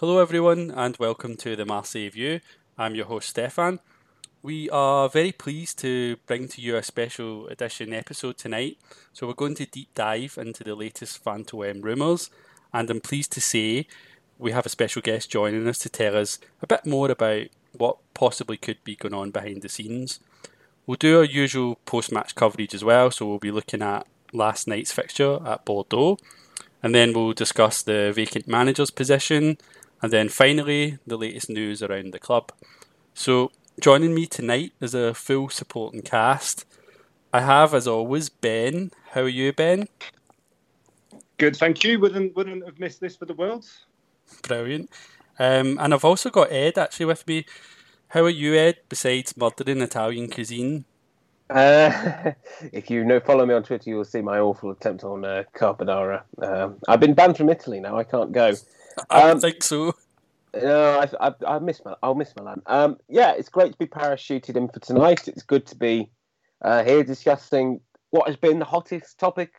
[0.00, 2.40] Hello, everyone, and welcome to the Marseille View.
[2.78, 3.80] I'm your host, Stefan.
[4.40, 8.78] We are very pleased to bring to you a special edition episode tonight.
[9.12, 12.30] So, we're going to deep dive into the latest VenteOM rumours,
[12.72, 13.86] and I'm pleased to say
[14.38, 17.98] we have a special guest joining us to tell us a bit more about what
[18.14, 20.18] possibly could be going on behind the scenes.
[20.86, 24.66] We'll do our usual post match coverage as well, so we'll be looking at last
[24.66, 26.16] night's fixture at Bordeaux,
[26.82, 29.58] and then we'll discuss the vacant manager's position,
[30.02, 32.52] and then finally the latest news around the club.
[33.14, 36.64] So, joining me tonight is a full supporting cast.
[37.32, 38.90] I have, as always, Ben.
[39.10, 39.88] How are you, Ben?
[41.38, 42.00] Good, thank you.
[42.00, 43.66] Wouldn't wouldn't have missed this for the world.
[44.42, 44.90] Brilliant.
[45.38, 47.46] Um, and I've also got Ed actually with me.
[48.08, 48.78] How are you, Ed?
[48.88, 50.84] Besides murdering Italian cuisine,
[51.48, 52.32] Uh,
[52.72, 56.22] if you know, follow me on Twitter, you'll see my awful attempt on uh, carbonara.
[56.42, 57.96] Um, I've been banned from Italy now.
[57.98, 58.52] I can't go.
[59.10, 59.94] I don't Um, think so.
[60.54, 62.62] No, I, I, I miss Mil- I'll miss Milan.
[62.66, 65.28] Um, yeah, it's great to be parachuted in for tonight.
[65.28, 66.10] It's good to be
[66.62, 69.52] uh, here discussing what has been the hottest topic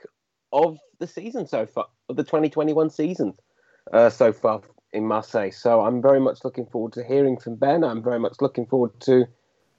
[0.52, 3.34] of the season so far, of the 2021 season
[3.94, 4.62] uh, so far
[4.92, 5.52] in Marseille.
[5.52, 7.86] So I'm very much looking forward to hearing from Ben.
[7.86, 9.26] I'm very much looking forward to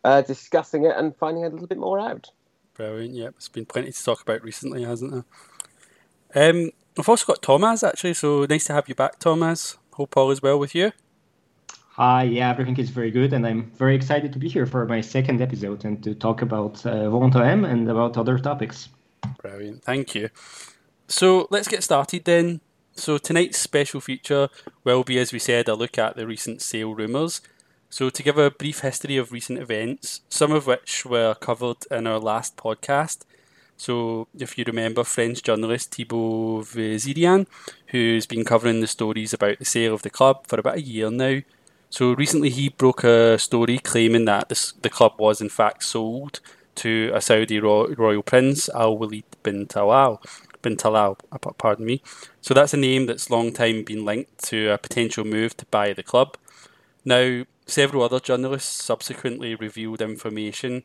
[0.04, 2.30] uh, discussing it and finding a little bit more out.
[2.74, 3.14] Brilliant.
[3.14, 5.12] Yep, it's been plenty to talk about recently, hasn't
[6.32, 6.50] there?
[6.50, 9.78] Um, I've also got Thomas actually, so nice to have you back, Thomas.
[9.94, 10.92] Hope all is well with you.
[11.94, 15.02] Hi, yeah, everything is very good, and I'm very excited to be here for my
[15.02, 18.88] second episode and to talk about uh, and about other topics.
[19.42, 19.84] Brilliant.
[19.84, 20.30] Thank you.
[21.08, 22.60] So let's get started then.
[22.94, 24.48] So tonight's special feature
[24.84, 27.40] will be, as we said, a look at the recent sale rumours.
[27.90, 32.06] So to give a brief history of recent events, some of which were covered in
[32.06, 33.24] our last podcast.
[33.82, 37.48] So if you remember French journalist Thibaut Vezirian,
[37.88, 41.10] who's been covering the stories about the sale of the club for about a year
[41.10, 41.40] now.
[41.90, 46.38] So recently he broke a story claiming that this, the club was in fact sold
[46.76, 50.22] to a Saudi ro- royal prince, Al Walid bin Talal.
[50.62, 52.02] Bin Talal, uh, pardon me.
[52.40, 55.92] So that's a name that's long time been linked to a potential move to buy
[55.92, 56.36] the club.
[57.04, 60.84] Now, several other journalists subsequently revealed information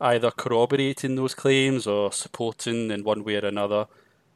[0.00, 3.86] either corroborating those claims or supporting in one way or another,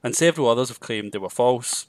[0.03, 1.87] and several others have claimed they were false.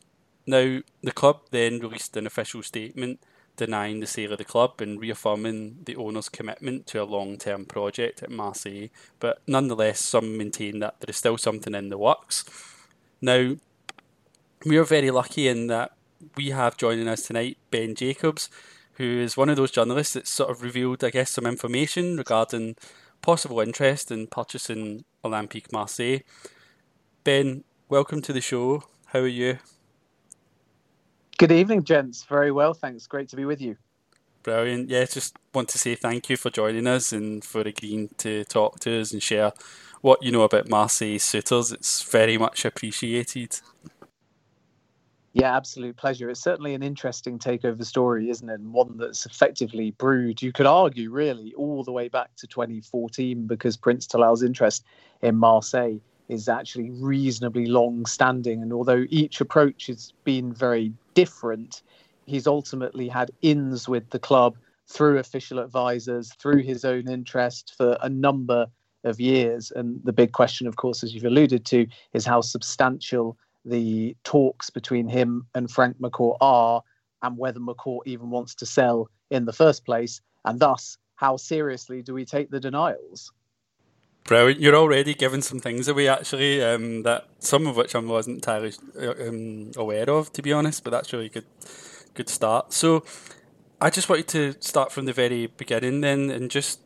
[0.48, 3.20] Now, the club then released an official statement
[3.58, 7.66] denying the sale of the club and reaffirming the owner's commitment to a long term
[7.66, 12.46] project at Marseille, but nonetheless, some maintain that there is still something in the works.
[13.22, 13.56] Now,
[14.66, 15.94] we are very lucky in that
[16.36, 18.50] we have joining us tonight Ben Jacobs,
[18.94, 22.76] who is one of those journalists that sort of revealed, I guess, some information regarding
[23.26, 26.20] possible interest in purchasing Olympique Marseille.
[27.24, 28.84] Ben, welcome to the show.
[29.08, 29.58] How are you?
[31.40, 32.22] Good evening, gents.
[32.22, 33.08] Very well, thanks.
[33.08, 33.78] Great to be with you.
[34.44, 34.92] Brilliant.
[34.92, 38.80] Yeah, just want to say thank you for joining us and for agreeing to talk
[38.82, 39.54] to us and share
[40.02, 41.72] what you know about Marseille suitors.
[41.72, 43.60] It's very much appreciated.
[45.36, 46.30] Yeah, absolute pleasure.
[46.30, 48.54] It's certainly an interesting takeover story, isn't it?
[48.54, 53.46] And one that's effectively brewed, you could argue, really, all the way back to 2014,
[53.46, 54.86] because Prince Talal's interest
[55.22, 55.98] in Marseille
[56.30, 58.62] is actually reasonably long standing.
[58.62, 61.82] And although each approach has been very different,
[62.26, 64.56] he's ultimately had ins with the club
[64.88, 68.68] through official advisors, through his own interest for a number
[69.04, 69.70] of years.
[69.76, 74.70] And the big question, of course, as you've alluded to, is how substantial the talks
[74.70, 76.84] between him and Frank McCourt are,
[77.22, 82.02] and whether McCourt even wants to sell in the first place, and thus how seriously
[82.02, 83.32] do we take the denials?
[84.26, 84.60] Brilliant.
[84.60, 88.74] You're already giving some things away, actually, um, that some of which I wasn't entirely
[89.00, 90.84] um, aware of, to be honest.
[90.84, 91.46] But that's really good,
[92.16, 92.74] good start.
[92.74, 93.04] So,
[93.80, 96.80] I just wanted to start from the very beginning, then, and just,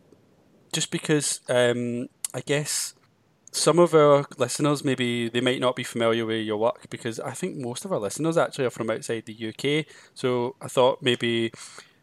[0.73, 2.93] just because um, I guess
[3.51, 7.31] some of our listeners maybe they might not be familiar with your work because I
[7.31, 9.85] think most of our listeners actually are from outside the UK.
[10.13, 11.51] So I thought maybe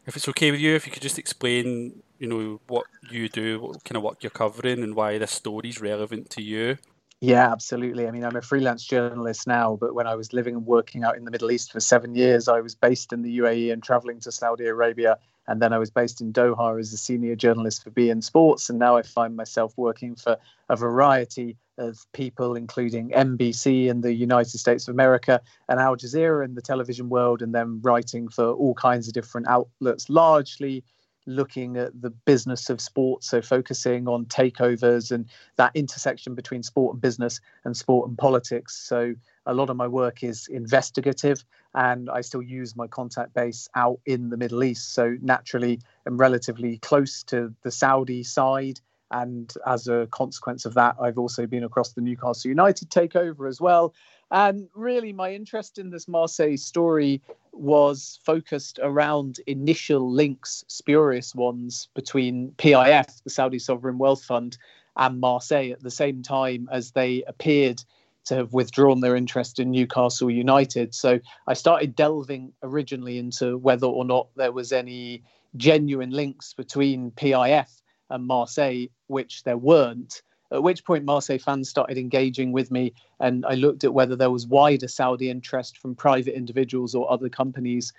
[0.06, 3.60] if it's okay with you, if you could just explain, you know, what you do,
[3.60, 6.78] what kind of work you're covering, and why this story is relevant to you.
[7.20, 8.06] Yeah, absolutely.
[8.06, 11.16] I mean, I'm a freelance journalist now, but when I was living and working out
[11.16, 14.20] in the Middle East for seven years, I was based in the UAE and traveling
[14.20, 15.18] to Saudi Arabia.
[15.48, 18.68] And then I was based in Doha as a senior journalist for beIN Sports.
[18.68, 20.36] And now I find myself working for
[20.68, 26.44] a variety of people, including NBC in the United States of America and Al Jazeera
[26.44, 30.82] in the television world, and then writing for all kinds of different outlets, largely
[31.26, 35.26] looking at the business of sport, so focusing on takeovers and
[35.56, 38.76] that intersection between sport and business and sport and politics.
[38.76, 39.14] So
[39.44, 41.44] a lot of my work is investigative
[41.74, 44.94] and I still use my contact base out in the Middle East.
[44.94, 48.80] So naturally, I'm relatively close to the Saudi side.
[49.10, 53.60] And as a consequence of that, I've also been across the Newcastle United takeover as
[53.60, 53.94] well.
[54.30, 57.20] And really, my interest in this Marseille story
[57.52, 64.58] was focused around initial links, spurious ones, between PIF, the Saudi Sovereign Wealth Fund,
[64.96, 67.82] and Marseille at the same time as they appeared
[68.24, 70.94] to have withdrawn their interest in Newcastle United.
[70.94, 75.22] So I started delving originally into whether or not there was any
[75.56, 77.68] genuine links between PIF
[78.10, 80.22] and Marseille, which there weren't.
[80.52, 84.30] At which point, Marseille fans started engaging with me, and I looked at whether there
[84.30, 87.92] was wider Saudi interest from private individuals or other companies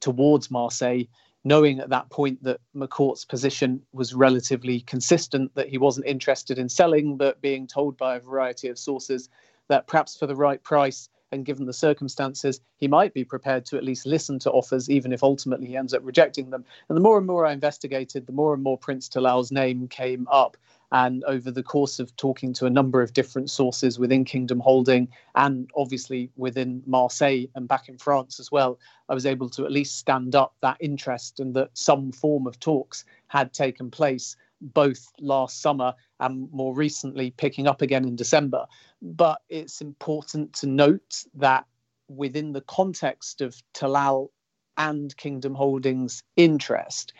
[0.00, 1.04] towards Marseille,
[1.44, 6.68] knowing at that point that McCourt's position was relatively consistent, that he wasn't interested in
[6.68, 9.28] selling, but being told by a variety of sources
[9.68, 13.76] that perhaps for the right price and given the circumstances, he might be prepared to
[13.76, 16.64] at least listen to offers, even if ultimately he ends up rejecting them.
[16.88, 20.26] And the more and more I investigated, the more and more Prince Talal's name came
[20.30, 20.56] up.
[20.92, 25.08] And over the course of talking to a number of different sources within Kingdom Holding
[25.34, 28.78] and obviously within Marseille and back in France as well,
[29.08, 32.58] I was able to at least stand up that interest and that some form of
[32.58, 38.66] talks had taken place both last summer and more recently picking up again in December.
[39.00, 41.66] But it's important to note that
[42.08, 44.28] within the context of Talal
[44.76, 47.12] and Kingdom Holdings' interest,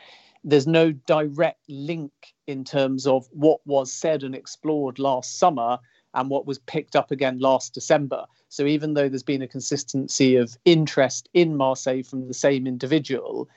[0.45, 2.13] there's no direct link
[2.47, 5.79] in terms of what was said and explored last summer
[6.15, 8.25] and what was picked up again last December.
[8.49, 13.49] So even though there's been a consistency of interest in Marseille from the same individual,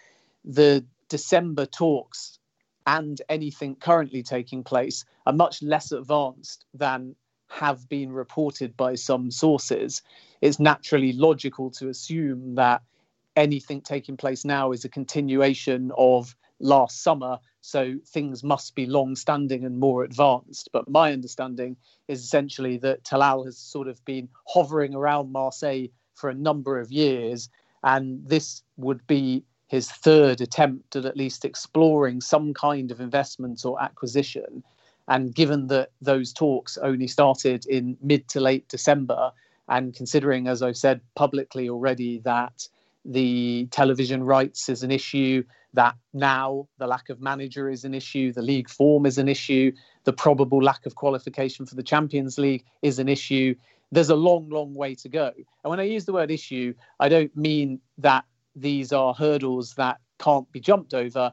[0.45, 2.37] the December talks
[2.85, 7.15] and anything currently taking place are much less advanced than
[7.47, 10.01] have been reported by some sources.
[10.41, 12.81] It's naturally logical to assume that
[13.35, 19.15] anything taking place now is a continuation of last summer, so things must be long
[19.15, 20.69] standing and more advanced.
[20.71, 21.77] But my understanding
[22.07, 26.91] is essentially that Talal has sort of been hovering around Marseille for a number of
[26.91, 27.49] years,
[27.83, 33.65] and this would be his third attempt at at least exploring some kind of investment
[33.65, 34.63] or acquisition.
[35.07, 39.31] And given that those talks only started in mid to late December,
[39.67, 42.67] and considering, as I've said publicly already, that
[43.05, 45.43] the television rights is an issue,
[45.73, 49.71] that now the lack of manager is an issue, the league form is an issue,
[50.03, 53.55] the probable lack of qualification for the Champions League is an issue.
[53.91, 55.31] There's a long, long way to go.
[55.35, 58.25] And when I use the word issue, I don't mean that
[58.55, 61.31] these are hurdles that can't be jumped over.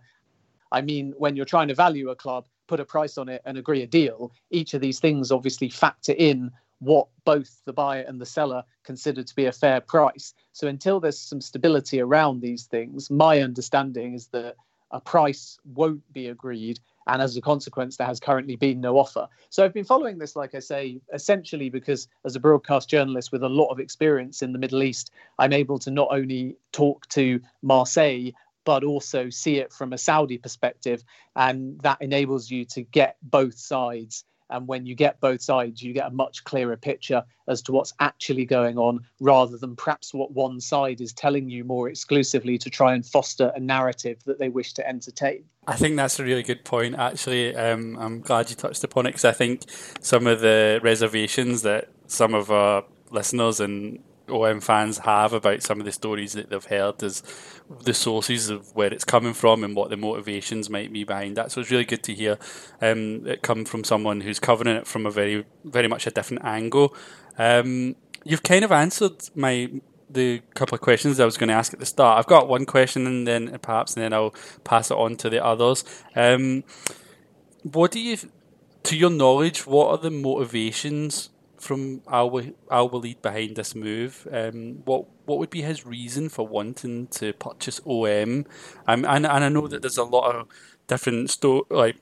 [0.72, 3.58] I mean, when you're trying to value a club, put a price on it and
[3.58, 8.20] agree a deal, each of these things obviously factor in what both the buyer and
[8.20, 10.34] the seller consider to be a fair price.
[10.52, 14.56] So until there's some stability around these things, my understanding is that
[14.90, 16.80] a price won't be agreed.
[17.06, 19.28] And as a consequence, there has currently been no offer.
[19.48, 23.42] So I've been following this, like I say, essentially because as a broadcast journalist with
[23.42, 27.40] a lot of experience in the Middle East, I'm able to not only talk to
[27.62, 28.30] Marseille,
[28.64, 31.02] but also see it from a Saudi perspective.
[31.36, 35.92] And that enables you to get both sides and when you get both sides, you
[35.92, 40.32] get a much clearer picture as to what's actually going on rather than perhaps what
[40.32, 44.48] one side is telling you more exclusively to try and foster a narrative that they
[44.48, 45.44] wish to entertain.
[45.66, 47.54] I think that's a really good point, actually.
[47.54, 49.62] Um, I'm glad you touched upon it because I think
[50.00, 55.80] some of the reservations that some of our listeners and OM fans have about some
[55.80, 57.22] of the stories that they've heard is
[57.82, 61.52] the sources of where it's coming from and what the motivations might be behind that.
[61.52, 62.38] So it's really good to hear
[62.80, 66.44] um, it come from someone who's covering it from a very, very much a different
[66.44, 66.94] angle.
[67.38, 69.70] Um, you've kind of answered my
[70.12, 72.18] the couple of questions I was going to ask at the start.
[72.18, 74.34] I've got one question and then perhaps and then I'll
[74.64, 75.84] pass it on to the others.
[76.16, 76.64] Um,
[77.62, 78.18] what do you
[78.82, 84.26] to your knowledge, what are the motivations from Al, Al Walid behind this move?
[84.32, 88.46] Um, what what would be his reason for wanting to purchase OM?
[88.86, 90.48] Um, and and I know that there's a lot of
[90.86, 91.96] different sto- like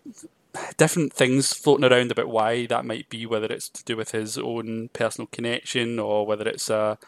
[0.76, 4.38] different things floating around about why that might be, whether it's to do with his
[4.38, 6.98] own personal connection or whether it's a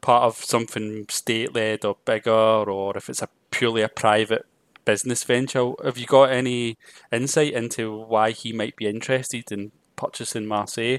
[0.00, 4.46] part of something state led or bigger, or if it's a purely a private
[4.84, 5.72] business venture.
[5.84, 6.78] Have you got any
[7.12, 10.98] insight into why he might be interested in purchasing Marseille?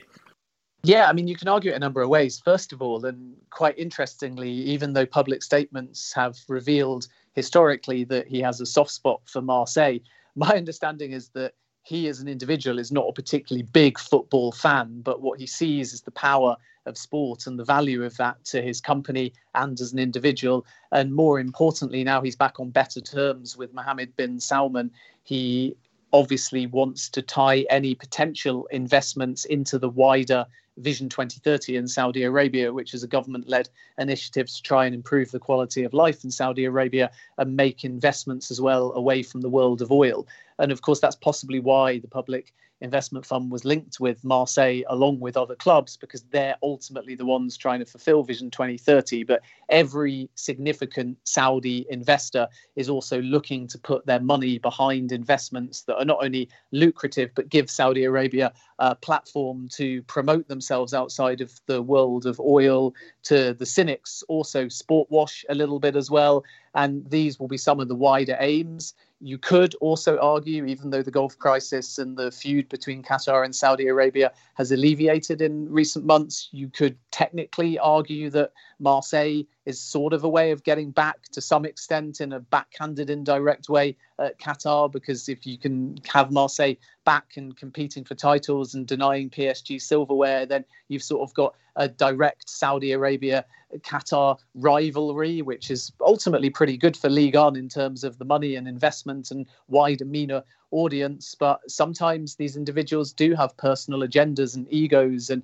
[0.83, 2.39] Yeah, I mean, you can argue it a number of ways.
[2.39, 8.39] First of all, and quite interestingly, even though public statements have revealed historically that he
[8.41, 9.99] has a soft spot for Marseille,
[10.35, 15.01] my understanding is that he as an individual is not a particularly big football fan,
[15.01, 16.55] but what he sees is the power
[16.85, 20.65] of sport and the value of that to his company and as an individual.
[20.91, 24.91] And more importantly, now he's back on better terms with Mohammed bin Salman.
[25.23, 25.75] He
[26.13, 30.45] obviously wants to tie any potential investments into the wider
[30.79, 35.31] Vision 2030 in Saudi Arabia, which is a government led initiative to try and improve
[35.31, 39.49] the quality of life in Saudi Arabia and make investments as well away from the
[39.49, 40.27] world of oil.
[40.57, 45.19] And of course, that's possibly why the public investment fund was linked with Marseille along
[45.19, 49.23] with other clubs because they're ultimately the ones trying to fulfill Vision 2030.
[49.23, 55.97] But every significant Saudi investor is also looking to put their money behind investments that
[55.97, 61.59] are not only lucrative but give Saudi Arabia a platform to promote themselves outside of
[61.65, 62.93] the world of oil.
[63.23, 66.43] To the cynics, also sport wash a little bit as well.
[66.75, 68.93] And these will be some of the wider aims.
[69.21, 73.53] You could also argue, even though the Gulf crisis and the feud between Qatar and
[73.53, 80.13] Saudi Arabia has alleviated in recent months, you could technically argue that Marseille is sort
[80.13, 84.39] of a way of getting back to some extent in a backhanded, indirect way at
[84.39, 89.81] Qatar, because if you can have Marseille back and competing for titles and denying PSG
[89.81, 93.45] silverware, then you've sort of got a direct Saudi Arabia
[93.77, 98.55] Qatar rivalry, which is ultimately pretty good for Ligue 1 in terms of the money
[98.55, 101.35] and investment and wider MENA audience.
[101.35, 105.43] But sometimes these individuals do have personal agendas and egos, and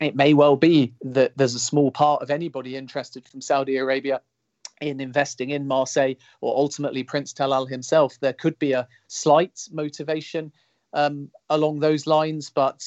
[0.00, 4.20] it may well be that there's a small part of anybody interested from Saudi Arabia
[4.80, 8.18] in investing in Marseille or ultimately Prince Talal himself.
[8.20, 10.52] There could be a slight motivation
[10.92, 12.84] um, along those lines, but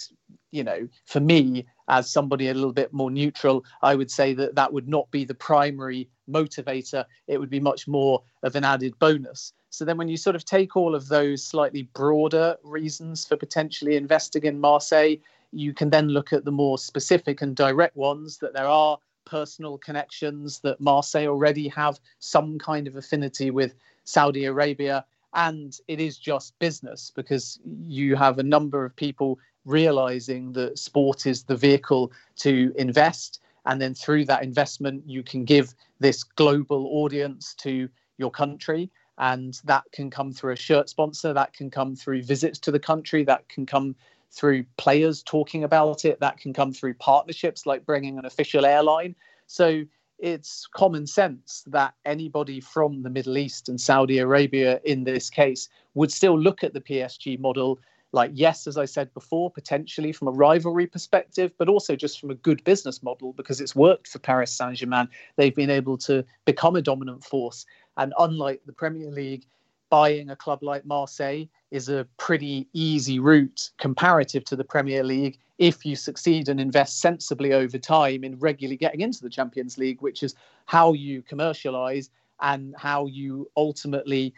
[0.51, 4.55] you know, for me, as somebody a little bit more neutral, I would say that
[4.55, 7.05] that would not be the primary motivator.
[7.27, 9.53] It would be much more of an added bonus.
[9.69, 13.97] So then, when you sort of take all of those slightly broader reasons for potentially
[13.97, 15.17] investing in Marseille,
[15.51, 19.77] you can then look at the more specific and direct ones that there are personal
[19.77, 23.75] connections, that Marseille already have some kind of affinity with
[24.05, 25.03] Saudi Arabia.
[25.33, 31.25] And it is just business because you have a number of people realizing that sport
[31.25, 33.41] is the vehicle to invest.
[33.65, 38.89] And then through that investment, you can give this global audience to your country.
[39.17, 42.79] And that can come through a shirt sponsor, that can come through visits to the
[42.79, 43.95] country, that can come
[44.31, 49.15] through players talking about it, that can come through partnerships like bringing an official airline.
[49.47, 49.85] So
[50.19, 55.69] it's common sense that anybody from the Middle East and Saudi Arabia, in this case,
[55.93, 57.79] would still look at the PSG model
[58.15, 62.31] like yes as i said before potentially from a rivalry perspective but also just from
[62.31, 65.07] a good business model because it's worked for paris saint-germain.
[65.35, 67.65] They've been able to become a dominant force.
[67.97, 69.45] And unlike the premier league
[69.89, 75.37] buying a club like marseille is a pretty easy route comparative to the premier league
[75.57, 80.01] if you succeed and invest sensibly over time in regularly getting into the champions league
[80.01, 80.33] which is
[80.65, 82.09] how you commercialize
[82.41, 84.33] and how you ultimately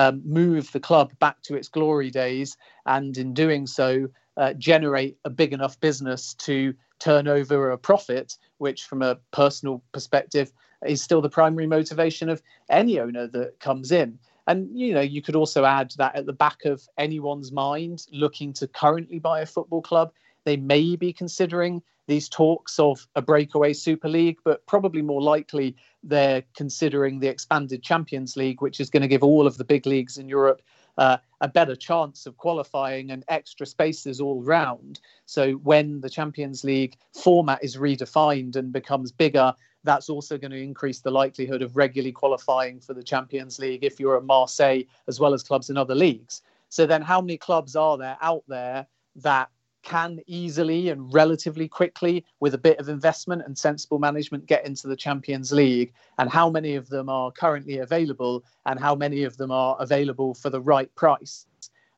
[0.00, 5.18] um, move the club back to its glory days, and in doing so, uh, generate
[5.24, 10.52] a big enough business to turn over a profit, which, from a personal perspective,
[10.86, 14.18] is still the primary motivation of any owner that comes in.
[14.46, 18.52] And you know, you could also add that at the back of anyone's mind looking
[18.54, 20.12] to currently buy a football club,
[20.44, 25.76] they may be considering these talks of a breakaway Super League, but probably more likely
[26.02, 29.86] they're considering the expanded Champions League, which is going to give all of the big
[29.86, 30.60] leagues in Europe
[30.98, 34.98] uh, a better chance of qualifying and extra spaces all round.
[35.26, 40.60] So when the Champions League format is redefined and becomes bigger, that's also going to
[40.60, 45.20] increase the likelihood of regularly qualifying for the Champions League if you're at Marseille as
[45.20, 46.42] well as clubs in other leagues.
[46.70, 49.48] So then, how many clubs are there out there that
[49.82, 54.88] can easily and relatively quickly, with a bit of investment and sensible management, get into
[54.88, 59.36] the Champions League, and how many of them are currently available, and how many of
[59.36, 61.46] them are available for the right price.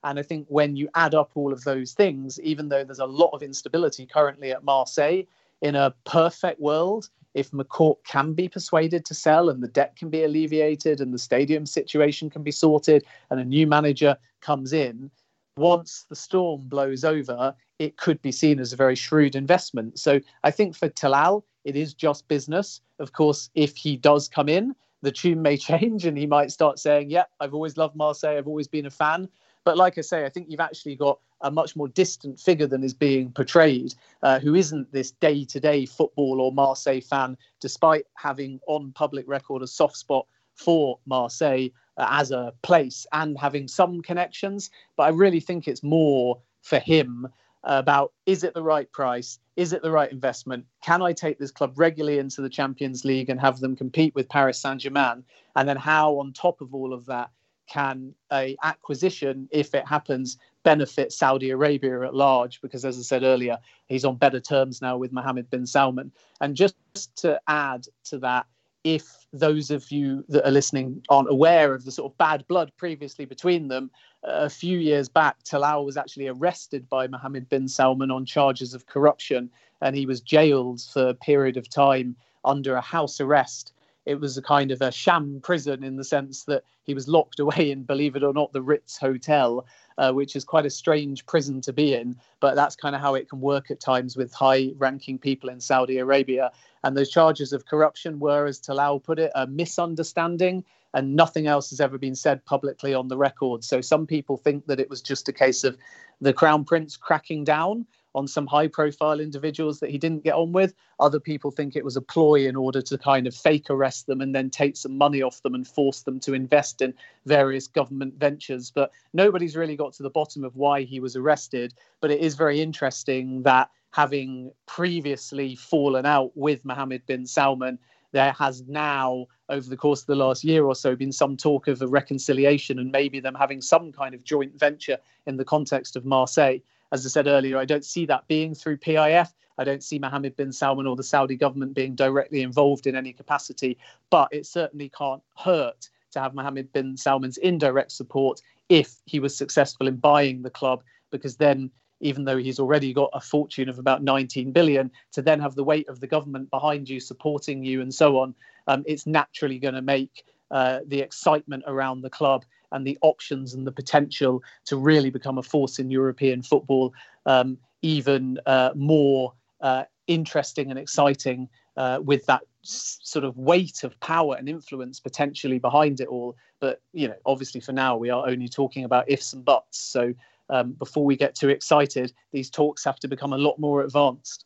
[0.04, 3.06] And I think when you add up all of those things, even though there's a
[3.06, 5.22] lot of instability currently at Marseille,
[5.60, 10.10] in a perfect world, if McCourt can be persuaded to sell and the debt can
[10.10, 15.10] be alleviated and the stadium situation can be sorted and a new manager comes in,
[15.56, 19.98] once the storm blows over, it could be seen as a very shrewd investment.
[19.98, 22.80] So I think for Talal, it is just business.
[22.98, 26.78] Of course, if he does come in, the tune may change and he might start
[26.78, 29.28] saying, Yeah, I've always loved Marseille, I've always been a fan.
[29.64, 32.82] But like I say, I think you've actually got a much more distant figure than
[32.82, 38.06] is being portrayed, uh, who isn't this day to day football or Marseille fan, despite
[38.14, 43.68] having on public record a soft spot for Marseille uh, as a place and having
[43.68, 44.70] some connections.
[44.96, 47.28] But I really think it's more for him
[47.64, 49.38] about is it the right price?
[49.56, 50.64] Is it the right investment?
[50.82, 54.28] Can I take this club regularly into the Champions League and have them compete with
[54.28, 55.24] Paris Saint Germain?
[55.54, 57.30] And then how, on top of all of that,
[57.68, 62.60] can a acquisition, if it happens, benefit Saudi Arabia at large?
[62.60, 66.12] Because as I said earlier, he's on better terms now with Mohammed bin Salman.
[66.40, 66.74] And just
[67.16, 68.46] to add to that,
[68.84, 72.72] if those of you that are listening aren't aware of the sort of bad blood
[72.76, 73.90] previously between them,
[74.24, 78.86] a few years back, Talal was actually arrested by Mohammed bin Salman on charges of
[78.86, 83.72] corruption, and he was jailed for a period of time under a house arrest
[84.04, 87.38] it was a kind of a sham prison in the sense that he was locked
[87.38, 89.64] away in, believe it or not, the Ritz Hotel,
[89.98, 92.16] uh, which is quite a strange prison to be in.
[92.40, 95.60] But that's kind of how it can work at times with high ranking people in
[95.60, 96.50] Saudi Arabia.
[96.84, 100.64] And those charges of corruption were, as Talal put it, a misunderstanding.
[100.94, 103.64] And nothing else has ever been said publicly on the record.
[103.64, 105.78] So some people think that it was just a case of
[106.20, 110.52] the Crown Prince cracking down on some high profile individuals that he didn't get on
[110.52, 110.74] with.
[111.00, 114.20] Other people think it was a ploy in order to kind of fake arrest them
[114.20, 116.94] and then take some money off them and force them to invest in
[117.26, 118.70] various government ventures.
[118.70, 121.74] But nobody's really got to the bottom of why he was arrested.
[122.00, 127.78] But it is very interesting that having previously fallen out with Mohammed bin Salman,
[128.12, 131.66] there has now, over the course of the last year or so, been some talk
[131.66, 135.96] of a reconciliation and maybe them having some kind of joint venture in the context
[135.96, 136.58] of Marseille
[136.92, 139.32] as I said earlier, I don't see that being through PIF.
[139.58, 143.12] I don't see Mohammed bin Salman or the Saudi government being directly involved in any
[143.12, 143.78] capacity,
[144.10, 149.36] but it certainly can't hurt to have Mohammed bin Salman's indirect support if he was
[149.36, 153.78] successful in buying the club, because then even though he's already got a fortune of
[153.78, 157.80] about 19 billion, to then have the weight of the government behind you, supporting you,
[157.80, 158.34] and so on,
[158.66, 163.54] um, it's naturally going to make uh, the excitement around the club and the options
[163.54, 166.92] and the potential to really become a force in European football
[167.26, 173.98] um, even uh, more uh, interesting and exciting uh, with that sort of weight of
[174.00, 176.36] power and influence potentially behind it all.
[176.60, 179.78] But you know, obviously, for now, we are only talking about ifs and buts.
[179.78, 180.14] So
[180.48, 184.44] um, before we get too excited, these talks have to become a lot more advanced.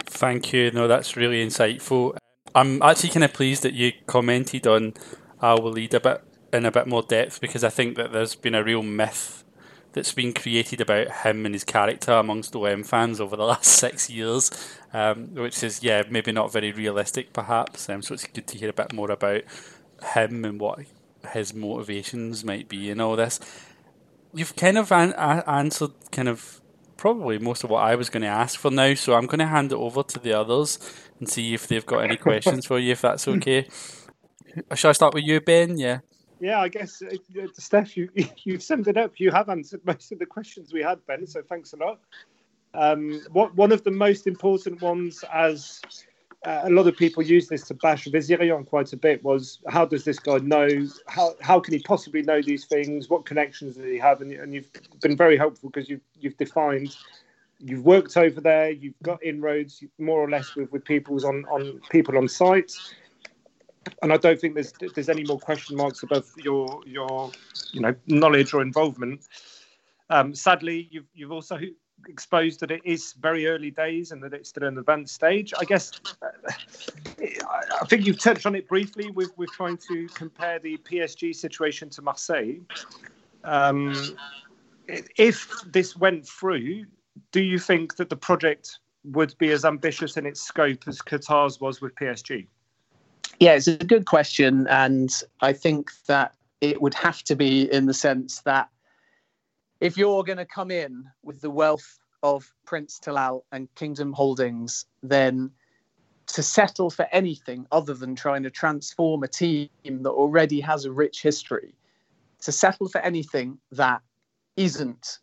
[0.00, 0.70] Thank you.
[0.70, 2.16] No, that's really insightful.
[2.54, 4.94] I'm actually kind of pleased that you commented on
[5.42, 6.22] Al Walid a bit
[6.56, 9.44] in a bit more depth because I think that there's been a real myth
[9.92, 14.10] that's been created about him and his character amongst OM fans over the last six
[14.10, 14.50] years,
[14.92, 17.88] um, which is yeah maybe not very realistic perhaps.
[17.88, 19.42] Um, so it's good to hear a bit more about
[20.14, 20.80] him and what
[21.32, 23.40] his motivations might be and all this.
[24.34, 26.60] You've kind of an- answered kind of
[26.96, 29.46] probably most of what I was going to ask for now, so I'm going to
[29.46, 30.78] hand it over to the others
[31.18, 33.66] and see if they've got any questions for you, if that's okay.
[34.74, 35.78] Shall I start with you, Ben?
[35.78, 36.00] Yeah.
[36.40, 38.10] Yeah, I guess, uh, Steph, you,
[38.44, 39.18] you've summed it up.
[39.18, 41.98] You have answered most of the questions we had, Ben, so thanks a lot.
[42.74, 45.80] Um, what One of the most important ones, as
[46.44, 49.86] uh, a lot of people use this to bash Vezirian quite a bit, was how
[49.86, 50.68] does this guy know?
[51.06, 53.08] How, how can he possibly know these things?
[53.08, 54.20] What connections does he have?
[54.20, 54.70] And, and you've
[55.00, 56.94] been very helpful because you've, you've defined
[57.58, 61.80] you've worked over there, you've got inroads more or less with, with people's on, on
[61.90, 62.72] people on site
[64.02, 67.30] and I don't think there's there's any more question marks about your your
[67.72, 69.22] you know knowledge or involvement.
[70.10, 71.58] Um, sadly, you've you've also
[72.08, 75.52] exposed that it is very early days and that it's still an advanced stage.
[75.58, 76.28] I guess uh,
[77.80, 81.90] I think you've touched on it briefly with with trying to compare the PSG situation
[81.90, 82.60] to Marseille.
[83.44, 83.94] Um,
[84.88, 86.86] if this went through,
[87.32, 91.60] do you think that the project would be as ambitious in its scope as Qatar's
[91.60, 92.46] was with PSG?
[93.38, 94.66] Yeah, it's a good question.
[94.68, 98.68] And I think that it would have to be in the sense that
[99.80, 104.86] if you're going to come in with the wealth of Prince Talal and Kingdom Holdings,
[105.02, 105.50] then
[106.28, 110.90] to settle for anything other than trying to transform a team that already has a
[110.90, 111.74] rich history,
[112.40, 114.00] to settle for anything that
[114.56, 115.18] isn't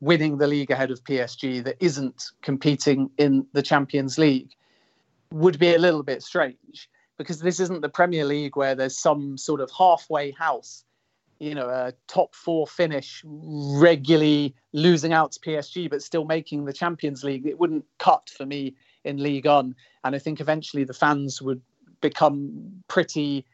[0.00, 4.50] winning the league ahead of PSG, that isn't competing in the Champions League,
[5.32, 9.38] would be a little bit strange because this isn't the Premier League where there's some
[9.38, 10.84] sort of halfway house,
[11.38, 16.72] you know, a top four finish, regularly losing out to PSG, but still making the
[16.72, 17.46] Champions League.
[17.46, 18.74] It wouldn't cut for me
[19.04, 19.74] in League One.
[20.04, 21.60] And I think eventually the fans would
[22.00, 23.44] become pretty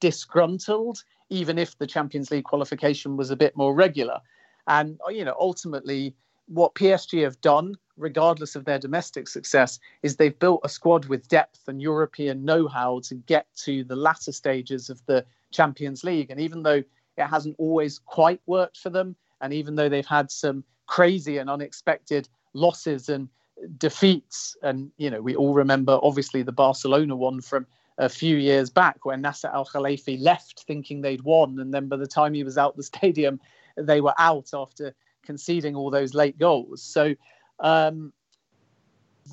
[0.00, 4.20] disgruntled, even if the Champions League qualification was a bit more regular.
[4.66, 6.14] And, you know, ultimately,
[6.48, 11.28] what PSG have done, regardless of their domestic success, is they've built a squad with
[11.28, 16.30] depth and European know how to get to the latter stages of the Champions League.
[16.30, 16.82] And even though
[17.16, 21.50] it hasn't always quite worked for them, and even though they've had some crazy and
[21.50, 23.28] unexpected losses and
[23.76, 27.66] defeats, and you know, we all remember obviously the Barcelona one from
[27.98, 31.96] a few years back when Nasser Al Khelaifi left thinking they'd won, and then by
[31.96, 33.40] the time he was out the stadium,
[33.76, 34.94] they were out after
[35.28, 36.82] conceding all those late goals.
[36.82, 37.14] So
[37.60, 38.14] um,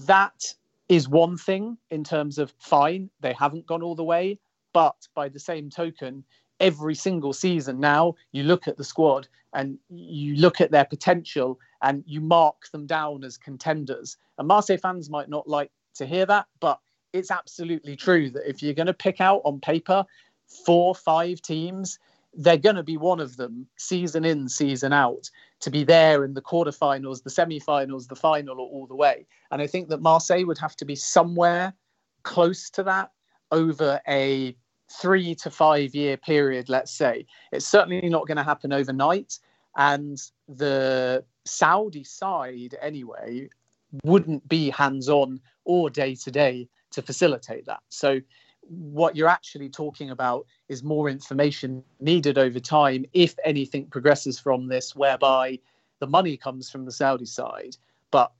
[0.05, 0.53] that
[0.89, 3.10] is one thing in terms of fine.
[3.21, 4.38] They haven't gone all the way,
[4.73, 6.25] but by the same token,
[6.60, 11.58] every single season now you look at the squad and you look at their potential
[11.81, 14.17] and you mark them down as contenders.
[14.38, 16.77] And Marseille fans might not like to hear that, but
[17.13, 20.03] it's absolutely true that if you're going to pick out on paper
[20.65, 21.99] four, five teams,
[22.38, 25.29] they're going to be one of them season in, season out
[25.65, 29.25] to be there in the quarterfinals, the semi-finals, the final, or all the way.
[29.49, 31.73] And I think that Marseille would have to be somewhere
[32.21, 33.12] close to that
[33.51, 34.56] over a
[35.01, 37.25] three to five year period, let's say.
[37.51, 39.39] It's certainly not going to happen overnight.
[39.75, 43.49] And the Saudi side, anyway,
[44.04, 47.82] wouldn't be hands on or day to day to facilitate that.
[47.89, 48.21] So,
[48.67, 54.67] what you're actually talking about is more information needed over time if anything progresses from
[54.67, 55.60] this, whereby
[55.99, 57.78] the money comes from the Saudi side.
[58.12, 58.32] But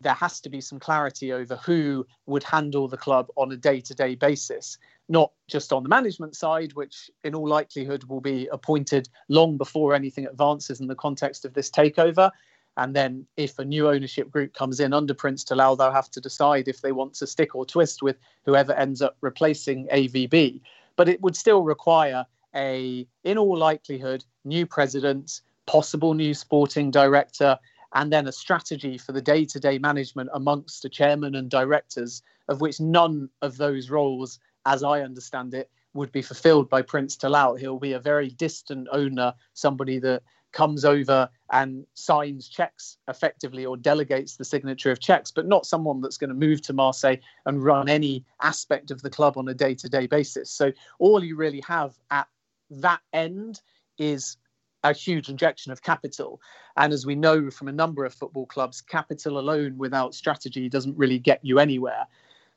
[0.00, 3.80] there has to be some clarity over who would handle the club on a day
[3.80, 8.48] to day basis, not just on the management side, which in all likelihood will be
[8.52, 12.30] appointed long before anything advances in the context of this takeover,
[12.78, 16.20] and then if a new ownership group comes in under Prince Talal, they'll have to
[16.20, 20.60] decide if they want to stick or twist with whoever ends up replacing AVB.
[20.94, 27.58] But it would still require a, in all likelihood, new president, possible new sporting director,
[27.94, 32.22] and then a strategy for the day to day management amongst the chairman and directors,
[32.48, 37.16] of which none of those roles, as I understand it, would be fulfilled by Prince
[37.16, 37.58] Talal.
[37.58, 43.76] He'll be a very distant owner, somebody that comes over and signs checks effectively or
[43.76, 47.62] delegates the signature of checks, but not someone that's going to move to Marseille and
[47.62, 50.50] run any aspect of the club on a day to day basis.
[50.50, 52.28] So all you really have at
[52.70, 53.60] that end
[53.98, 54.36] is
[54.84, 56.40] a huge injection of capital.
[56.76, 60.96] And as we know from a number of football clubs, capital alone without strategy doesn't
[60.96, 62.06] really get you anywhere.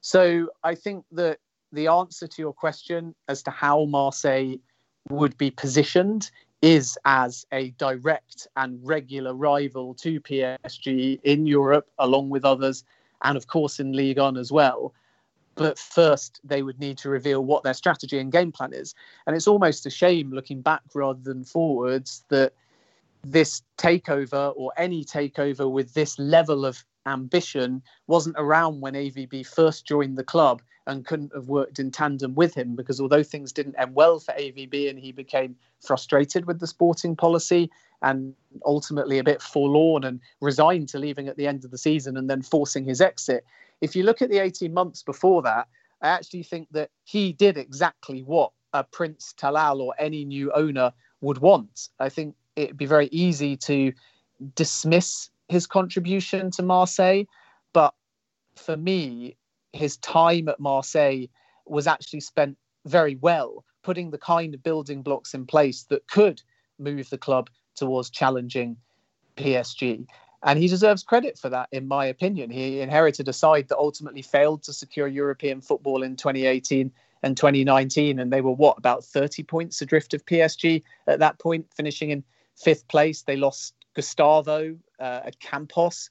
[0.01, 1.39] So I think that
[1.71, 4.55] the answer to your question as to how Marseille
[5.09, 6.29] would be positioned
[6.61, 12.83] is as a direct and regular rival to PSG in Europe, along with others,
[13.23, 14.93] and of course in Ligue 1 as well.
[15.55, 18.95] But first, they would need to reveal what their strategy and game plan is.
[19.27, 22.53] And it's almost a shame, looking back rather than forwards, that
[23.23, 29.85] this takeover or any takeover with this level of ambition wasn't around when AVB first
[29.85, 33.75] joined the club and couldn't have worked in tandem with him because although things didn't
[33.77, 37.69] end well for AVB and he became frustrated with the sporting policy
[38.01, 38.33] and
[38.65, 42.29] ultimately a bit forlorn and resigned to leaving at the end of the season and
[42.29, 43.45] then forcing his exit.
[43.79, 45.67] If you look at the 18 months before that,
[46.01, 50.93] I actually think that he did exactly what a Prince Talal or any new owner
[51.21, 51.89] would want.
[51.99, 53.93] I think it'd be very easy to
[54.55, 57.23] dismiss his contribution to Marseille,
[57.73, 57.93] but
[58.55, 59.35] for me,
[59.73, 61.25] his time at Marseille
[61.65, 66.41] was actually spent very well, putting the kind of building blocks in place that could
[66.79, 68.77] move the club towards challenging
[69.35, 70.07] PSG.
[70.43, 72.49] And he deserves credit for that, in my opinion.
[72.49, 76.91] He inherited a side that ultimately failed to secure European football in 2018
[77.23, 78.19] and 2019.
[78.19, 82.23] And they were, what, about 30 points adrift of PSG at that point, finishing in
[82.55, 83.21] fifth place.
[83.21, 86.09] They lost Gustavo uh, Campos.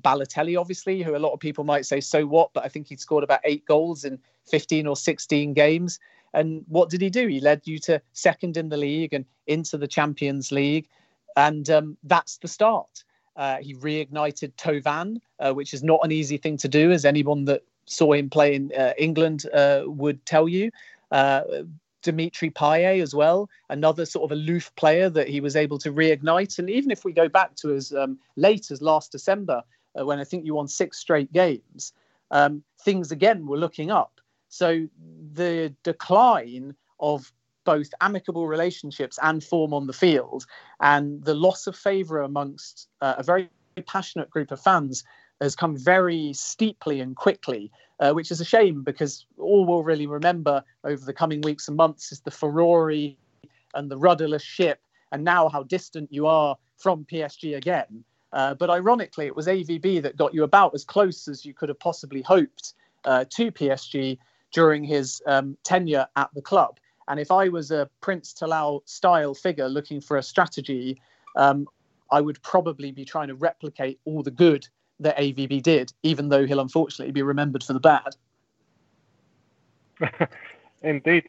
[0.00, 2.52] Balotelli, obviously, who a lot of people might say, so what?
[2.54, 4.18] But I think he scored about eight goals in
[4.50, 5.98] 15 or 16 games.
[6.34, 7.28] And what did he do?
[7.28, 10.88] He led you to second in the league and into the Champions League.
[11.36, 13.04] And um, that's the start.
[13.36, 17.44] Uh, he reignited Thauvin, uh, which is not an easy thing to do, as anyone
[17.46, 20.70] that saw him play in uh, England uh, would tell you.
[22.02, 26.58] Dimitri Payet as well, another sort of aloof player that he was able to reignite.
[26.58, 29.62] And even if we go back to as um, late as last December,
[29.98, 31.92] uh, when I think you won six straight games,
[32.30, 34.20] um, things again were looking up.
[34.48, 34.88] So
[35.32, 37.32] the decline of
[37.64, 40.46] both amicable relationships and form on the field,
[40.80, 43.48] and the loss of favour amongst uh, a very
[43.86, 45.04] passionate group of fans
[45.40, 50.06] has come very steeply and quickly, uh, which is a shame because all we'll really
[50.06, 53.16] remember over the coming weeks and months is the Ferrari
[53.74, 54.80] and the rudderless ship,
[55.12, 58.04] and now how distant you are from PSG again.
[58.32, 61.68] Uh, but ironically, it was AVB that got you about as close as you could
[61.68, 64.18] have possibly hoped uh, to PSG
[64.52, 66.78] during his um, tenure at the club.
[67.08, 71.00] And if I was a Prince Talal style figure looking for a strategy,
[71.36, 71.66] um,
[72.10, 74.66] I would probably be trying to replicate all the good
[75.02, 78.16] that AVB did, even though he'll unfortunately be remembered for the bad.
[80.82, 81.26] Indeed.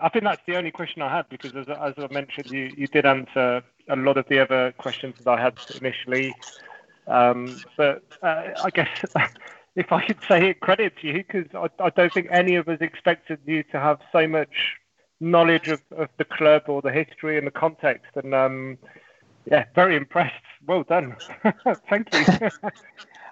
[0.00, 2.86] I think that's the only question I had because, as, as I mentioned, you, you
[2.86, 6.34] did answer a lot of the other questions that I had initially.
[7.06, 8.88] Um, but uh, I guess
[9.76, 12.68] if I could say it, credit to you because I, I, don't think any of
[12.68, 14.76] us expected you to have so much
[15.20, 18.12] knowledge of, of the club or the history and the context.
[18.14, 18.78] And um,
[19.50, 20.34] yeah, very impressed.
[20.66, 21.16] Well done.
[21.88, 22.48] Thank you.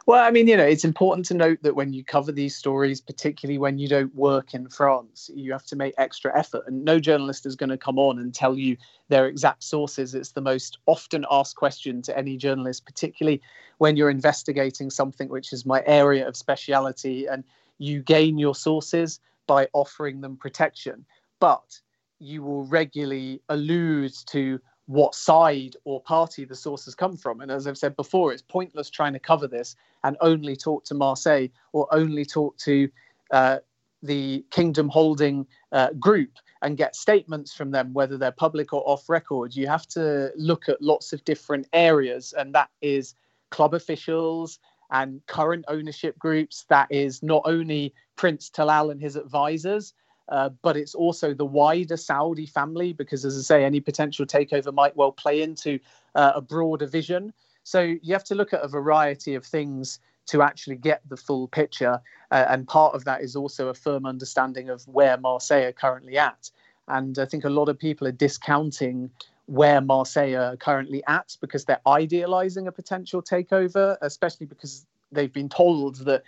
[0.06, 3.00] Well, I mean, you know, it's important to note that when you cover these stories,
[3.00, 6.64] particularly when you don't work in France, you have to make extra effort.
[6.66, 8.76] And no journalist is going to come on and tell you
[9.08, 10.14] their exact sources.
[10.14, 13.40] It's the most often asked question to any journalist, particularly
[13.78, 17.26] when you're investigating something which is my area of speciality.
[17.26, 17.44] And
[17.78, 21.04] you gain your sources by offering them protection.
[21.40, 21.80] But
[22.18, 27.40] you will regularly allude to what side or party the sources come from.
[27.40, 30.94] And as I've said before, it's pointless trying to cover this and only talk to
[30.94, 32.88] Marseille or only talk to
[33.30, 33.58] uh,
[34.02, 39.08] the kingdom holding uh, group and get statements from them, whether they're public or off
[39.08, 39.54] record.
[39.54, 43.14] You have to look at lots of different areas, and that is
[43.50, 44.58] club officials
[44.90, 46.66] and current ownership groups.
[46.68, 49.94] That is not only Prince Talal and his advisors,
[50.30, 54.72] uh, but it's also the wider Saudi family because, as I say, any potential takeover
[54.72, 55.78] might well play into
[56.14, 57.32] uh, a broader vision.
[57.64, 61.48] So you have to look at a variety of things to actually get the full
[61.48, 62.00] picture.
[62.30, 66.16] Uh, and part of that is also a firm understanding of where Marseille are currently
[66.16, 66.50] at.
[66.86, 69.10] And I think a lot of people are discounting
[69.46, 75.48] where Marseille are currently at because they're idealizing a potential takeover, especially because they've been
[75.48, 76.22] told that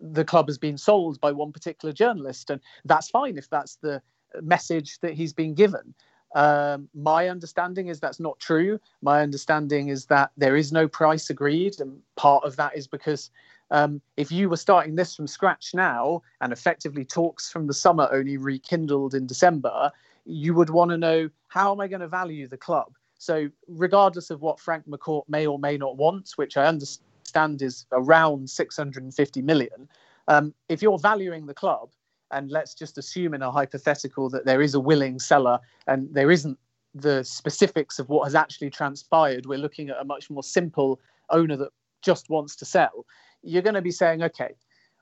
[0.00, 4.02] the club has been sold by one particular journalist, and that's fine if that's the
[4.42, 5.94] message that he's been given.
[6.34, 8.78] Um, my understanding is that's not true.
[9.00, 13.30] My understanding is that there is no price agreed, and part of that is because
[13.70, 18.08] um, if you were starting this from scratch now and effectively talks from the summer
[18.12, 19.90] only rekindled in December,
[20.24, 22.92] you would want to know how am I going to value the club?
[23.18, 27.62] So, regardless of what Frank McCourt may or may not want, which I understand stand
[27.62, 29.88] is around 650 million.
[30.26, 31.90] Um, if you're valuing the club,
[32.30, 36.30] and let's just assume in a hypothetical that there is a willing seller and there
[36.30, 36.58] isn't
[36.94, 41.56] the specifics of what has actually transpired, we're looking at a much more simple owner
[41.56, 41.70] that
[42.02, 43.06] just wants to sell.
[43.42, 44.54] You're going to be saying, okay,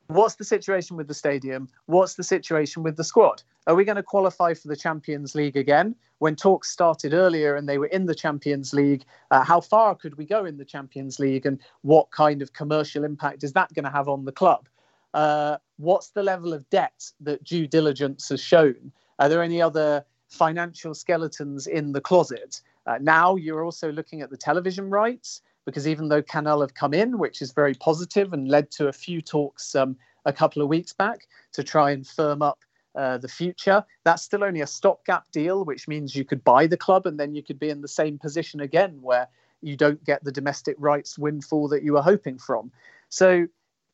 [0.09, 1.69] What's the situation with the stadium?
[1.87, 3.43] What's the situation with the squad?
[3.67, 5.97] Are we going to qualify for the Champions League again?
[6.19, 10.17] When talks started earlier and they were in the Champions League, uh, how far could
[10.17, 13.85] we go in the Champions League and what kind of commercial impact is that going
[13.85, 14.69] to have on the club?
[15.13, 18.93] Uh, what's the level of debt that due diligence has shown?
[19.19, 22.61] Are there any other financial skeletons in the closet?
[22.87, 26.95] Uh, now you're also looking at the television rights because even though Canal have come
[26.95, 30.69] in, which is very positive and led to a few talks um, a couple of
[30.69, 32.61] weeks back to try and firm up
[32.95, 36.77] uh, the future, that's still only a stopgap deal, which means you could buy the
[36.77, 39.29] club and then you could be in the same position again where
[39.61, 42.71] you don't get the domestic rights windfall that you were hoping from.
[43.09, 43.47] So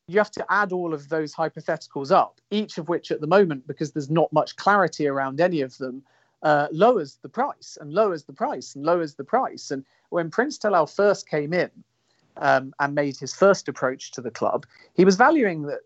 [0.07, 3.65] you have to add all of those hypotheticals up, each of which at the moment,
[3.65, 6.03] because there's not much clarity around any of them,
[6.43, 9.71] uh, lowers the price and lowers the price and lowers the price.
[9.71, 11.71] And when Prince Talal first came in
[12.37, 15.79] um, and made his first approach to the club, he was valuing the,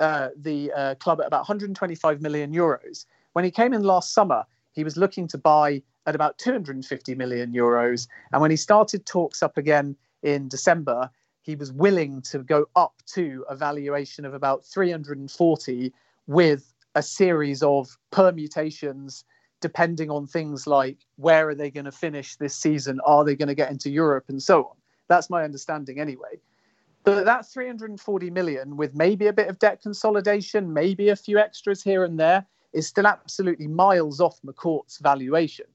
[0.00, 3.04] uh, the uh, club at about 125 million euros.
[3.34, 7.52] When he came in last summer, he was looking to buy at about 250 million
[7.52, 8.08] euros.
[8.32, 11.10] And when he started talks up again in December,
[11.42, 15.92] he was willing to go up to a valuation of about 340
[16.26, 19.24] with a series of permutations
[19.60, 23.00] depending on things like where are they going to finish this season?
[23.04, 24.76] Are they going to get into Europe and so on?
[25.08, 26.40] That's my understanding anyway.
[27.04, 31.82] But that 340 million with maybe a bit of debt consolidation, maybe a few extras
[31.82, 35.66] here and there, is still absolutely miles off McCourt's valuation.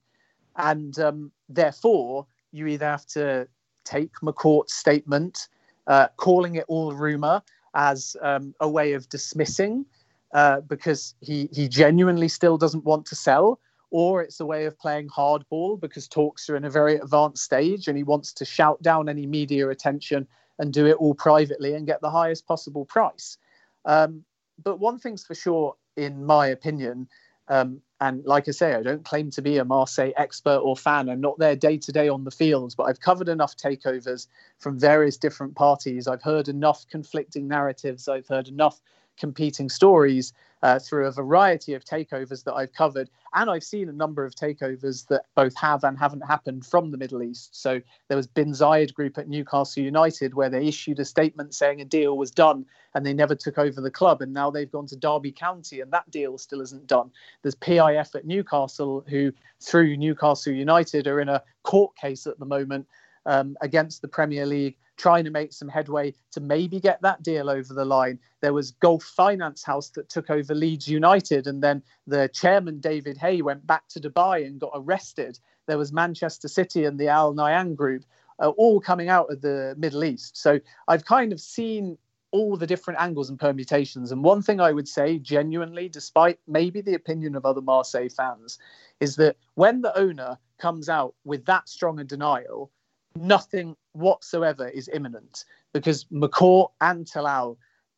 [0.57, 3.47] And um, therefore, you either have to
[3.83, 5.47] take McCourt's statement,
[5.87, 7.41] uh, calling it all rumour,
[7.73, 9.85] as um, a way of dismissing
[10.33, 13.59] uh, because he, he genuinely still doesn't want to sell,
[13.93, 17.87] or it's a way of playing hardball because talks are in a very advanced stage
[17.87, 20.27] and he wants to shout down any media attention
[20.57, 23.37] and do it all privately and get the highest possible price.
[23.85, 24.23] Um,
[24.63, 27.07] but one thing's for sure, in my opinion,
[27.49, 31.07] um, and like I say, I don't claim to be a Marseille expert or fan.
[31.07, 34.25] I'm not there day to day on the fields, but I've covered enough takeovers
[34.57, 36.07] from various different parties.
[36.07, 38.07] I've heard enough conflicting narratives.
[38.07, 38.81] I've heard enough
[39.17, 43.09] competing stories uh, through a variety of takeovers that I've covered.
[43.33, 46.97] And I've seen a number of takeovers that both have and haven't happened from the
[46.97, 47.61] Middle East.
[47.61, 51.81] So there was Bin Zayed Group at Newcastle United, where they issued a statement saying
[51.81, 54.21] a deal was done and they never took over the club.
[54.21, 57.11] And now they've gone to Derby County and that deal still isn't done.
[57.41, 62.45] There's PIF at Newcastle, who through Newcastle United are in a court case at the
[62.45, 62.87] moment
[63.25, 67.49] um, against the Premier League trying to make some headway to maybe get that deal
[67.49, 68.19] over the line.
[68.41, 73.17] There was Gulf Finance House that took over Leeds United, and then the chairman, David
[73.17, 75.39] Haigh, went back to Dubai and got arrested.
[75.65, 78.05] There was Manchester City and the Al Nahyan Group,
[78.39, 80.37] uh, all coming out of the Middle East.
[80.37, 81.97] So I've kind of seen
[82.31, 84.11] all the different angles and permutations.
[84.11, 88.57] And one thing I would say, genuinely, despite maybe the opinion of other Marseille fans,
[88.99, 92.71] is that when the owner comes out with that strong a denial,
[93.15, 97.57] nothing whatsoever is imminent because McCourt and Talal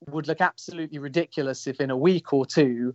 [0.10, 2.94] would look absolutely ridiculous if in a week or two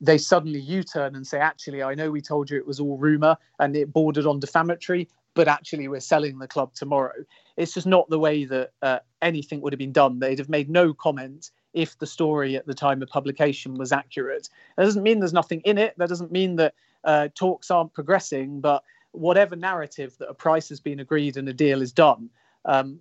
[0.00, 3.36] they suddenly U-turn and say, actually, I know we told you it was all rumor
[3.58, 7.24] and it bordered on defamatory, but actually we're selling the club tomorrow.
[7.56, 10.20] It's just not the way that uh, anything would have been done.
[10.20, 14.48] They'd have made no comment if the story at the time of publication was accurate.
[14.76, 15.94] That doesn't mean there's nothing in it.
[15.98, 20.80] That doesn't mean that uh, talks aren't progressing, but whatever narrative that a price has
[20.80, 22.30] been agreed and a deal is done,
[22.64, 22.98] um,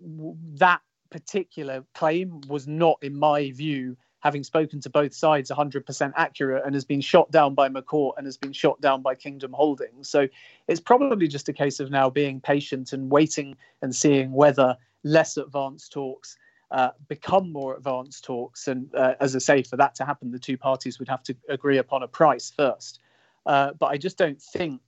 [0.56, 6.64] that particular claim was not, in my view, having spoken to both sides, 100% accurate
[6.66, 10.10] and has been shot down by McCourt and has been shot down by Kingdom Holdings.
[10.10, 10.28] So
[10.68, 15.38] it's probably just a case of now being patient and waiting and seeing whether less
[15.38, 16.38] advanced talks
[16.72, 18.68] uh, become more advanced talks.
[18.68, 21.36] And uh, as I say, for that to happen, the two parties would have to
[21.48, 23.00] agree upon a price first.
[23.46, 24.82] Uh, but I just don't think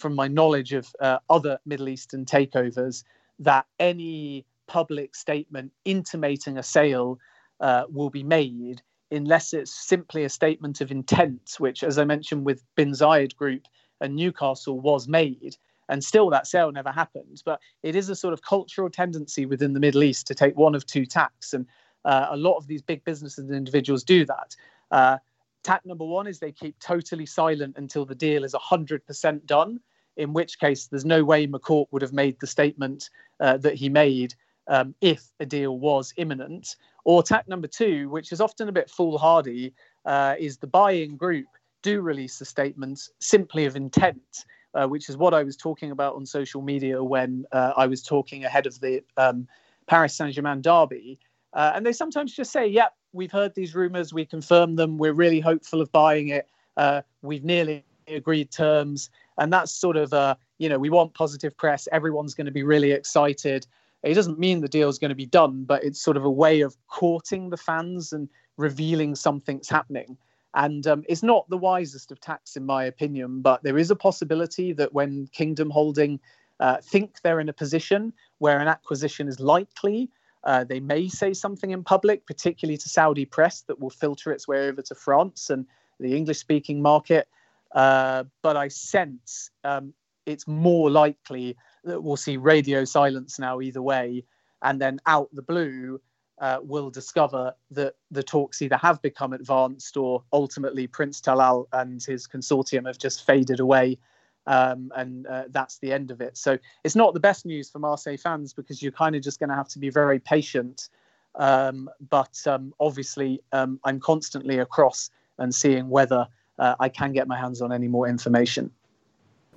[0.00, 3.04] from my knowledge of uh, other Middle Eastern takeovers
[3.38, 7.18] that any public statement intimating a sale
[7.60, 12.44] uh, will be made unless it's simply a statement of intent, which, as I mentioned
[12.44, 13.66] with Bin Zayed Group
[14.00, 15.56] and Newcastle, was made.
[15.88, 17.42] And still, that sale never happened.
[17.44, 20.76] But it is a sort of cultural tendency within the Middle East to take one
[20.76, 21.52] of two tacks.
[21.52, 21.66] And
[22.04, 24.54] uh, a lot of these big businesses and individuals do that.
[24.92, 25.18] Uh,
[25.64, 29.80] tack number one is they keep totally silent until the deal is 100% done
[30.16, 33.88] in which case there's no way McCourt would have made the statement uh, that he
[33.88, 34.34] made
[34.68, 36.76] um, if a deal was imminent.
[37.04, 39.72] Or tack number two, which is often a bit foolhardy,
[40.04, 41.46] uh, is the buying group
[41.82, 44.44] do release the statements simply of intent,
[44.74, 48.02] uh, which is what I was talking about on social media when uh, I was
[48.02, 49.48] talking ahead of the um,
[49.86, 51.18] Paris Saint Germain derby.
[51.52, 55.12] Uh, and they sometimes just say, yep, we've heard these rumors, we confirm them, we're
[55.12, 59.10] really hopeful of buying it, uh, we've nearly agreed terms.
[59.38, 61.88] And that's sort of uh, you know we want positive press.
[61.92, 63.66] Everyone's going to be really excited.
[64.02, 66.30] It doesn't mean the deal is going to be done but it's sort of a
[66.30, 70.16] way of courting the fans and revealing something's happening.
[70.54, 73.96] And um, it's not the wisest of tacks in my opinion but there is a
[73.96, 76.18] possibility that when kingdom holding
[76.60, 80.10] uh, think they're in a position where an acquisition is likely
[80.44, 84.46] uh, they may say something in public particularly to saudi press that will filter its
[84.46, 85.66] way over to france and
[86.00, 87.28] the english speaking market
[87.72, 89.94] uh, but I sense um,
[90.26, 94.24] it's more likely that we'll see radio silence now either way,
[94.62, 96.00] and then out the blue,
[96.40, 102.02] uh, we'll discover that the talks either have become advanced or ultimately Prince Talal and
[102.02, 103.98] his consortium have just faded away.
[104.46, 106.36] Um, and uh, that's the end of it.
[106.36, 109.50] So it's not the best news for Marseille fans because you're kind of just going
[109.50, 110.88] to have to be very patient.
[111.34, 116.26] Um, but um, obviously, um, I'm constantly across and seeing whether
[116.60, 118.70] uh, I can get my hands on any more information.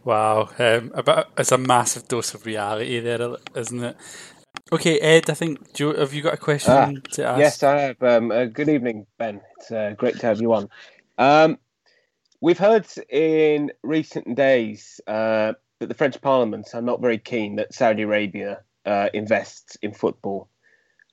[0.06, 3.98] Wow, um, about, it's a massive dose of reality there, isn't it?
[4.72, 7.40] Okay, Ed, I think, you, have you got a question uh, to ask?
[7.40, 8.04] Yes, I have.
[8.04, 9.42] Um, uh, good evening, Ben.
[9.58, 10.70] It's uh, great to have you on.
[11.18, 11.58] Um,
[12.42, 17.74] we've heard in recent days uh, that the French Parliament are not very keen that
[17.74, 20.50] Saudi Arabia uh, invests in football,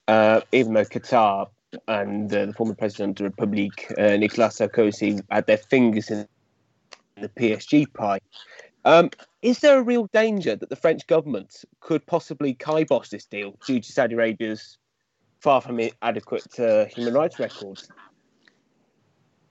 [0.09, 1.49] even though Qatar
[1.89, 6.27] and uh, the former president of the Republic, uh, Nicolas Sarkozy, had their fingers in
[7.21, 8.21] the PSG pie.
[8.85, 9.11] Um,
[9.43, 13.81] is there a real danger that the French government could possibly kibosh this deal due
[13.81, 14.79] to Saudi Arabia's
[15.41, 17.89] far from adequate uh, human rights records?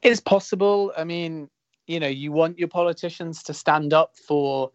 [0.02, 0.94] It's possible.
[0.98, 1.50] I mean,
[1.88, 4.72] you know, you want your politicians to stand up for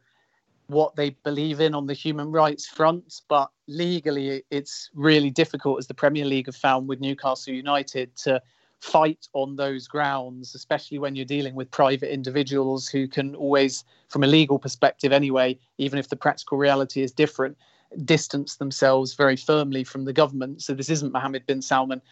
[0.67, 5.87] what they believe in on the human rights front, but legally it's really difficult, as
[5.87, 8.41] the Premier League have found with Newcastle United, to
[8.81, 14.23] fight on those grounds, especially when you're dealing with private individuals who can always, from
[14.23, 17.57] a legal perspective anyway, even if the practical reality is different,
[18.05, 20.61] distance themselves very firmly from the government.
[20.63, 22.03] So this isn't Mohammed bin Salman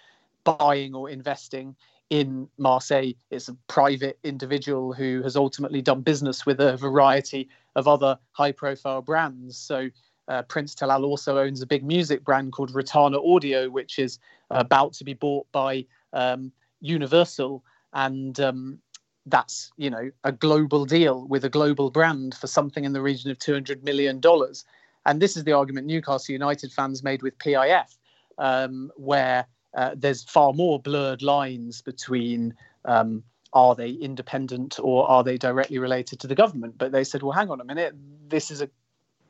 [0.45, 1.77] buying or investing
[2.09, 3.13] in Marseille.
[3.31, 8.53] It's a private individual who has ultimately done business with a variety of other high
[8.53, 9.57] profile brands.
[9.57, 9.89] So
[10.29, 14.19] uh, Prince Talal also owns a big music brand called Rotana Audio, which is
[14.51, 18.79] about to be bought by um, Universal, and um,
[19.27, 23.31] that's you know a global deal with a global brand for something in the region
[23.31, 24.65] of two hundred million dollars.
[25.07, 27.97] And this is the argument Newcastle United fans made with PIF,
[28.39, 29.47] um, where
[29.77, 32.55] uh, there's far more blurred lines between
[32.85, 36.79] um, are they independent or are they directly related to the government?
[36.79, 37.95] But they said, well, hang on a minute,
[38.29, 38.71] this is a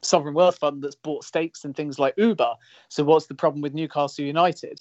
[0.03, 2.55] sovereign wealth fund that's bought stakes in things like Uber.
[2.88, 4.80] So what's the problem with Newcastle United?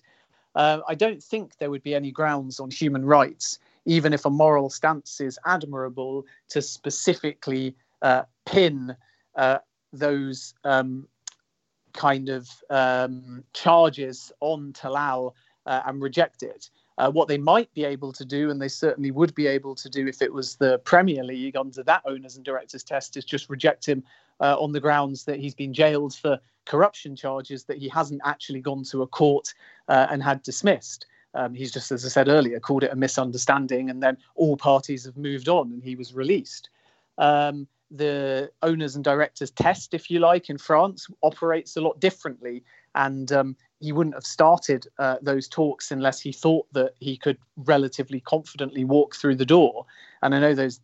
[0.55, 4.29] Uh, I don't think there would be any grounds on human rights, even if a
[4.29, 8.95] moral stance is admirable, to specifically uh, pin
[9.35, 9.59] uh,
[9.93, 11.07] those um,
[11.93, 15.33] kind of um, charges on Talal
[15.65, 16.69] uh, and reject it.
[16.97, 19.89] Uh, what they might be able to do, and they certainly would be able to
[19.89, 23.49] do if it was the Premier League under that owners and directors test, is just
[23.49, 24.03] reject him
[24.41, 28.61] uh, on the grounds that he's been jailed for corruption charges that he hasn't actually
[28.61, 29.53] gone to a court
[29.87, 31.05] uh, and had dismissed.
[31.33, 35.05] Um, he's just, as I said earlier, called it a misunderstanding, and then all parties
[35.05, 36.69] have moved on and he was released.
[37.17, 42.63] Um, the owners and directors test, if you like, in France operates a lot differently.
[42.95, 47.37] And um, he wouldn't have started uh, those talks unless he thought that he could
[47.57, 49.85] relatively confidently walk through the door.
[50.21, 50.79] And I know those,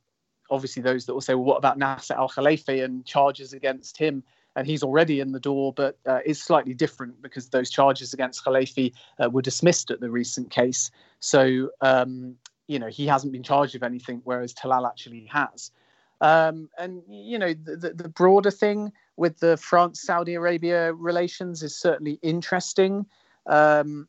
[0.49, 4.23] obviously, those that will say, well, what about Nasser Al Khelaifi and charges against him?
[4.55, 8.43] And he's already in the door, but uh, is slightly different because those charges against
[8.43, 8.91] Khelaifi
[9.23, 10.89] uh, were dismissed at the recent case.
[11.19, 12.35] So, um,
[12.67, 15.71] you know, he hasn't been charged with anything, whereas Talal actually has.
[16.21, 21.77] Um, and you know, the, the, broader thing with the France Saudi Arabia relations is
[21.77, 23.05] certainly interesting.
[23.45, 24.07] Um,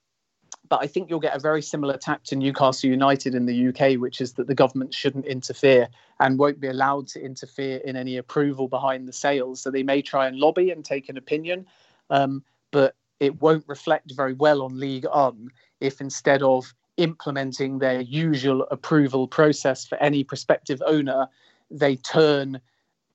[0.69, 3.99] but I think you'll get a very similar tack to Newcastle United in the UK,
[3.99, 5.89] which is that the government shouldn't interfere
[6.21, 9.61] and won't be allowed to interfere in any approval behind the sales.
[9.61, 11.67] So they may try and lobby and take an opinion,
[12.11, 18.01] um, but it won't reflect very well on Ligue 1 if instead of implementing their
[18.01, 21.29] usual approval process for any prospective owner,
[21.71, 22.61] they turn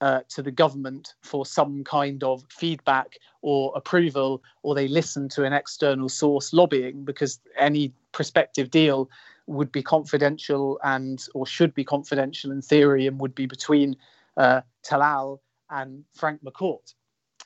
[0.00, 5.44] uh, to the government for some kind of feedback or approval, or they listen to
[5.44, 9.08] an external source lobbying because any prospective deal
[9.46, 13.96] would be confidential and or should be confidential in theory and would be between
[14.36, 15.38] uh, Talal
[15.70, 16.94] and Frank McCourt.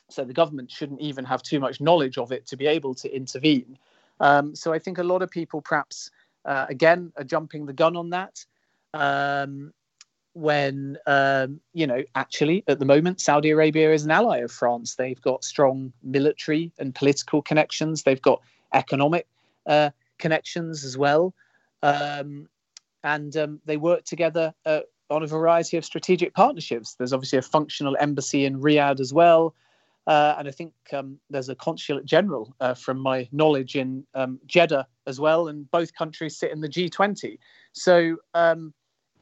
[0.09, 3.15] So the government shouldn't even have too much knowledge of it to be able to
[3.15, 3.77] intervene.
[4.19, 6.11] Um, so I think a lot of people perhaps,
[6.45, 8.45] uh, again, are jumping the gun on that.
[8.93, 9.73] Um,
[10.39, 14.95] when um, you know actually at the moment Saudi Arabia is an ally of France.
[14.95, 18.03] They've got strong military and political connections.
[18.03, 18.41] They've got
[18.73, 19.27] economic
[19.65, 21.33] uh, connections as well,
[21.83, 22.47] um,
[23.03, 26.95] and um, they work together uh, on a variety of strategic partnerships.
[26.95, 29.53] There's obviously a functional embassy in Riyadh as well.
[30.07, 34.39] Uh, and I think um, there's a consulate general, uh, from my knowledge, in um,
[34.47, 35.49] Jeddah as well.
[35.49, 37.37] And both countries sit in the G20.
[37.73, 38.73] So um,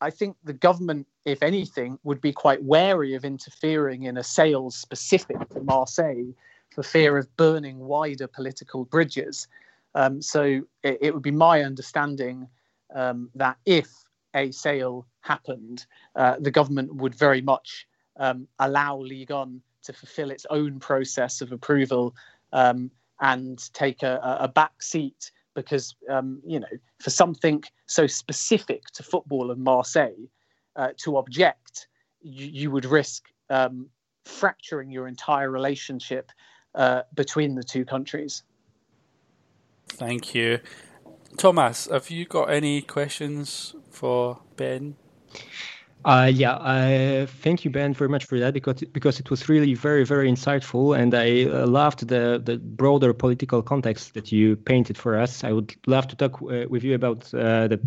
[0.01, 4.75] I think the government, if anything, would be quite wary of interfering in a sales
[4.75, 6.33] specific to Marseille
[6.73, 9.47] for fear of burning wider political bridges.
[9.95, 12.47] Um, so it, it, would be my understanding
[12.93, 13.89] um, that if
[14.35, 15.85] a sale happened,
[16.15, 17.87] uh, the government would very much
[18.17, 22.13] um, allow Ligue 1 to fulfill its own process of approval
[22.53, 22.91] um,
[23.21, 26.67] and take a, a back seat because um, you know
[27.01, 30.29] for something so specific to football and Marseille
[30.75, 31.87] uh, to object,
[32.21, 33.89] you, you would risk um,
[34.23, 36.31] fracturing your entire relationship
[36.75, 38.43] uh, between the two countries.
[39.89, 40.59] Thank you,
[41.37, 41.87] Thomas.
[41.91, 44.95] Have you got any questions for Ben?
[46.05, 49.73] Uh, yeah, uh, thank you, Ben, very much for that because because it was really
[49.73, 54.97] very very insightful, and I uh, loved the the broader political context that you painted
[54.97, 55.43] for us.
[55.43, 57.79] I would love to talk uh, with you about uh, the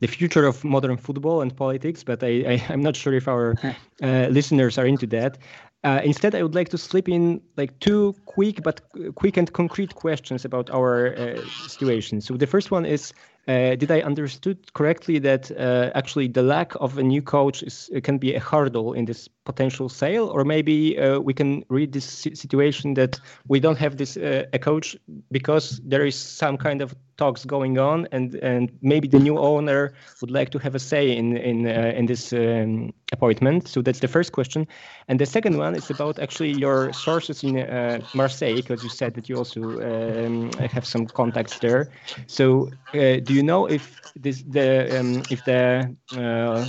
[0.00, 3.54] the future of modern football and politics, but I, I am not sure if our
[4.02, 5.38] uh, listeners are into that.
[5.84, 8.80] Uh, instead, I would like to slip in like two quick but
[9.14, 12.20] quick and concrete questions about our uh, situation.
[12.20, 13.12] So the first one is
[13.48, 17.90] uh, did I understood correctly that uh, actually the lack of a new coach is
[18.02, 22.04] can be a hurdle in this potential sale, or maybe uh, we can read this
[22.34, 23.18] situation that
[23.48, 24.96] we don't have this uh, a coach
[25.30, 29.92] because there is some kind of talks going on, and and maybe the new owner
[30.20, 33.68] would like to have a say in in uh, in this um, appointment.
[33.68, 34.66] So that's the first question,
[35.08, 39.14] and the second one is about actually your sources in uh, Marseille, because you said
[39.14, 41.88] that you also um, have some contacts there.
[42.26, 43.82] So do you know if
[44.22, 45.88] this the um, if the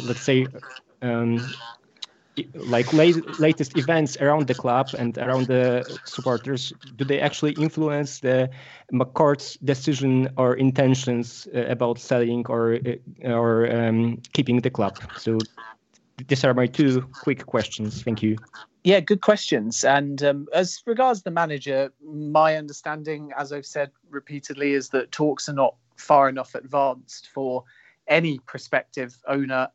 [0.08, 0.48] let's say
[1.02, 1.40] um,
[2.54, 8.20] like late, latest events around the club and around the supporters do they actually influence
[8.20, 8.50] the
[8.92, 15.00] McCourt's decision or intentions uh, about selling or uh, or um, keeping the club?
[15.16, 15.40] So
[16.28, 18.04] these are my two quick questions.
[18.04, 18.38] Thank you.
[18.84, 19.84] Yeah good questions.
[19.84, 25.50] And um, as regards the manager my understanding as i've said repeatedly is that talks
[25.50, 27.64] are not far enough advanced for
[28.08, 29.68] any prospective owner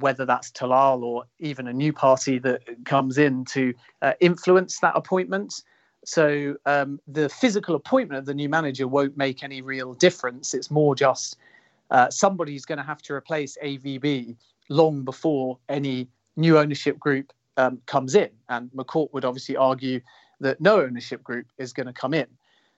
[0.00, 4.96] whether that's Talal or even a new party that comes in to uh, influence that
[4.96, 5.62] appointment.
[6.04, 10.54] So um, the physical appointment of the new manager won't make any real difference.
[10.54, 11.36] It's more just
[11.90, 14.36] uh, somebody's going to have to replace AVB
[14.68, 18.30] long before any new ownership group um, comes in.
[18.48, 20.00] And McCourt would obviously argue
[20.40, 22.26] that no ownership group is going to come in.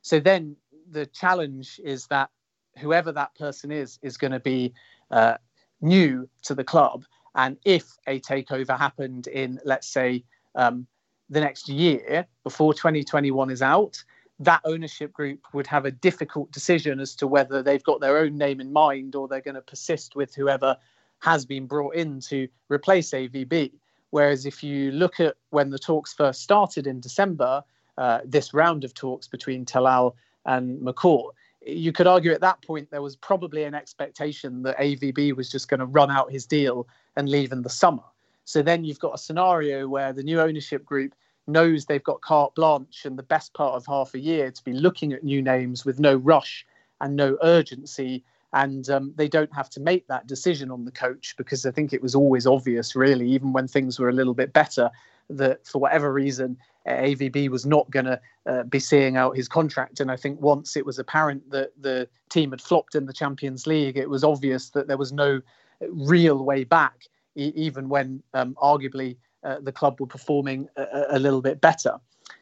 [0.03, 0.57] So then
[0.91, 2.31] the challenge is that
[2.79, 4.73] whoever that person is is going to be
[5.11, 5.37] uh,
[5.83, 7.05] new to the club.
[7.35, 10.24] And if a takeover happened in, let's say,
[10.55, 10.87] um,
[11.30, 14.03] the next year before 2021 is out,
[14.39, 18.37] that ownership group would have a difficult decision as to whether they've got their own
[18.37, 20.76] name in mind or they're going to persist with whoever
[21.20, 23.72] has been brought in to replace AVB.
[24.11, 27.62] Whereas if you look at when the talks first started in December,
[27.97, 30.14] uh, this round of talks between Talal
[30.45, 31.30] and McCourt,
[31.67, 35.69] you could argue at that point there was probably an expectation that AVB was just
[35.69, 36.87] going to run out his deal
[37.17, 38.03] and leave in the summer.
[38.45, 41.15] So then you've got a scenario where the new ownership group
[41.47, 44.73] knows they've got carte blanche and the best part of half a year to be
[44.73, 46.67] looking at new names with no rush
[47.01, 48.25] and no urgency.
[48.53, 51.93] And um, they don't have to make that decision on the coach because I think
[51.93, 54.91] it was always obvious, really, even when things were a little bit better,
[55.31, 60.01] that for whatever reason, AVB was not going to uh, be seeing out his contract.
[60.01, 63.66] And I think once it was apparent that the team had flopped in the Champions
[63.66, 65.41] League, it was obvious that there was no
[65.89, 67.07] real way back,
[67.37, 71.99] e- even when um, arguably uh, the club were performing a, a little bit better.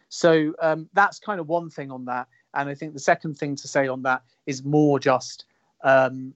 [0.09, 2.27] So um, that's kind of one thing on that.
[2.55, 5.45] And I think the second thing to say on that is more just
[5.85, 6.35] um,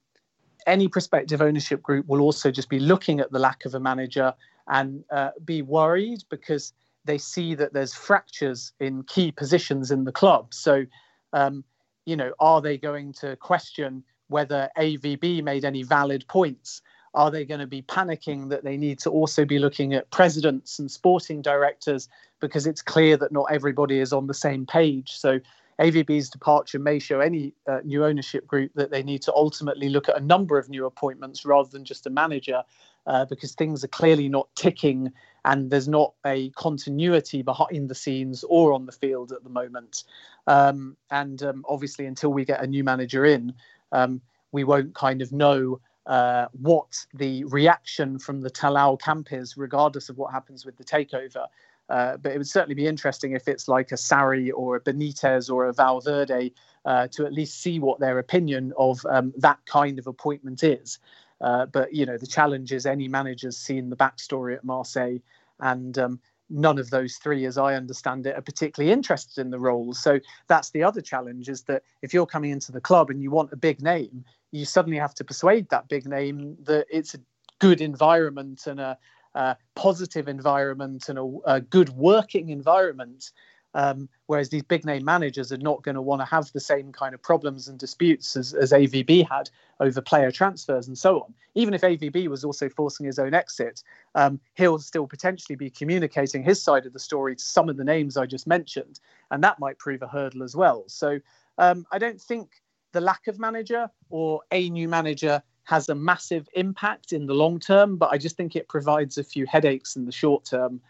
[0.66, 4.32] any prospective ownership group will also just be looking at the lack of a manager
[4.68, 6.72] and uh, be worried because
[7.04, 10.54] they see that there's fractures in key positions in the club.
[10.54, 10.84] So,
[11.32, 11.64] um,
[12.06, 16.82] you know, are they going to question whether AVB made any valid points?
[17.14, 20.78] Are they going to be panicking that they need to also be looking at presidents
[20.78, 22.08] and sporting directors
[22.40, 25.12] because it's clear that not everybody is on the same page?
[25.12, 25.40] So,
[25.80, 30.08] AVB's departure may show any uh, new ownership group that they need to ultimately look
[30.08, 32.62] at a number of new appointments rather than just a manager
[33.06, 35.12] uh, because things are clearly not ticking
[35.44, 40.04] and there's not a continuity behind the scenes or on the field at the moment.
[40.46, 43.54] Um, and um, obviously, until we get a new manager in,
[43.92, 44.20] um,
[44.52, 50.08] we won't kind of know uh, what the reaction from the Talal camp is, regardless
[50.08, 51.46] of what happens with the takeover.
[51.90, 55.50] Uh, but it would certainly be interesting if it's like a Sarri or a Benitez
[55.50, 56.52] or a Valverde
[56.86, 60.98] uh, to at least see what their opinion of um, that kind of appointment is.
[61.40, 65.18] Uh, but you know, the challenge is any manager's seen the backstory at Marseille,
[65.60, 66.20] and um,
[66.50, 69.92] none of those three, as I understand it, are particularly interested in the role.
[69.92, 73.30] So that's the other challenge: is that if you're coming into the club and you
[73.30, 77.20] want a big name, you suddenly have to persuade that big name that it's a
[77.58, 78.98] good environment and a,
[79.34, 83.32] a positive environment and a, a good working environment
[83.74, 86.92] um, whereas these big name managers are not going to want to have the same
[86.92, 89.50] kind of problems and disputes as, as AVB had
[89.80, 91.34] over player transfers and so on.
[91.54, 93.82] Even if AVB was also forcing his own exit,
[94.14, 97.84] um, he'll still potentially be communicating his side of the story to some of the
[97.84, 99.00] names I just mentioned,
[99.30, 100.84] and that might prove a hurdle as well.
[100.86, 101.18] So
[101.58, 102.50] um, I don't think
[102.92, 107.58] the lack of manager or a new manager has a massive impact in the long
[107.58, 110.80] term, but I just think it provides a few headaches in the short term.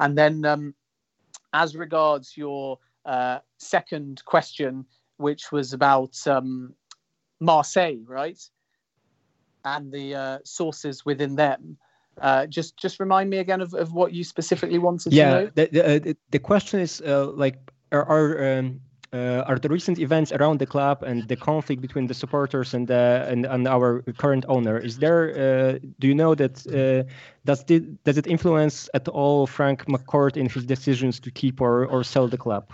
[0.00, 0.74] And then, um,
[1.54, 4.84] as regards your uh, second question,
[5.16, 6.74] which was about um,
[7.40, 8.38] Marseille, right,
[9.64, 11.78] and the uh, sources within them.
[12.20, 15.50] Uh, just just remind me again of, of what you specifically wanted yeah, to know.
[15.54, 17.56] the the, uh, the question is uh, like
[17.90, 18.80] are are, um,
[19.14, 22.90] uh, are the recent events around the club and the conflict between the supporters and
[22.90, 27.08] uh, and, and our current owner is there uh, do you know that uh,
[27.44, 31.86] does it does it influence at all Frank McCourt in his decisions to keep or,
[31.86, 32.64] or sell the club?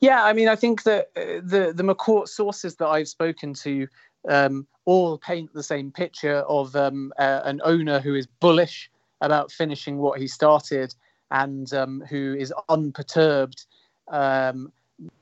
[0.00, 3.86] Yeah, I mean, I think that uh, the the McCourt sources that I've spoken to
[4.28, 8.90] um, all paint the same picture of um, uh, an owner who is bullish
[9.20, 10.94] about finishing what he started
[11.30, 13.64] and um, who is unperturbed
[14.08, 14.72] um,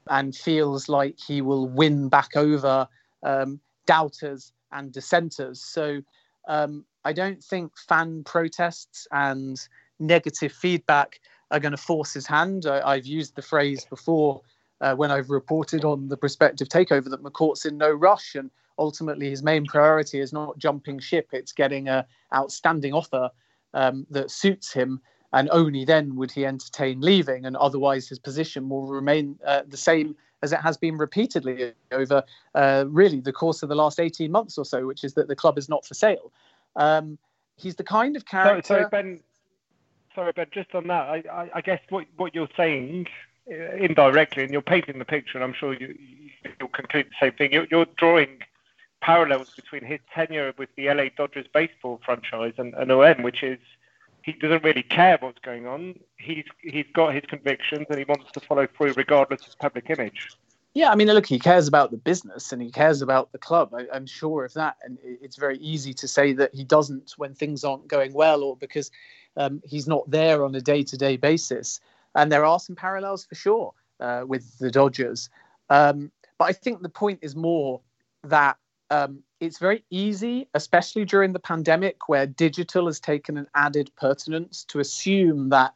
[0.08, 2.86] and feels like he will win back over
[3.22, 5.62] um, doubters and dissenters.
[5.62, 6.02] So
[6.48, 9.60] um, I don't think fan protests and
[9.98, 11.20] negative feedback
[11.50, 12.66] are going to force his hand.
[12.66, 14.40] I, have used the phrase before
[14.80, 19.30] uh, when I've reported on the prospective takeover that McCourt's in no rush and ultimately
[19.30, 23.30] his main priority is not jumping ship; it's getting a outstanding offer
[23.74, 25.00] um, that suits him,
[25.32, 27.46] and only then would he entertain leaving.
[27.46, 32.22] And otherwise, his position will remain uh, the same as it has been repeatedly over
[32.54, 35.36] uh, really the course of the last eighteen months or so, which is that the
[35.36, 36.32] club is not for sale.
[36.76, 37.18] Um,
[37.56, 38.66] he's the kind of character.
[38.66, 39.20] Sorry, sorry, Ben.
[40.14, 40.46] Sorry, Ben.
[40.52, 43.06] Just on that, I, I, I guess what what you're saying
[43.50, 45.96] uh, indirectly, and you're painting the picture, and I'm sure you,
[46.58, 47.52] you'll conclude the same thing.
[47.52, 48.40] You're, you're drawing
[49.00, 53.58] parallels between his tenure with the LA Dodgers baseball franchise and, and OM, which is
[54.24, 55.98] he doesn't really care what's going on.
[56.16, 60.30] He's he's got his convictions and he wants to follow through regardless of public image.
[60.74, 63.74] Yeah, I mean, look, he cares about the business and he cares about the club.
[63.74, 67.34] I, am sure of that, and it's very easy to say that he doesn't when
[67.34, 68.90] things aren't going well, or because
[69.36, 71.80] um, he's not there on a day-to-day basis.
[72.14, 75.28] And there are some parallels for sure uh, with the Dodgers.
[75.68, 77.80] Um, but I think the point is more
[78.24, 78.56] that
[78.92, 84.64] um, it's very easy, especially during the pandemic, where digital has taken an added pertinence,
[84.64, 85.72] to assume that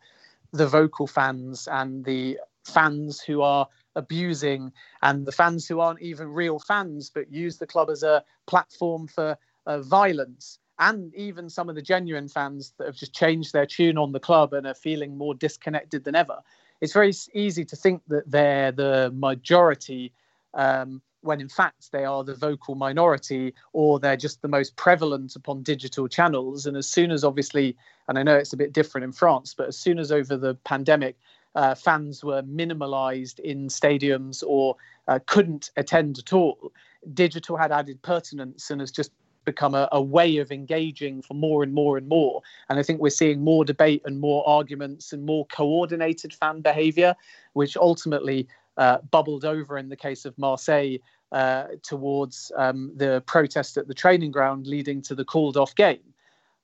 [0.52, 4.70] the vocal fans and the fans who are abusing
[5.02, 9.06] and the fans who aren't even real fans but use the club as a platform
[9.06, 13.64] for uh, violence and even some of the genuine fans that have just changed their
[13.64, 16.38] tune on the club and are feeling more disconnected than ever.
[16.82, 20.12] It's very easy to think that they're the majority
[20.52, 25.34] um, when in fact they are the vocal minority or they're just the most prevalent
[25.36, 26.66] upon digital channels.
[26.66, 27.76] And as soon as, obviously,
[28.08, 30.54] and I know it's a bit different in France, but as soon as over the
[30.64, 31.16] pandemic,
[31.54, 34.76] uh, fans were minimalized in stadiums or
[35.08, 36.72] uh, couldn't attend at all,
[37.14, 39.10] digital had added pertinence and has just
[39.46, 42.42] become a, a, way of engaging for more and more and more.
[42.68, 47.14] And I think we're seeing more debate and more arguments and more coordinated fan behavior,
[47.54, 50.98] which ultimately uh, bubbled over in the case of Marseille
[51.32, 56.14] uh, towards um, the protest at the training ground, leading to the called off game.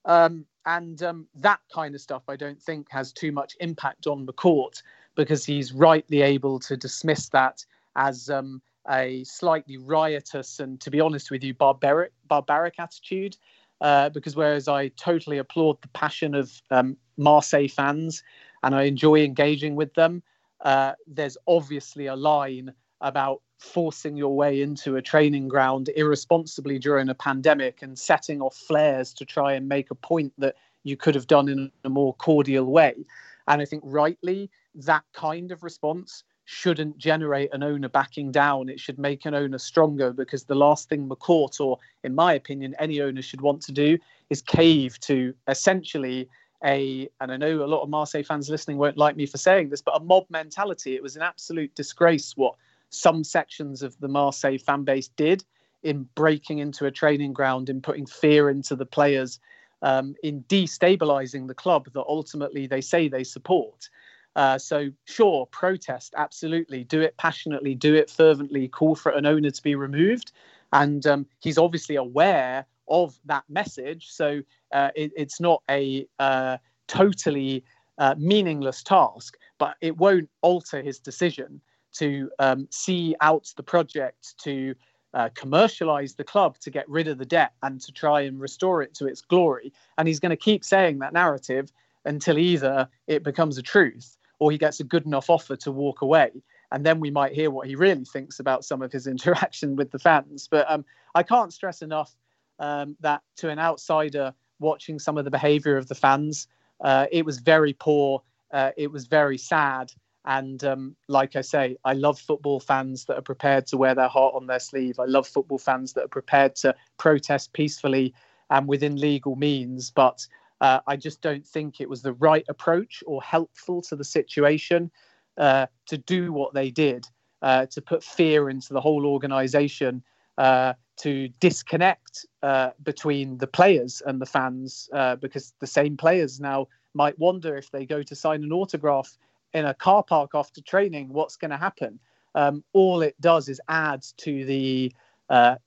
[0.05, 4.27] Um, and um, that kind of stuff, I don't think, has too much impact on
[4.27, 4.83] McCourt
[5.15, 7.65] because he's rightly able to dismiss that
[7.97, 13.37] as um, a slightly riotous and, to be honest with you, barbaric, barbaric attitude.
[13.81, 18.23] Uh, because whereas I totally applaud the passion of um, Marseille fans
[18.63, 20.23] and I enjoy engaging with them,
[20.63, 27.09] uh, there's obviously a line about forcing your way into a training ground irresponsibly during
[27.09, 31.15] a pandemic and setting off flares to try and make a point that you could
[31.15, 33.05] have done in a more cordial way.
[33.47, 38.69] And I think rightly, that kind of response shouldn't generate an owner backing down.
[38.69, 42.75] It should make an owner stronger because the last thing McCourt, or in my opinion,
[42.79, 43.99] any owner should want to do
[44.29, 46.29] is cave to essentially
[46.65, 49.69] a, and I know a lot of Marseille fans listening won't like me for saying
[49.69, 50.95] this, but a mob mentality.
[50.95, 52.55] It was an absolute disgrace what
[52.91, 55.45] some sections of the Marseille fan base did
[55.83, 59.41] in breaking into a training ground, in putting fear into the players,
[59.83, 63.89] um, in destabilizing the club that ultimately they say they support.
[64.37, 66.85] Uh, so, sure, protest, absolutely.
[66.85, 70.33] Do it passionately, do it fervently, call for an owner to be removed.
[70.73, 74.11] And um, he's obviously aware of that message.
[74.11, 77.65] So, uh, it, it's not a uh, totally
[77.99, 81.61] uh, meaningless task, but it won't alter his decision
[81.95, 84.75] to um, see out the project, to
[85.15, 88.83] uh, commercialize the club, to get rid of the debt, and to try and restore
[88.83, 89.73] it to its glory.
[89.99, 91.71] And he's going to keep saying that narrative
[92.05, 96.03] until either it becomes a truth or he gets a good enough offer to walk
[96.03, 96.31] away.
[96.73, 99.91] And then we might hear what he really thinks about some of his interaction with
[99.91, 100.49] the fans.
[100.51, 100.85] But um,
[101.15, 102.17] I can't stress enough
[102.63, 106.47] um, that to an outsider watching some of the behaviour of the fans,
[106.81, 108.23] uh, it was very poor.
[108.53, 109.93] Uh, it was very sad.
[110.25, 114.09] And um, like I say, I love football fans that are prepared to wear their
[114.09, 115.01] heart on their sleeve.
[115.01, 118.15] I love football fans that are prepared to protest peacefully
[118.49, 119.91] and within legal means.
[119.91, 120.25] But
[120.61, 124.93] uh, I just don't think it was the right approach or helpful to the situation
[125.37, 127.05] uh, to do what they did,
[127.43, 130.05] uh, to put fear into the whole organisation,
[130.39, 136.41] uh, to disconnect uh, between the players and the fans, uh, because the same players
[136.41, 139.17] now might wonder if they go to sign an autograph
[139.55, 141.99] in a car park after training, what's going to happen?
[142.35, 144.93] Um, all it does is add to the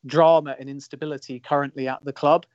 [0.06, 2.46] drama and instability currently at the club.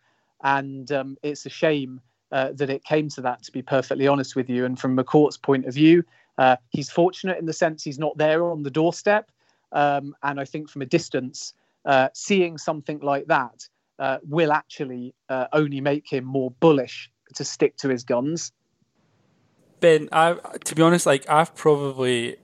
[0.42, 2.00] And um, it's a shame
[2.32, 4.64] uh, that it came to that, to be perfectly honest with you.
[4.64, 6.04] And from McCourt's point of view,
[6.38, 9.30] uh, he's fortunate in the sense he's not there on the doorstep.
[9.72, 11.54] Um, and I think from a distance,
[11.84, 13.68] uh, seeing something like that
[13.98, 18.52] uh, will actually uh, only make him more bullish to stick to his guns.
[19.80, 22.36] Ben, I, to be honest, like I've probably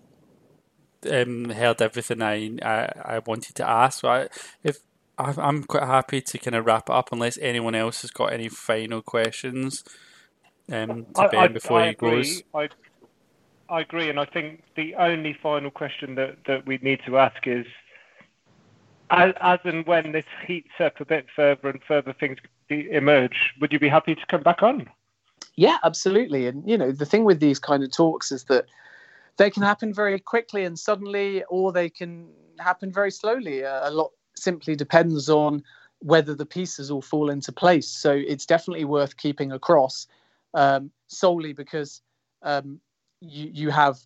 [1.11, 4.01] um, heard everything I, I, I wanted to ask.
[4.01, 4.29] So I,
[4.63, 4.79] if
[5.19, 8.49] I'm quite happy to kind of wrap it up unless anyone else has got any
[8.49, 9.83] final questions
[10.71, 12.19] um, to I, Ben I, before I he agree.
[12.19, 12.43] goes.
[12.55, 12.69] I,
[13.69, 17.47] I agree, and I think the only final question that, that we need to ask
[17.47, 17.67] is,
[19.11, 22.39] as, as and when this heats up a bit further and further things
[22.69, 24.89] emerge, would you be happy to come back on?
[25.57, 26.47] Yeah, absolutely.
[26.47, 28.67] And you know, the thing with these kind of talks is that
[29.37, 32.29] they can happen very quickly and suddenly, or they can
[32.59, 33.63] happen very slowly.
[33.63, 35.63] A, lot simply depends on
[36.01, 37.89] whether the pieces all fall into place.
[37.89, 40.07] So it's definitely worth keeping across
[40.55, 42.03] um, solely because
[42.43, 42.81] um,
[43.21, 43.99] you, you have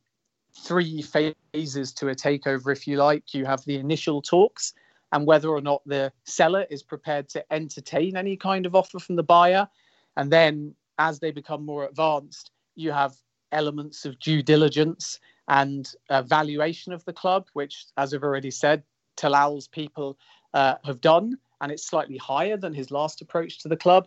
[0.57, 3.35] three phases to a takeover, if you like.
[3.35, 4.73] You have the initial talks
[5.13, 9.17] and whether or not the seller is prepared to entertain any kind of offer from
[9.17, 9.69] the buyer.
[10.17, 13.15] And then as they become more advanced, you have
[13.53, 18.83] elements of due diligence and uh, valuation of the club, which, as I've already said,
[19.17, 20.17] Talal's people
[20.55, 24.07] uh, have done, and it's slightly higher than his last approach to the club.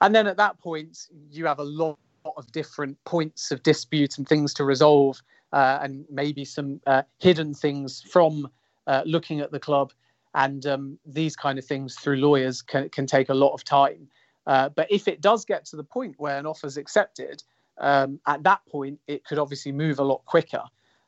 [0.00, 1.98] And then at that point, you have a lot
[2.36, 5.22] of different points of dispute and things to resolve,
[5.52, 8.50] uh, and maybe some uh, hidden things from
[8.86, 9.92] uh, looking at the club.
[10.36, 14.06] And um, these kind of things through lawyers can, can take a lot of time.
[14.46, 17.42] Uh, but if it does get to the point where an offer is accepted,
[17.78, 20.62] um, at that point, it could obviously move a lot quicker.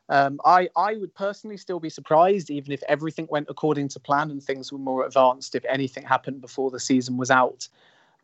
[0.09, 4.31] Um, I, I would personally still be surprised, even if everything went according to plan
[4.31, 7.69] and things were more advanced, if anything happened before the season was out.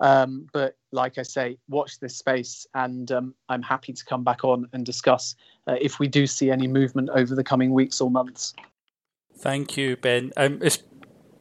[0.01, 4.43] Um, but like I say, watch this space, and um, I'm happy to come back
[4.43, 5.37] on and discuss
[5.69, 8.55] uh, if we do see any movement over the coming weeks or months.
[9.37, 10.33] Thank you, Ben.
[10.37, 10.79] Um, it's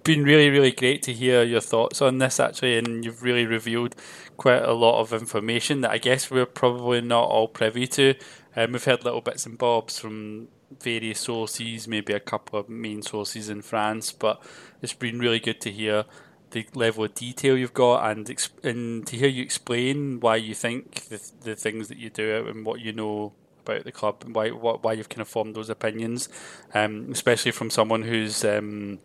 [0.03, 3.95] been really, really great to hear your thoughts on this, actually, and you've really revealed
[4.37, 8.15] quite a lot of information that I guess we're probably not all privy to.
[8.55, 10.49] Um, we've heard little bits and bobs from
[10.81, 14.41] various sources, maybe a couple of main sources in France, but
[14.81, 16.05] it's been really good to hear
[16.51, 18.29] the level of detail you've got and
[18.63, 22.63] and to hear you explain why you think the, the things that you do and
[22.63, 23.33] what you know
[23.65, 26.29] about the club and why what, why you've kind of formed those opinions,
[26.73, 28.99] um, especially from someone who's um,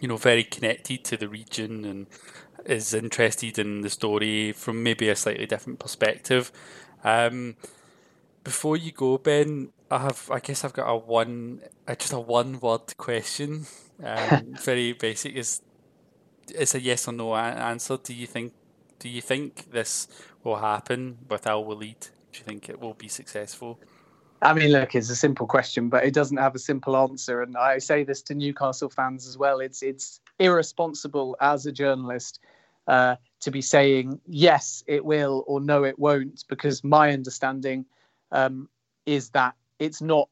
[0.00, 2.06] you know very connected to the region and
[2.64, 6.52] is interested in the story from maybe a slightly different perspective.
[7.04, 7.56] Um,
[8.44, 12.20] before you go, Ben, I have I guess I've got a one uh, just a
[12.20, 13.66] one word question.
[14.02, 15.34] Um, very basic.
[15.34, 15.62] Is
[16.48, 17.96] it's a yes or no answer.
[17.96, 18.52] Do you think
[18.98, 20.08] do you think this
[20.42, 22.08] will happen with Al Walid?
[22.32, 23.78] Do you think it will be successful?
[24.42, 27.42] I mean, look, it's a simple question, but it doesn't have a simple answer.
[27.42, 29.60] And I say this to Newcastle fans as well.
[29.60, 32.40] It's it's irresponsible as a journalist
[32.86, 37.84] uh, to be saying yes, it will or no, it won't, because my understanding
[38.32, 38.68] um,
[39.04, 40.28] is that it's not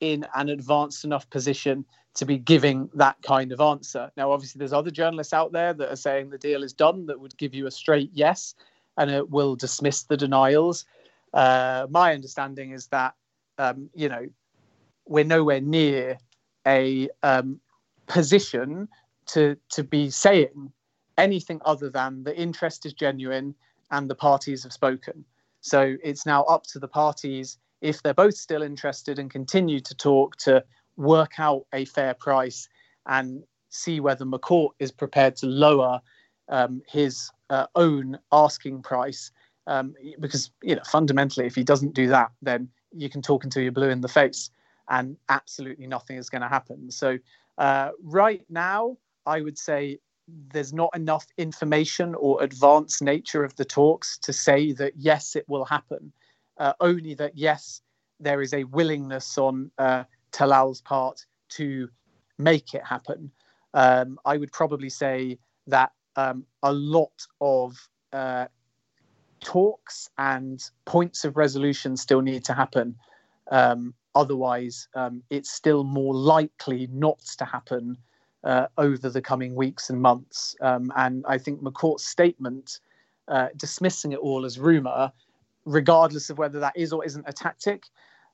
[0.00, 4.10] in an advanced enough position to be giving that kind of answer.
[4.16, 7.18] Now, obviously, there's other journalists out there that are saying the deal is done that
[7.18, 8.54] would give you a straight yes
[8.98, 10.84] and it will dismiss the denials.
[11.32, 13.14] Uh, my understanding is that,
[13.58, 14.26] um, you know,
[15.06, 16.18] we're nowhere near
[16.66, 17.60] a um,
[18.06, 18.88] position
[19.26, 20.72] to, to be saying
[21.18, 23.54] anything other than the interest is genuine
[23.90, 25.24] and the parties have spoken.
[25.60, 29.94] So it's now up to the parties, if they're both still interested and continue to
[29.94, 30.64] talk, to
[30.96, 32.68] work out a fair price
[33.06, 36.00] and see whether McCourt is prepared to lower
[36.48, 39.30] um, his uh, own asking price.
[39.66, 43.62] Um, because you know, fundamentally, if he doesn't do that, then you can talk until
[43.62, 44.50] you're blue in the face,
[44.88, 46.90] and absolutely nothing is going to happen.
[46.90, 47.18] So,
[47.58, 49.98] uh, right now, I would say
[50.52, 55.44] there's not enough information or advanced nature of the talks to say that yes, it
[55.48, 56.12] will happen.
[56.58, 57.82] Uh, only that yes,
[58.20, 61.88] there is a willingness on uh, Talal's part to
[62.38, 63.30] make it happen.
[63.74, 67.76] Um, I would probably say that um, a lot of
[68.12, 68.46] uh,
[69.42, 72.96] talks and points of resolution still need to happen.
[73.50, 77.98] Um, otherwise, um, it's still more likely not to happen
[78.44, 80.56] uh, over the coming weeks and months.
[80.60, 82.80] Um, and I think McCourt's statement,
[83.28, 85.12] uh, dismissing it all as rumour,
[85.64, 87.84] regardless of whether that is or isn't a tactic,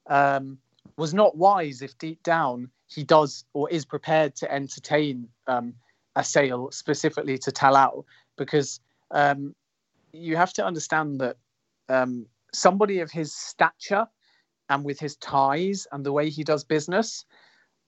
[0.07, 0.59] um,
[0.97, 5.75] was not wise if deep down he does or is prepared to entertain um,
[6.17, 8.05] a sale specifically to Talal,
[8.37, 8.81] because
[9.11, 9.55] um,
[10.13, 11.37] you have to understand that
[11.89, 14.07] um, somebody of his stature
[14.69, 17.25] and with his ties and the way he does business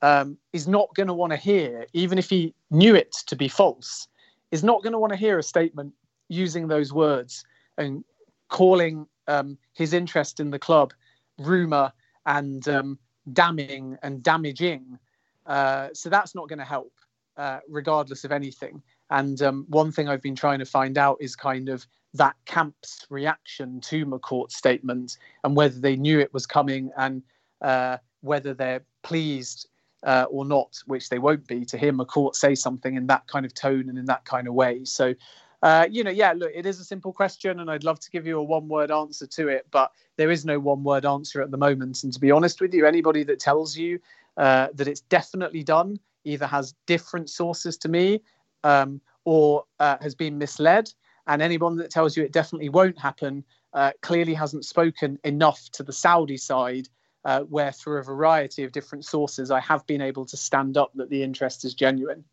[0.02, 3.48] um, is not going to want to hear, even if he knew it to be
[3.48, 4.08] false,
[4.50, 5.92] is not going to want to hear a statement
[6.28, 7.44] using those words
[7.76, 8.04] and
[8.48, 10.92] calling um, his interest in the club
[11.38, 11.92] rumor
[12.26, 12.98] and um,
[13.32, 14.98] damning and damaging.
[15.46, 16.92] Uh, so that's not going to help,
[17.36, 18.82] uh, regardless of anything.
[19.10, 23.06] And um, one thing I've been trying to find out is kind of that camp's
[23.08, 27.22] reaction to McCourt's statement and whether they knew it was coming and
[27.62, 29.68] uh, whether they're pleased
[30.02, 33.44] uh, or not, which they won't be, to hear McCourt say something in that kind
[33.46, 34.84] of tone and in that kind of way.
[34.84, 35.14] So,
[35.62, 38.26] uh, you know, yeah, look, it is a simple question, and I'd love to give
[38.26, 41.50] you a one word answer to it, but there is no one word answer at
[41.50, 42.02] the moment.
[42.02, 44.00] And to be honest with you, anybody that tells you
[44.36, 48.20] uh, that it's definitely done either has different sources to me
[48.64, 50.92] um, or uh, has been misled.
[51.26, 55.82] And anyone that tells you it definitely won't happen uh, clearly hasn't spoken enough to
[55.82, 56.88] the Saudi side
[57.24, 60.90] uh, where through a variety of different sources I have been able to stand up
[60.94, 62.24] that the interest is genuine.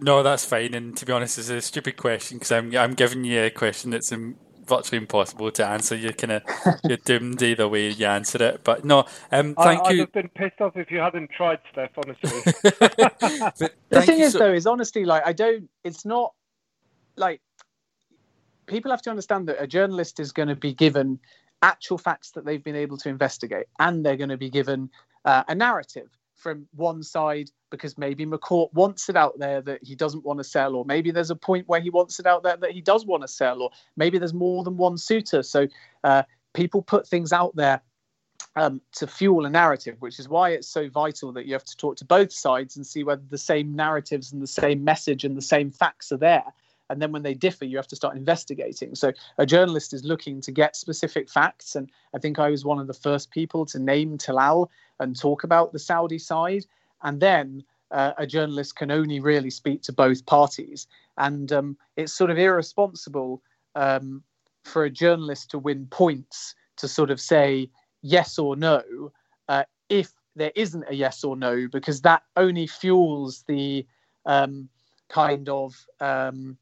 [0.00, 0.74] No, that's fine.
[0.74, 3.90] And to be honest, it's a stupid question because I'm I'm giving you a question
[3.90, 5.94] that's in, virtually impossible to answer.
[5.94, 6.42] You're kind of
[6.84, 8.64] you're doomed either way you answer it.
[8.64, 9.94] But no, um, thank I, you.
[9.94, 11.90] I'd have been pissed off if you hadn't tried, Steph.
[11.96, 12.40] Honestly.
[12.62, 15.70] the thing is, so- though, is honestly like I don't.
[15.84, 16.34] It's not
[17.16, 17.40] like
[18.66, 21.18] people have to understand that a journalist is going to be given
[21.62, 24.90] actual facts that they've been able to investigate, and they're going to be given
[25.24, 29.94] uh, a narrative from one side because maybe McCourt wants it out there that he
[29.94, 32.56] doesn't want to sell, or maybe there's a point where he wants it out there
[32.56, 35.42] that he does want to sell, or maybe there's more than one suitor.
[35.42, 35.66] So
[36.04, 37.80] uh, people put things out there
[38.56, 41.76] um, to fuel a narrative, which is why it's so vital that you have to
[41.76, 45.36] talk to both sides and see whether the same narratives and the same message and
[45.36, 46.44] the same facts are there
[46.90, 48.94] and then when they differ you have to start investigating.
[48.94, 51.74] So a journalist is looking to get specific facts.
[51.76, 54.68] And i think i was one of the first people to name talal
[55.00, 56.66] and talk about the saudi side.
[57.02, 60.86] And then uh, a journalist can only really speak to both parties.
[61.18, 63.42] And um, it's sort of irresponsible
[63.74, 64.22] um,
[64.64, 67.70] for a journalist to win points to sort of say
[68.02, 68.82] yes or no
[69.48, 73.86] uh, if there isn't a yes or no because that only fuels the
[74.26, 74.68] um,
[75.08, 76.56] kind of um,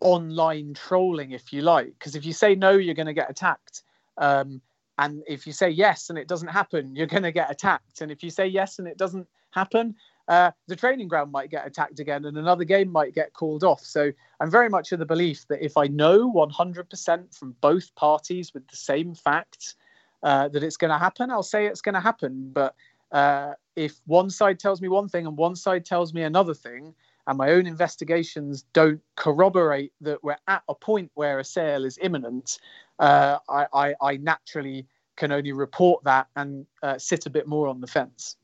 [0.00, 1.92] online trolling, if you like.
[1.98, 3.82] Because if you say no, you're going to get attacked.
[4.18, 4.60] Um,
[4.98, 8.00] and if you say yes and it doesn't happen, you're going to get attacked.
[8.00, 9.94] And if you say yes and it doesn't happen,
[10.28, 13.84] uh, the training ground might get attacked again and another game might get called off.
[13.84, 18.54] So I'm very much of the belief that if I know 100% from both parties
[18.54, 19.74] with the same facts
[20.22, 22.50] uh, that it's going to happen, I'll say it's going to happen.
[22.52, 22.76] But
[23.10, 26.94] uh, if one side tells me one thing and one side tells me another thing,
[27.26, 31.98] and my own investigations don't corroborate that we're at a point where a sale is
[32.00, 32.58] imminent,
[32.98, 37.68] uh, I, I, I, naturally can only report that and uh, sit a bit more
[37.68, 38.36] on the fence.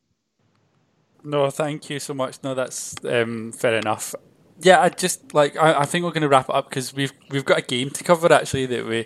[1.24, 2.38] No, thank you so much.
[2.42, 4.14] No, that's um, fair enough.
[4.60, 7.12] Yeah, I just like I, I think we're going to wrap it up because we've
[7.30, 9.00] we've got a game to cover actually that we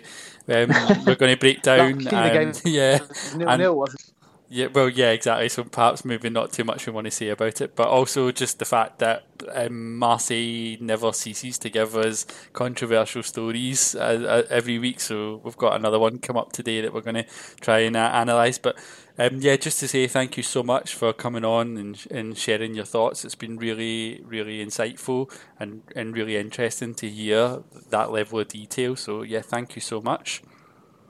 [0.53, 0.69] um,
[1.05, 2.07] we're going to break down.
[2.07, 2.99] and, yeah,
[3.35, 4.10] nil, nil, wasn't
[4.53, 5.47] yeah, well, yeah, exactly.
[5.47, 8.59] So perhaps maybe not too much we want to say about it, but also just
[8.59, 9.23] the fact that
[9.53, 14.99] um, never ceases to give us controversial stories uh, uh, every week.
[14.99, 17.25] So we've got another one come up today that we're going to
[17.61, 18.57] try and uh, analyse.
[18.57, 18.77] But
[19.17, 22.75] um, yeah, just to say thank you so much for coming on and, and sharing
[22.75, 23.23] your thoughts.
[23.23, 28.97] It's been really, really insightful and, and really interesting to hear that level of detail.
[28.97, 30.41] So yeah, thank you so much.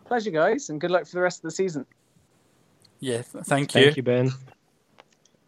[0.05, 1.87] Pleasure, guys, and good luck for the rest of the season.
[3.01, 3.83] Yeah, thank you.
[3.85, 4.31] Thank you, Ben.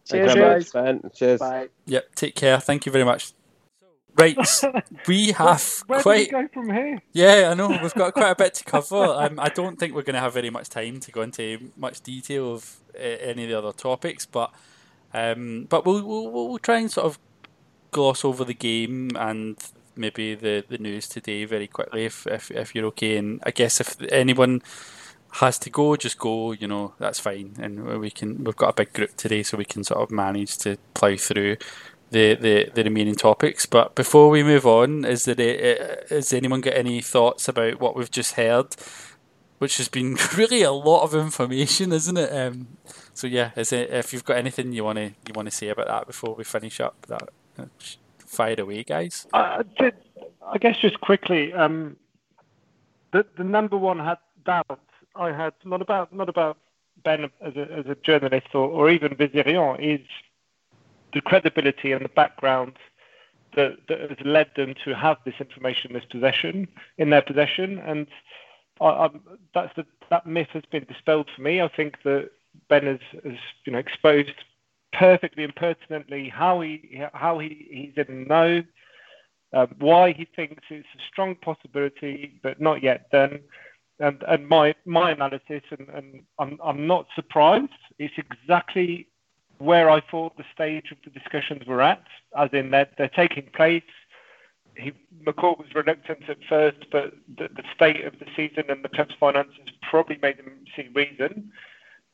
[0.10, 0.72] Cheers, guys.
[0.72, 1.02] Ben.
[1.16, 1.40] Cheers.
[1.40, 1.70] Bye.
[1.86, 2.60] Yep, take care.
[2.60, 3.32] Thank you very much.
[4.16, 4.38] Right,
[5.08, 6.30] we have Where quite.
[6.30, 7.00] do we go from here?
[7.14, 8.96] Yeah, I know we've got quite a bit to cover.
[9.24, 12.02] Um, I don't think we're going to have very much time to go into much
[12.02, 14.52] detail of uh, any of the other topics, but
[15.14, 17.20] um, but we'll, we'll we'll try and sort of
[17.92, 19.58] gloss over the game and
[19.96, 23.18] maybe the, the news today very quickly, if, if if you're okay.
[23.18, 24.62] And I guess if anyone
[25.34, 26.52] has to go, just go.
[26.52, 28.44] You know, that's fine, and we can.
[28.44, 31.58] We've got a big group today, so we can sort of manage to plough through
[32.12, 33.66] the, the, the remaining topics.
[33.66, 37.96] But before we move on, is there a, has anyone got any thoughts about what
[37.96, 38.76] we've just heard?
[39.58, 42.32] Which has been really a lot of information, isn't it?
[42.32, 42.68] Um,
[43.14, 45.70] so yeah, is it, if you've got anything you want to you want to say
[45.70, 47.66] about that before we finish up, that uh,
[48.18, 49.28] fire away, guys.
[49.34, 49.64] I,
[50.46, 51.98] I guess just quickly, um,
[53.12, 54.00] the the number one
[54.46, 54.80] doubt
[55.16, 56.58] I had not about not about
[57.04, 60.06] Ben as a, as a journalist or, or even Vezirian is
[61.14, 62.74] the credibility and the background
[63.56, 68.08] that, that has led them to have this information, this possession in their possession, and
[68.82, 69.10] I,
[69.54, 71.62] that's the, that myth has been dispelled for me.
[71.62, 72.32] I think that
[72.70, 74.34] Ben has, has you know exposed
[74.92, 78.64] perfectly and pertinently how he how he, he's in know,
[79.54, 83.40] uh, why he thinks it's a strong possibility but not yet done.
[84.00, 87.70] And, and my my analysis, and, and I'm, I'm not surprised.
[88.00, 89.08] It's exactly
[89.60, 92.04] where I thought the stage of the discussions were at,
[92.38, 93.84] as in they're, they're taking place.
[94.76, 94.92] He,
[95.26, 99.14] McCourt was reluctant at first, but the, the, state of the season and the club's
[99.20, 101.52] finances probably made him see reason.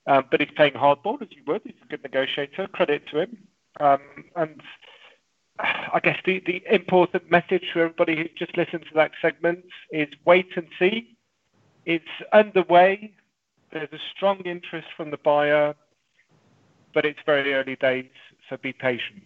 [0.06, 1.62] Um, but he's playing hardball, as you would.
[1.64, 2.68] He's a good negotiator.
[2.68, 3.38] Credit to him.
[3.80, 4.00] Um,
[4.36, 4.62] and
[5.60, 10.08] I guess the, the important message for everybody who just listened to that segment is
[10.26, 11.16] wait and see.
[11.90, 13.14] It's underway.
[13.72, 15.76] There's a strong interest from the buyer
[16.94, 18.10] but it's very early days,
[18.50, 19.24] so be patient.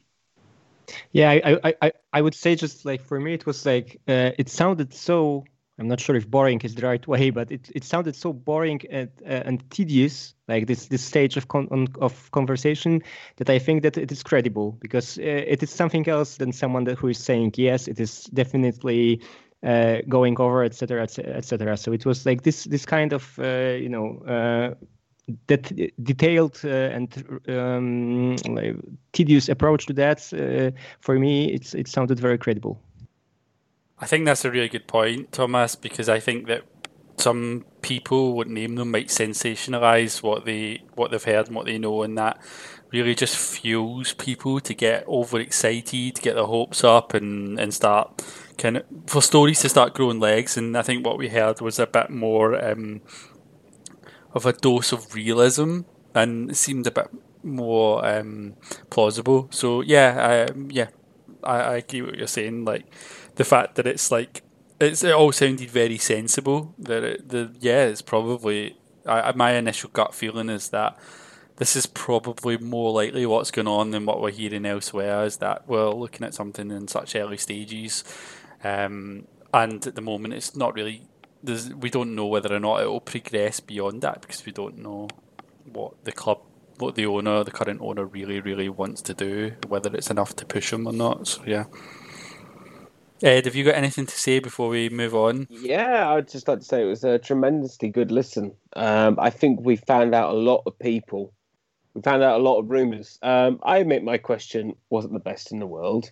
[1.12, 4.50] Yeah, I, I, I would say just like for me, it was like uh, it
[4.50, 5.46] sounded so.
[5.80, 8.82] I'm not sure if boring is the right way, but it, it sounded so boring
[8.92, 13.02] and uh, tedious, like this this stage of con- of conversation,
[13.38, 16.84] that I think that it is credible because uh, it is something else than someone
[16.84, 19.22] that who is saying yes, it is definitely
[19.64, 21.78] uh, going over, etc., etc.
[21.78, 24.74] So it was like this this kind of uh, you know uh,
[25.48, 25.72] that
[26.04, 28.76] detailed uh, and um, like,
[29.14, 32.82] tedious approach to that, uh, for me, it's it sounded very credible.
[34.00, 36.64] I think that's a really good point, Thomas, because I think that
[37.18, 41.78] some people, would name them, might sensationalize what they what they've heard and what they
[41.78, 42.42] know, and that
[42.92, 48.22] really just fuels people to get overexcited, to get their hopes up, and and start
[48.58, 50.58] kind of for stories to start growing legs.
[50.58, 52.64] And I think what we heard was a bit more.
[52.64, 53.02] Um,
[54.34, 55.82] of a dose of realism
[56.14, 57.08] and it seemed a bit
[57.44, 58.56] more um,
[58.90, 59.48] plausible.
[59.52, 60.88] So yeah, I, yeah,
[61.44, 62.66] I, I agree with what you're saying.
[62.66, 62.86] Like
[63.36, 64.44] the fact that it's like
[64.80, 66.74] it's it all sounded very sensible.
[66.78, 70.98] That it, the yeah, it's probably I, my initial gut feeling is that
[71.58, 75.26] this is probably more likely what's going on than what we're hearing elsewhere.
[75.26, 78.04] Is that we're looking at something in such early stages,
[78.64, 81.08] um, and at the moment it's not really
[81.76, 85.10] we don't know whether or not it will progress beyond that because we don't know
[85.66, 86.40] what the club,
[86.78, 90.46] what the owner, the current owner, really, really wants to do, whether it's enough to
[90.46, 91.28] push him or not.
[91.28, 91.66] So yeah.
[93.22, 95.48] Ed, have you got anything to say before we move on?
[95.50, 98.54] Yeah, I'd just like to say it was a tremendously good listen.
[98.76, 101.34] Um, I think we found out a lot of people.
[101.94, 103.20] We found out a lot of rumours.
[103.22, 106.12] Um, I admit my question wasn't the best in the world.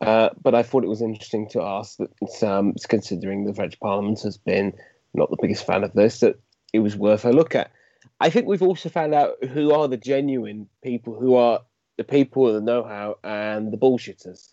[0.00, 4.20] Uh, but I thought it was interesting to ask that, um, considering the French Parliament
[4.22, 4.72] has been
[5.14, 6.38] not the biggest fan of this, that
[6.72, 7.72] it was worth a look at.
[8.20, 11.60] I think we've also found out who are the genuine people, who are
[11.96, 14.52] the people with the know-how and the bullshitters.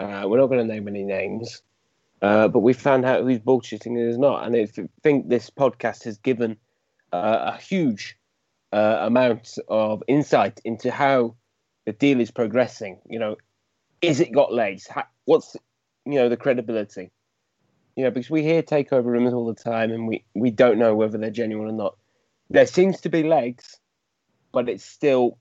[0.00, 1.62] Uh, we're not going to name any names,
[2.22, 4.46] uh, but we found out who's bullshitting and who's not.
[4.46, 4.66] And I
[5.02, 6.56] think this podcast has given
[7.12, 8.18] uh, a huge
[8.72, 11.34] uh, amount of insight into how
[11.86, 12.98] the deal is progressing.
[13.08, 13.36] You know,
[14.00, 14.88] is it got legs?
[15.24, 15.56] What's
[16.04, 17.10] you know the credibility?
[17.96, 20.94] You know, because we hear takeover rumors all the time, and we we don't know
[20.94, 21.96] whether they're genuine or not.
[22.50, 23.78] There seems to be legs,
[24.52, 25.38] but it's still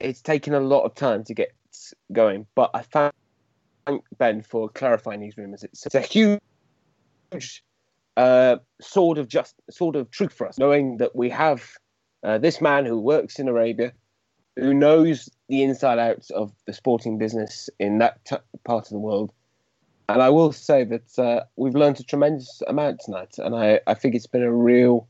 [0.00, 1.52] it's taken a lot of time to get
[2.12, 2.46] going.
[2.54, 3.12] But I thank
[4.18, 5.62] Ben for clarifying these rumors.
[5.64, 6.40] It's, it's a huge
[8.16, 11.62] uh, sort of just sort of truth for us, knowing that we have
[12.22, 13.92] uh, this man who works in Arabia,
[14.56, 18.98] who knows the inside outs of the sporting business in that t- part of the
[18.98, 19.32] world.
[20.08, 23.94] And I will say that uh, we've learned a tremendous amount tonight, and I, I
[23.94, 25.08] think it's been a real,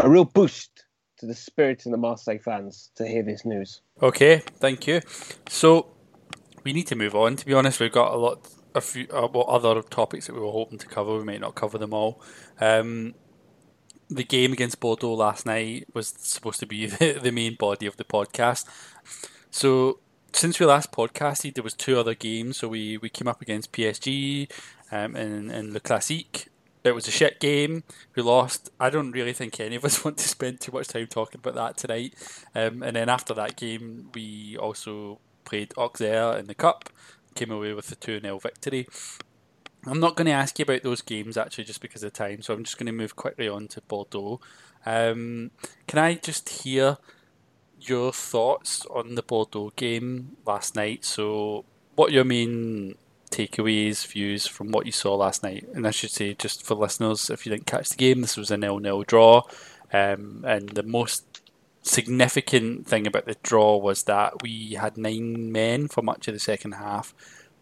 [0.00, 0.84] a real boost
[1.18, 3.80] to the spirit of the Marseille fans to hear this news.
[4.02, 5.00] Okay, thank you.
[5.48, 5.94] So
[6.64, 7.36] we need to move on.
[7.36, 10.50] To be honest, we've got a lot, a few uh, other topics that we were
[10.50, 11.16] hoping to cover.
[11.16, 12.20] We may not cover them all.
[12.60, 13.14] Um,
[14.08, 17.96] the game against Bordeaux last night was supposed to be the, the main body of
[17.96, 18.66] the podcast.
[19.50, 20.00] So
[20.32, 22.58] since we last podcasted, there was two other games.
[22.58, 24.50] So we, we came up against PSG
[24.90, 26.48] um, in, in Le Classique.
[26.82, 27.82] It was a shit game.
[28.14, 28.70] We lost.
[28.78, 31.54] I don't really think any of us want to spend too much time talking about
[31.54, 32.14] that tonight.
[32.54, 36.90] Um, and then after that game, we also played Auxerre in the Cup,
[37.34, 38.86] came away with a 2 0 victory.
[39.86, 42.54] I'm not going to ask you about those games actually just because of time, so
[42.54, 44.40] I'm just going to move quickly on to Bordeaux.
[44.86, 45.50] Um,
[45.86, 46.98] can I just hear
[47.80, 51.04] your thoughts on the Bordeaux game last night?
[51.04, 51.64] So,
[51.94, 52.96] what are your main
[53.30, 55.66] takeaways, views from what you saw last night?
[55.74, 58.50] And I should say, just for listeners, if you didn't catch the game, this was
[58.50, 59.42] a nil-nil draw,
[59.92, 61.42] um, and the most
[61.82, 66.40] significant thing about the draw was that we had nine men for much of the
[66.40, 67.14] second half,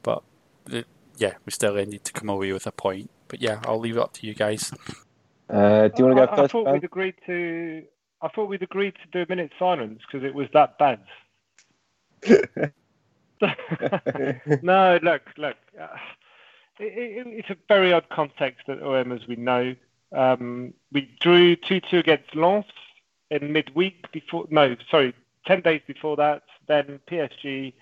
[0.03, 0.23] but
[0.65, 0.85] the,
[1.17, 3.11] yeah, we still ended to come away with a point.
[3.29, 4.73] But yeah, I'll leave it up to you guys.
[5.49, 6.43] Uh, do you want to go I, first?
[6.43, 6.75] I thought Ben?
[6.75, 7.83] we'd agreed to.
[8.21, 11.01] I thought we'd agreed to do a minute silence because it was that bad.
[14.63, 15.57] no, look, look.
[15.81, 15.89] Uh,
[16.79, 19.75] it, it, it's a very odd context at OM, as we know.
[20.13, 22.65] Um, we drew 2 2 against Lens
[23.31, 24.47] in midweek before.
[24.51, 25.15] No, sorry,
[25.47, 26.43] 10 days before that.
[26.69, 27.73] Then PSG,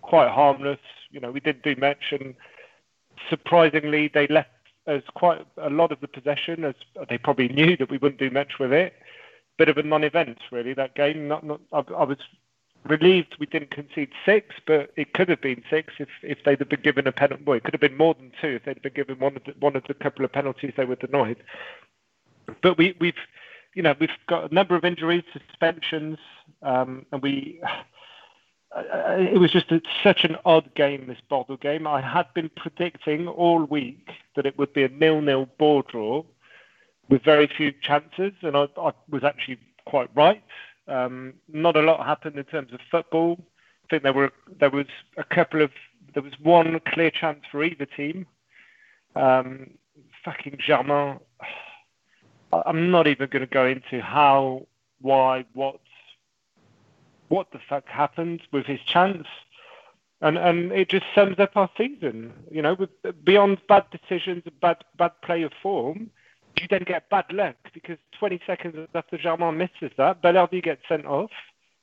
[0.00, 0.78] quite harmless.
[1.10, 2.12] You know, we didn't do much.
[2.12, 2.34] And
[3.30, 4.50] surprisingly, they left
[4.86, 6.74] us quite a lot of the possession, as
[7.08, 8.94] they probably knew that we wouldn't do much with it.
[9.58, 11.28] Bit of a non event, really, that game.
[11.28, 12.18] Not, not, I, I was
[12.84, 16.68] relieved we didn't concede six, but it could have been six if, if they'd have
[16.68, 17.42] been given a penalty.
[17.44, 19.52] Well, it could have been more than two if they'd been given one of the,
[19.60, 21.36] one of the couple of penalties they were denied.
[22.62, 23.14] But we, we've,
[23.74, 26.18] you know, we've got a number of injuries, suspensions,
[26.62, 27.60] um, and we.
[28.74, 31.86] It was just a, such an odd game, this Bordeaux game.
[31.86, 36.24] I had been predicting all week that it would be a nil-nil ball draw
[37.10, 40.42] with very few chances, and I, I was actually quite right.
[40.88, 43.38] Um, not a lot happened in terms of football.
[43.84, 44.86] I think there were there was
[45.18, 45.70] a couple of
[46.14, 48.26] there was one clear chance for either team.
[49.14, 49.72] Um,
[50.24, 51.18] fucking Germain.
[52.52, 54.66] I'm not even going to go into how,
[55.00, 55.80] why, what,
[57.32, 59.26] what the fuck happened with his chance,
[60.20, 62.30] and and it just sums up our season.
[62.50, 62.90] You know, with,
[63.24, 66.10] beyond bad decisions bad bad play of form,
[66.60, 71.06] you then get bad luck because 20 seconds after Germain misses that, Balerdi gets sent
[71.06, 71.30] off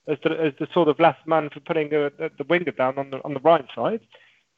[0.08, 3.00] as the, as the sort of last man for putting uh, the, the winger down
[3.00, 4.02] on the on the right side,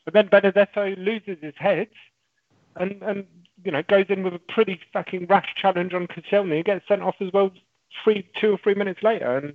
[0.06, 1.88] and then Benedetto loses his head,
[2.76, 3.26] and and
[3.64, 7.16] you know goes in with a pretty fucking rash challenge on Koscielny, gets sent off
[7.22, 7.50] as well,
[8.04, 9.54] three two or three minutes later, and.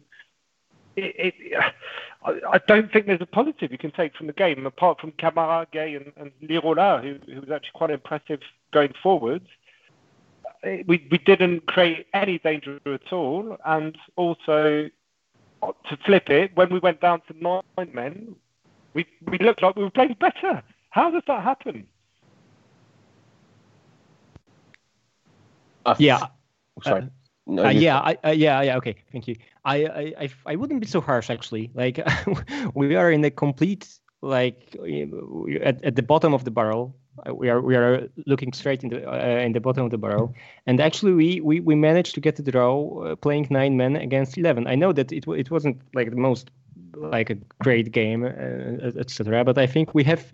[0.97, 1.35] It, it,
[2.25, 5.13] I, I don't think there's a positive you can take from the game apart from
[5.13, 8.41] Camara, Gueye, and, and Lirola, who, who was actually quite impressive
[8.73, 9.47] going forwards
[10.65, 13.57] eh, we, we didn't create any danger at all.
[13.65, 14.89] And also,
[15.63, 18.35] uh, to flip it, when we went down to nine men,
[18.95, 20.63] we, we looked like we were playing better.
[20.91, 21.87] How does that happen?
[25.85, 26.21] Uh, Yeah.
[26.79, 27.03] Oh, sorry.
[27.03, 27.07] Uh,
[27.47, 28.77] Uh, No, Uh, yeah, I, uh, yeah, yeah.
[28.77, 29.37] Okay, thank you.
[29.65, 31.71] I, I, I, I wouldn't be so harsh actually.
[31.75, 32.01] Like,
[32.75, 33.89] we are in a complete
[34.23, 34.77] like
[35.63, 36.97] at, at the bottom of the barrel.
[37.27, 39.99] Uh, We are we are looking straight in the uh, in the bottom of the
[39.99, 40.35] barrel,
[40.67, 44.37] and actually we we, we managed to get the draw uh, playing nine men against
[44.37, 44.67] eleven.
[44.67, 46.51] I know that it it wasn't like the most
[46.95, 49.45] like a great game, uh, etc.
[49.45, 50.33] But I think we have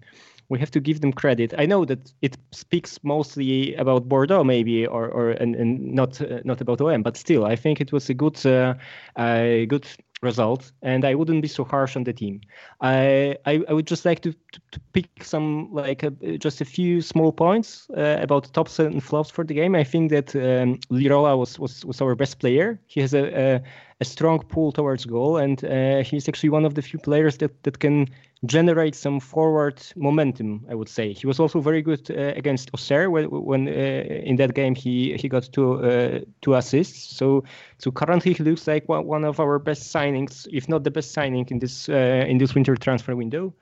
[0.53, 1.55] we have to give them credit.
[1.57, 6.41] I know that it speaks mostly about Bordeaux, maybe, or or and, and not uh,
[6.45, 8.75] not about OM, but still, I think it was a good uh,
[9.19, 9.87] a good
[10.21, 12.43] result, and I wouldn't be so harsh on the team.
[12.83, 16.65] I I, I would just like to, to, to pick some like a, just a
[16.67, 19.75] few small points uh, about tops and flops for the game.
[19.75, 22.79] I think that um, Lirola was, was was our best player.
[22.89, 23.63] He has a, a
[24.03, 27.63] a strong pull towards goal, and uh, he's actually one of the few players that,
[27.63, 28.09] that can
[28.45, 30.67] generate some forward momentum.
[30.69, 34.37] I would say he was also very good uh, against Auxerre when, when uh, in
[34.37, 37.17] that game he he got two uh, two assists.
[37.17, 37.45] So
[37.79, 41.47] so currently he looks like one, of our best signings, if not the best signing
[41.51, 43.55] in this uh, in this winter transfer window.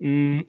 [0.00, 0.46] Mm,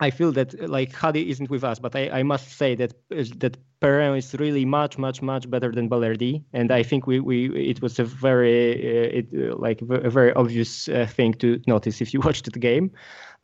[0.00, 2.92] I feel that uh, like Hadi isn't with us, but I, I must say that
[3.10, 7.20] uh, that Perrin is really much much much better than Balerdi, and I think we,
[7.20, 11.60] we it was a very uh, it uh, like a very obvious uh, thing to
[11.66, 12.92] notice if you watched the game.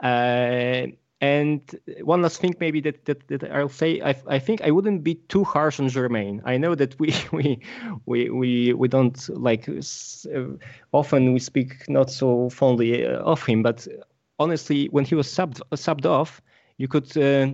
[0.02, 0.86] Uh,
[1.20, 5.02] and one last thing, maybe that, that, that I'll say, I, I think I wouldn't
[5.02, 6.42] be too harsh on Germain.
[6.44, 7.60] I know that we we
[8.04, 9.68] we we, we don't like
[10.92, 13.88] often we speak not so fondly of him, but
[14.38, 16.42] honestly, when he was subbed subbed off,
[16.78, 17.48] you could uh,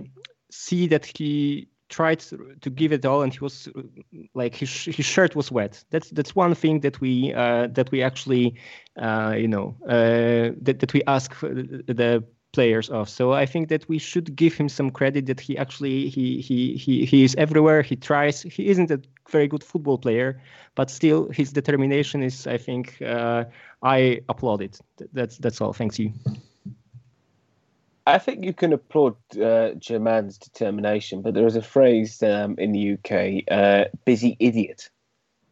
[0.49, 2.19] see that he tried
[2.61, 3.69] to give it all, and he was
[4.33, 5.83] like his his shirt was wet.
[5.89, 8.55] That's that's one thing that we uh, that we actually
[8.97, 13.09] uh, you know uh, that that we ask the players of.
[13.09, 16.75] So I think that we should give him some credit that he actually he he
[16.75, 17.81] he he is everywhere.
[17.81, 18.41] He tries.
[18.41, 18.99] He isn't a
[19.29, 20.41] very good football player,
[20.75, 22.47] but still his determination is.
[22.47, 23.45] I think uh,
[23.83, 24.79] I applaud it.
[25.13, 25.73] That's that's all.
[25.73, 26.11] Thanks you.
[28.11, 32.73] I think you can applaud uh, Germain's determination, but there is a phrase um, in
[32.73, 34.89] the UK, uh, busy idiot.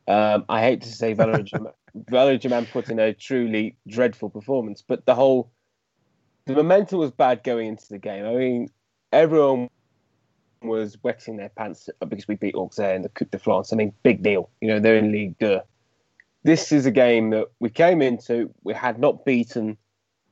[0.10, 1.72] Um, I hate to say Valerie Germain,
[2.10, 5.52] Valerie German put in a truly dreadful performance, but the whole,
[6.48, 8.26] the momentum was bad going into the game.
[8.26, 8.70] I mean,
[9.14, 9.70] everyone
[10.62, 13.72] was wetting their pants because we beat Auxerre in the Coupe de France.
[13.72, 14.50] I mean, big deal.
[14.60, 15.62] You know, they're in League 2.
[16.44, 19.78] This is a game that we came into, we had not beaten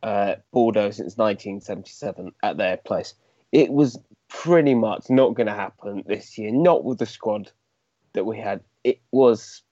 [0.03, 3.14] uh, Bordeaux since 1977 at their place.
[3.52, 3.99] It was
[4.30, 7.52] pretty much not going to happen this year, not with the squad
[8.14, 8.61] that we had.
[8.84, 9.64] It was,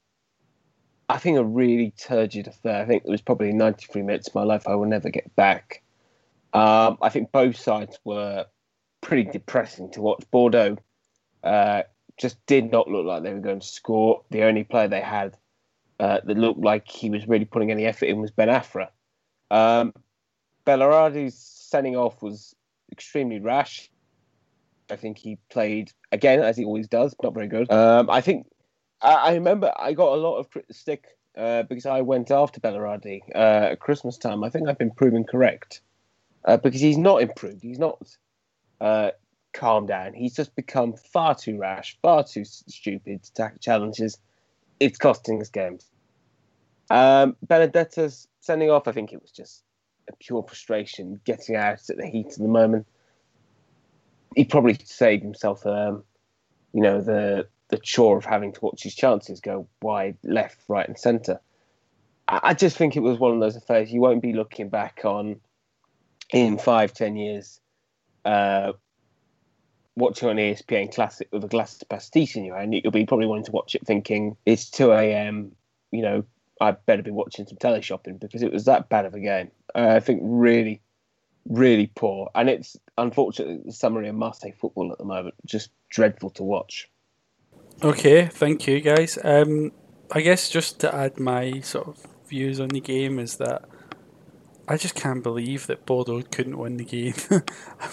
[1.09, 2.81] I think, a really turgid affair.
[2.81, 5.83] I think it was probably 93 minutes of my life I will never get back.
[6.53, 8.45] Um, I think both sides were
[9.01, 10.23] pretty depressing to watch.
[10.31, 10.77] Bordeaux
[11.43, 11.83] uh,
[12.17, 14.21] just did not look like they were going to score.
[14.31, 15.37] The only player they had
[15.99, 18.87] uh, that looked like he was really putting any effort in was Ben Arfa.
[19.51, 19.93] Um,
[20.65, 22.55] Balerdi's sending off was
[22.91, 23.89] extremely rash.
[24.89, 27.71] I think he played again as he always does, not very good.
[27.71, 28.47] Um, I think
[29.01, 31.05] I, I, remember I got a lot of stick
[31.37, 34.43] uh, because I went after Balerdi uh, at Christmas time.
[34.43, 35.81] I think I've been proven correct
[36.45, 37.63] uh, because he's not improved.
[37.63, 37.99] He's not
[38.79, 39.11] uh,
[39.53, 40.13] calmed down.
[40.13, 44.19] He's just become far too rash, far too stupid to tackle challenges.
[44.79, 45.89] It's costing us games.
[46.89, 48.87] Um, Benedetto's sending off.
[48.87, 49.63] I think it was just
[50.13, 52.87] pure frustration getting out at the heat of the moment.
[54.35, 56.03] He probably saved himself, um,
[56.73, 60.87] you know, the the chore of having to watch his chances go wide, left, right,
[60.87, 61.39] and centre.
[62.27, 65.01] I, I just think it was one of those affairs you won't be looking back
[65.03, 65.39] on
[66.31, 67.59] in five, ten years,
[68.23, 68.73] uh,
[69.95, 72.73] watching on ESPN Classic with a glass of pastis in your hand.
[72.73, 75.53] You'll be probably wanting to watch it thinking it's two a.m.
[75.91, 76.25] You know,
[76.61, 79.51] I better be watching some teleshopping because it was that bad of a game.
[79.73, 80.81] Uh, I think really,
[81.49, 85.35] really poor, and it's unfortunately the summary of Marseille football at the moment.
[85.45, 86.89] Just dreadful to watch.
[87.83, 89.17] Okay, thank you guys.
[89.23, 89.71] Um,
[90.11, 93.65] I guess just to add my sort of views on the game is that
[94.67, 97.13] I just can't believe that Bordeaux couldn't win the game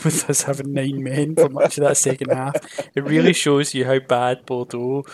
[0.04, 2.54] with us having nine men for much of that second half.
[2.94, 5.04] It really shows you how bad Bordeaux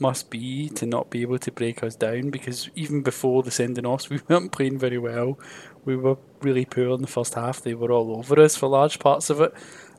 [0.00, 3.86] must be to not be able to break us down because even before the sending
[3.86, 5.38] offs, we weren't playing very well.
[5.84, 7.62] We were really poor in the first half.
[7.62, 9.52] They were all over us for large parts of it.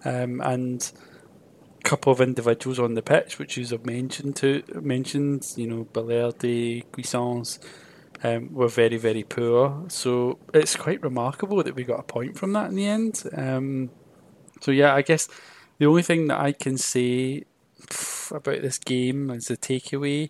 [0.06, 0.91] Um, and
[1.80, 5.86] a couple of individuals on the pitch, which you have mentioned to mentioned, you know,
[5.86, 7.60] Balerdi, Cuisance,
[8.24, 9.86] um, were very, very poor.
[9.88, 13.24] So it's quite remarkable that we got a point from that in the end.
[13.36, 13.90] Um,
[14.61, 15.28] so yeah, I guess
[15.78, 17.45] the only thing that I can say
[18.31, 20.30] about this game as the takeaway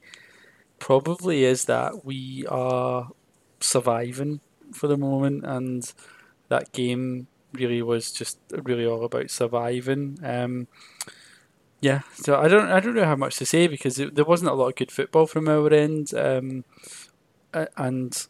[0.80, 3.10] probably is that we are
[3.60, 4.40] surviving
[4.72, 5.94] for the moment, and
[6.50, 10.20] that game really was just really all about surviving.
[10.24, 10.68] Um,
[11.82, 14.52] yeah, so I don't I don't know how much to say because it, there wasn't
[14.52, 16.64] a lot of good football from our end, um,
[17.54, 18.28] and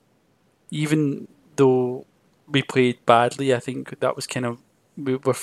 [0.69, 2.05] even though
[2.47, 4.59] we played badly, I think that was kind of
[4.97, 5.33] we were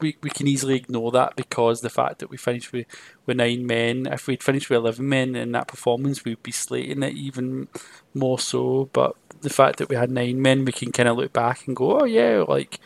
[0.00, 2.86] we, we can easily ignore that because the fact that we finished with,
[3.24, 7.02] with nine men, if we'd finished with 11 men in that performance, we'd be slating
[7.02, 7.68] it even
[8.14, 8.88] more so.
[8.92, 11.76] But the fact that we had nine men, we can kind of look back and
[11.76, 12.80] go, oh, yeah, like,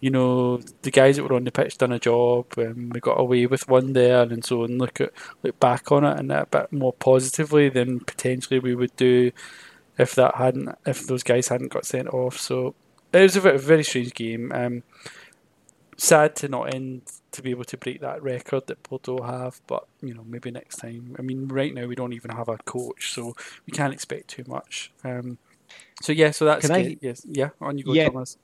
[0.00, 3.20] you know, the guys that were on the pitch done a job, and we got
[3.20, 4.78] away with one there, and so on.
[4.78, 5.12] Look at
[5.42, 9.30] look back on it and a bit more positively than potentially we would do
[9.98, 12.38] if that hadn't, if those guys hadn't got sent off.
[12.38, 12.74] So
[13.12, 14.50] it was a very, very strange game.
[14.52, 14.82] Um,
[16.02, 19.86] sad to not end to be able to break that record that Porto have, but
[20.02, 21.14] you know maybe next time.
[21.18, 23.34] I mean, right now we don't even have a coach, so
[23.66, 24.90] we can't expect too much.
[25.04, 25.38] Um,
[26.02, 27.50] so yeah, so that's Can I, yes, yeah.
[27.60, 28.08] On you go, yeah.
[28.08, 28.36] Thomas.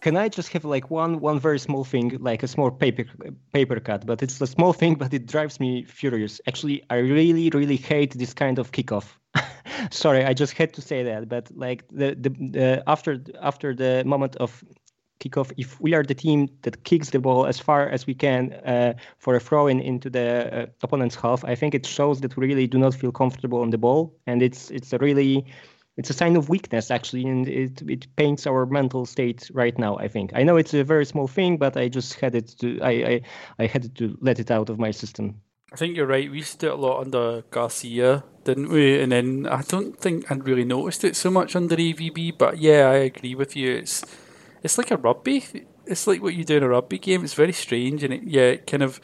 [0.00, 3.04] Can I just have like one one very small thing, like a small paper
[3.52, 6.40] paper cut, but it's a small thing, but it drives me furious.
[6.46, 9.06] Actually, I really really hate this kind of kickoff.
[9.90, 11.28] Sorry, I just had to say that.
[11.28, 14.62] But like the the, the after after the moment of
[15.20, 18.52] kickoff, if we are the team that kicks the ball as far as we can
[18.64, 22.36] uh, for a throw in into the uh, opponent's half, I think it shows that
[22.36, 25.44] we really do not feel comfortable on the ball, and it's it's a really
[25.96, 29.98] it's a sign of weakness actually, and it it paints our mental state right now.
[29.98, 32.80] I think I know it's a very small thing, but I just had it to
[32.80, 33.20] I I,
[33.58, 35.40] I had to let it out of my system.
[35.70, 36.30] I think you're right.
[36.30, 39.02] We used to do it a lot under Garcia, didn't we?
[39.02, 42.38] And then I don't think I'd really noticed it so much under AVB.
[42.38, 43.74] But yeah, I agree with you.
[43.74, 44.02] It's
[44.62, 45.44] it's like a rugby.
[45.86, 47.24] It's like what you do in a rugby game.
[47.24, 49.00] It's very strange, and it, yeah, it kind of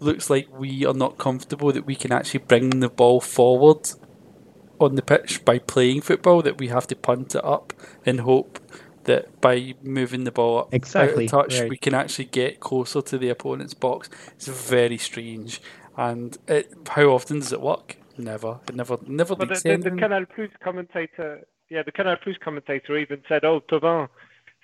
[0.00, 3.88] looks like we are not comfortable that we can actually bring the ball forward
[4.78, 6.42] on the pitch by playing football.
[6.42, 7.72] That we have to punt it up
[8.04, 8.60] and hope
[9.04, 11.70] that by moving the ball up exactly out of touch, right.
[11.70, 14.10] we can actually get closer to the opponent's box.
[14.34, 15.60] It's very strange.
[15.96, 17.96] And it, how often does it work?
[18.18, 18.60] Never.
[18.68, 19.96] It never, never But leads the, the, the.
[19.96, 24.08] Canal Plus commentator, yeah, the Canal Plus commentator even said, "Oh, Thauvin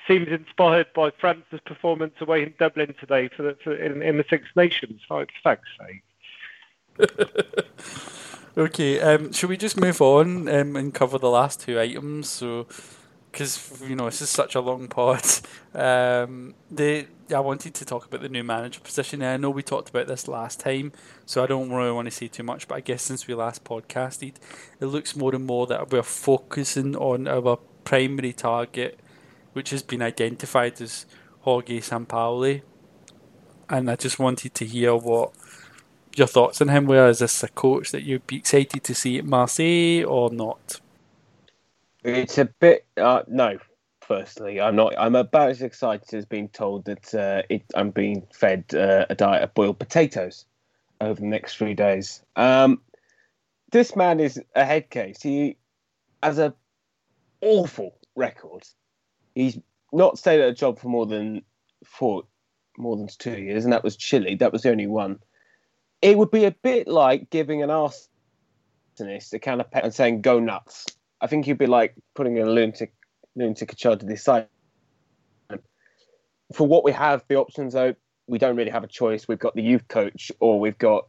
[0.06, 4.24] seems inspired by France's performance away in Dublin today for, the, for in, in the
[4.28, 6.02] Six Nations." For fuck's sake!
[8.54, 12.28] Okay, um, should we just move on um, and cover the last two items?
[12.28, 12.66] So,
[13.30, 15.24] because you know this is such a long pod,
[15.74, 19.22] um, the I wanted to talk about the new manager position.
[19.22, 20.92] I know we talked about this last time,
[21.24, 22.68] so I don't really want to say too much.
[22.68, 24.34] But I guess since we last podcasted,
[24.80, 29.00] it looks more and more that we're focusing on our primary target,
[29.52, 31.06] which has been identified as
[31.40, 32.62] Jorge Sampaoli.
[33.68, 35.32] And I just wanted to hear what
[36.16, 37.08] your thoughts on him were.
[37.08, 40.80] Is this a coach that you'd be excited to see at Marseille or not?
[42.04, 43.58] It's a bit uh, no.
[44.00, 44.94] Firstly, I'm not.
[44.98, 49.14] I'm about as excited as being told that uh, it, I'm being fed uh, a
[49.14, 50.44] diet of boiled potatoes
[51.00, 52.20] over the next three days.
[52.34, 52.80] Um,
[53.70, 55.22] this man is a head case.
[55.22, 55.56] He
[56.22, 56.52] has a
[57.40, 58.64] awful record.
[59.34, 59.58] He's
[59.92, 61.42] not stayed at a job for more than
[61.84, 62.24] four,
[62.78, 64.34] more than two years, and that was Chile.
[64.36, 65.18] That was the only one.
[66.00, 70.22] It would be a bit like giving an arsonist a can of pet and saying
[70.22, 70.86] "go nuts."
[71.20, 72.92] I think you'd be like putting a lunatic
[73.36, 74.48] lunatic child to the side.
[76.52, 77.94] For what we have, the options though,
[78.26, 79.26] we don't really have a choice.
[79.26, 81.08] We've got the youth coach, or we've got,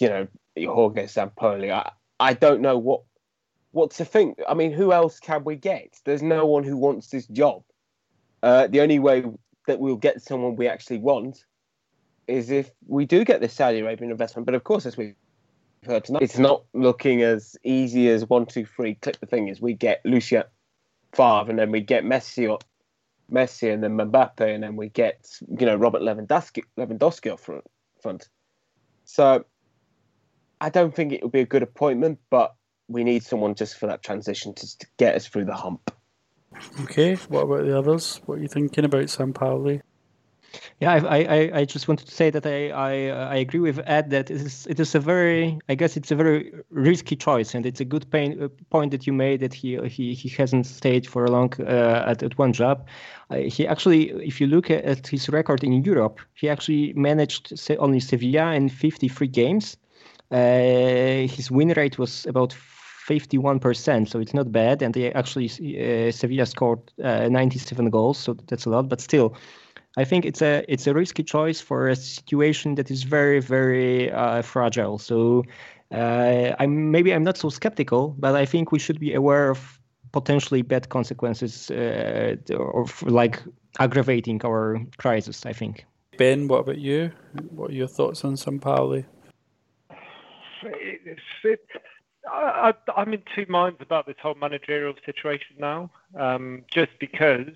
[0.00, 1.72] you know, Jorge Sampaoli.
[1.72, 1.90] I,
[2.20, 3.02] I don't know what
[3.72, 4.38] what to think.
[4.48, 5.98] I mean, who else can we get?
[6.04, 7.62] There's no one who wants this job.
[8.42, 9.24] Uh, the only way
[9.66, 11.44] that we'll get someone we actually want
[12.26, 14.46] is if we do get this Saudi Arabian investment.
[14.46, 15.14] But of course, as we've
[15.86, 19.60] heard tonight, it's not looking as easy as one, two, three, click the fingers.
[19.60, 20.44] We get Lucien
[21.14, 22.58] Favre, and then we get Messi, or,
[23.32, 25.28] Messi, and then Mbappe, and then we get
[25.58, 27.64] you know Robert Lewandowski, Lewandowski front.
[28.00, 28.28] front.
[29.04, 29.44] So
[30.60, 32.54] I don't think it would be a good appointment, but
[32.88, 35.94] we need someone just for that transition to, to get us through the hump.
[36.82, 38.20] Okay, what about the others?
[38.26, 39.82] What are you thinking about Sampaoli?
[40.80, 43.80] Yeah, I, I, I just wanted to say that I, I, uh, I agree with
[43.84, 47.54] Ed that it is, it is a very, I guess it's a very risky choice,
[47.54, 50.66] and it's a good pain, uh, point that you made that he he, he hasn't
[50.66, 52.86] stayed for a long uh, at, at one job.
[53.30, 57.52] Uh, he actually, if you look at, at his record in Europe, he actually managed
[57.78, 59.76] only Sevilla in 53 games.
[60.30, 62.54] Uh, his win rate was about
[63.08, 64.82] 51%, so it's not bad.
[64.82, 68.88] And they actually, uh, Sevilla scored uh, 97 goals, so that's a lot.
[68.88, 69.34] But still,
[69.96, 74.12] I think it's a it's a risky choice for a situation that is very very
[74.12, 74.98] uh, fragile.
[74.98, 75.44] So
[75.92, 79.80] uh, I'm maybe I'm not so skeptical, but I think we should be aware of
[80.12, 83.42] potentially bad consequences uh, of like
[83.80, 85.46] aggravating our crisis.
[85.46, 85.84] I think.
[86.18, 87.10] Ben, what about you?
[87.50, 89.04] What are your thoughts on Sampaoli?
[90.62, 91.60] It's, it,
[92.30, 97.48] I, I'm in two minds about this whole managerial situation now, um, just because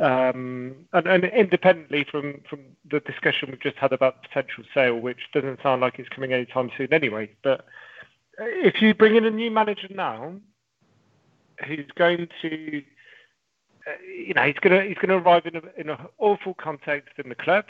[0.00, 5.18] um, and, and, independently from, from the discussion we've just had about potential sale, which
[5.32, 7.30] doesn't sound like it's coming anytime soon anyway.
[7.42, 7.66] But
[8.38, 10.34] if you bring in a new manager now,
[11.66, 12.82] who's going to,
[13.86, 17.14] uh, you know, he's going to he's to arrive in a, in an awful context
[17.22, 17.64] in the club,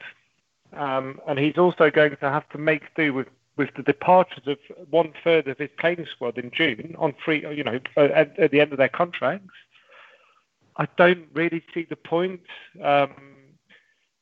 [0.75, 3.29] um, and he's also going to have to make do with
[3.59, 4.59] with the departures of
[4.89, 8.61] one third of his playing squad in June on free, you know, at, at the
[8.61, 9.53] end of their contracts.
[10.77, 12.41] I don't really see the point.
[12.83, 13.11] Um,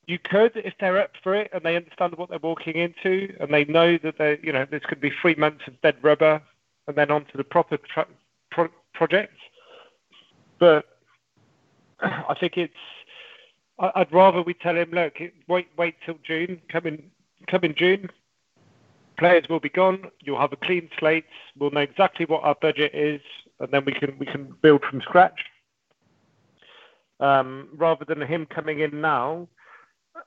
[0.06, 3.52] you could, if they're up for it and they understand what they're walking into, and
[3.52, 6.40] they know that they, you know, going to be three months of dead rubber,
[6.88, 8.06] and then on to the proper tra-
[8.50, 9.36] pro- project.
[10.58, 10.86] But
[12.00, 12.74] I think it's.
[13.78, 15.18] I'd rather we tell him, look,
[15.48, 16.62] wait, wait till June.
[16.70, 17.10] Come in,
[17.46, 18.08] come in June.
[19.18, 20.10] Players will be gone.
[20.20, 21.24] You'll have a clean slate.
[21.58, 23.20] We'll know exactly what our budget is,
[23.60, 25.40] and then we can we can build from scratch
[27.20, 29.48] um, rather than him coming in now.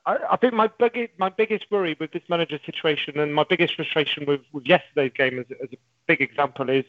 [0.06, 3.74] I, I think my biggest my biggest worry with this manager situation and my biggest
[3.74, 5.76] frustration with, with yesterday's game as, as, a
[6.06, 6.84] big example is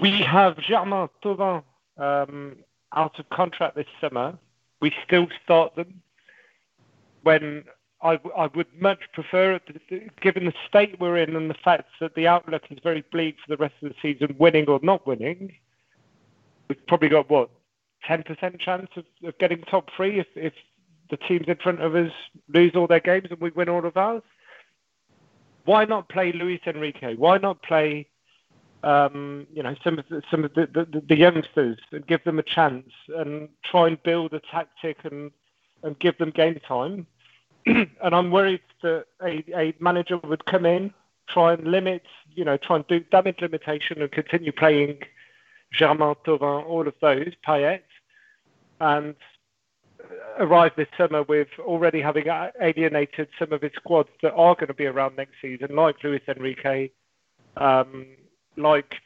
[0.00, 1.62] we have Germain Thauvin
[1.96, 2.56] um,
[2.94, 4.38] out of contract this summer.
[4.80, 6.02] We still start them
[7.22, 7.64] when
[8.04, 12.14] I, I would much prefer, it, given the state we're in and the fact that
[12.14, 15.54] the outlook is very bleak for the rest of the season, winning or not winning.
[16.68, 17.48] We've probably got what
[18.06, 20.52] 10% chance of, of getting top three if, if
[21.10, 22.12] the teams in front of us
[22.48, 24.22] lose all their games and we win all of ours.
[25.64, 27.16] Why not play Luis Henrique?
[27.16, 28.06] Why not play
[28.82, 32.38] um, you know, some of the, some of the, the, the, youngsters and give them
[32.38, 35.30] a chance and try and build a tactic and
[35.82, 37.06] and give them game time.
[37.66, 40.92] and I'm worried that a, a manager would come in,
[41.28, 42.02] try and limit,
[42.34, 44.98] you know, try and do damage limitation and continue playing
[45.72, 47.80] Germain Thauvin, all of those, Payet,
[48.80, 49.14] and
[50.38, 52.26] arrive this summer with already having
[52.60, 56.22] alienated some of his squads that are going to be around next season, like Luis
[56.28, 56.92] Henrique,
[57.56, 58.06] um,
[58.56, 58.96] like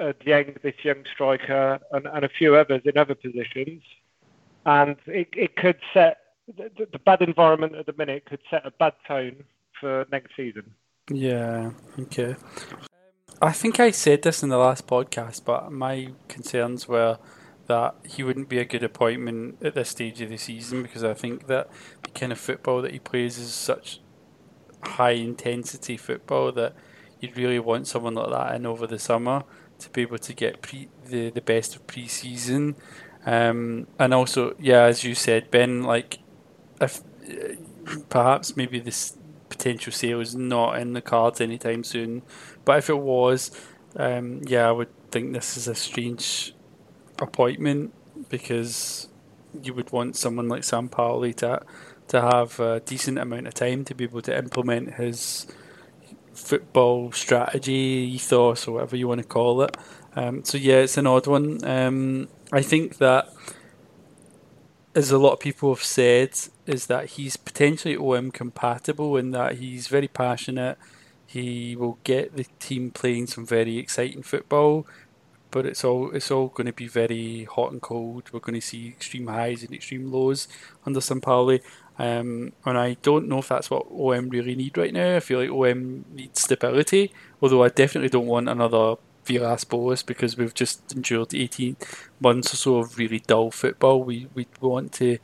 [0.00, 3.82] uh, Dieng, this young striker, and, and, a few others in other positions.
[4.64, 8.70] And it, it could set the, the, bad environment at the minute could set a
[8.70, 9.44] bad tone
[9.80, 10.74] for next season.
[11.10, 11.70] Yeah.
[11.98, 12.36] Okay.
[13.42, 17.18] I think I said this in the last podcast, but my concerns were
[17.66, 21.14] that he wouldn't be a good appointment at this stage of the season because I
[21.14, 21.68] think that
[22.02, 24.00] the kind of football that he plays is such
[24.82, 26.74] high intensity football that
[27.20, 29.42] you'd really want someone like that in over the summer
[29.78, 32.76] to be able to get pre the, the best of pre season.
[33.26, 36.18] Um, and also, yeah, as you said, Ben, like
[36.80, 37.00] if
[38.08, 39.16] perhaps maybe this
[39.48, 42.22] potential sale is not in the cards anytime soon,
[42.64, 43.50] but if it was,
[43.96, 46.54] um, yeah, I would think this is a strange
[47.18, 47.94] appointment
[48.28, 49.08] because
[49.62, 51.62] you would want someone like Sampaoli to
[52.08, 55.46] to have a decent amount of time to be able to implement his
[56.32, 59.76] football strategy, ethos, or whatever you want to call it.
[60.14, 61.64] Um, so yeah, it's an odd one.
[61.64, 63.28] Um, I think that,
[64.96, 66.30] as a lot of people have said,
[66.64, 70.78] is that he's potentially OM compatible in that he's very passionate.
[71.26, 74.86] He will get the team playing some very exciting football,
[75.50, 78.30] but it's all it's all going to be very hot and cold.
[78.32, 80.48] We're going to see extreme highs and extreme lows
[80.86, 81.60] under Sampaoli.
[81.98, 85.16] Um, and I don't know if that's what OM really need right now.
[85.16, 87.12] I feel like OM needs stability,
[87.42, 88.96] although I definitely don't want another
[89.26, 91.76] Villas Boas because we've just endured 18
[92.20, 94.02] months or so of really dull football.
[94.02, 95.18] We we want to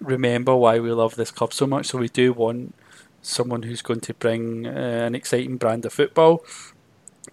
[0.00, 2.74] remember why we love this club so much, so we do want
[3.22, 6.44] someone who's going to bring uh, an exciting brand of football.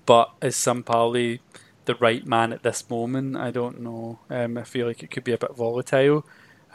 [0.05, 1.39] But is Sampaoli
[1.85, 3.37] the right man at this moment?
[3.37, 4.19] I don't know.
[4.29, 6.25] Um, I feel like it could be a bit volatile.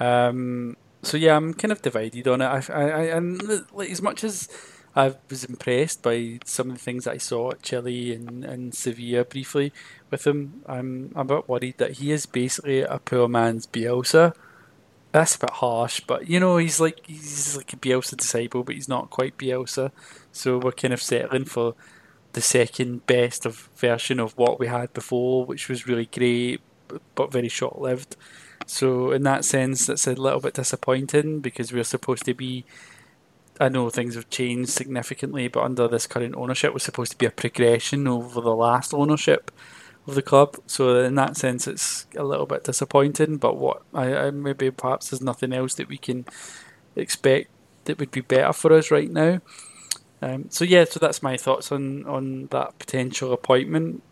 [0.00, 2.46] Um, so yeah, I'm kind of divided on it.
[2.46, 3.40] I, I, I and
[3.72, 4.48] like, as much as
[4.96, 8.74] I was impressed by some of the things that I saw at Chile and, and
[8.74, 9.72] Sevilla briefly
[10.10, 14.34] with him, I'm, I'm a bit worried that he is basically a poor man's Bielsa.
[15.12, 18.74] That's a bit harsh, but you know he's like he's like a Bielsa disciple, but
[18.74, 19.90] he's not quite Bielsa.
[20.32, 21.74] So we're kind of settling for
[22.34, 26.60] the second best of version of what we had before, which was really great
[27.14, 28.16] but very short lived.
[28.66, 32.64] So in that sense, it's a little bit disappointing because we're supposed to be.
[33.60, 37.26] I know things have changed significantly, but under this current ownership, was supposed to be
[37.26, 39.50] a progression over the last ownership
[40.06, 40.56] of the club.
[40.66, 43.36] So in that sense, it's a little bit disappointing.
[43.36, 46.24] But what I, I maybe perhaps there's nothing else that we can
[46.96, 47.50] expect
[47.84, 49.40] that would be better for us right now.
[50.20, 54.02] Um, so yeah, so that's my thoughts on on that potential appointment.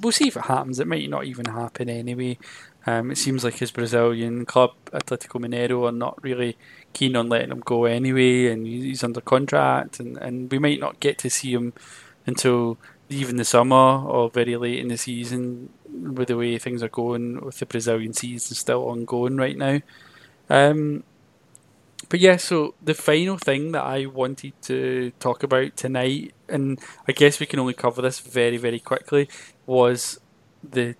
[0.00, 0.78] We'll see if it happens.
[0.78, 2.38] It might not even happen anyway.
[2.86, 6.56] Um, it seems like his Brazilian club, Atletico Mineiro, are not really
[6.92, 11.00] keen on letting him go anyway, and he's under contract, and, and we might not
[11.00, 11.72] get to see him
[12.26, 16.88] until even the summer or very late in the season with the way things are
[16.88, 19.80] going with the Brazilian season still ongoing right now.
[20.48, 21.02] Um,
[22.08, 27.12] but yeah, so the final thing that I wanted to talk about tonight, and I
[27.12, 29.28] guess we can only cover this very, very quickly,
[29.66, 30.20] was
[30.62, 30.94] the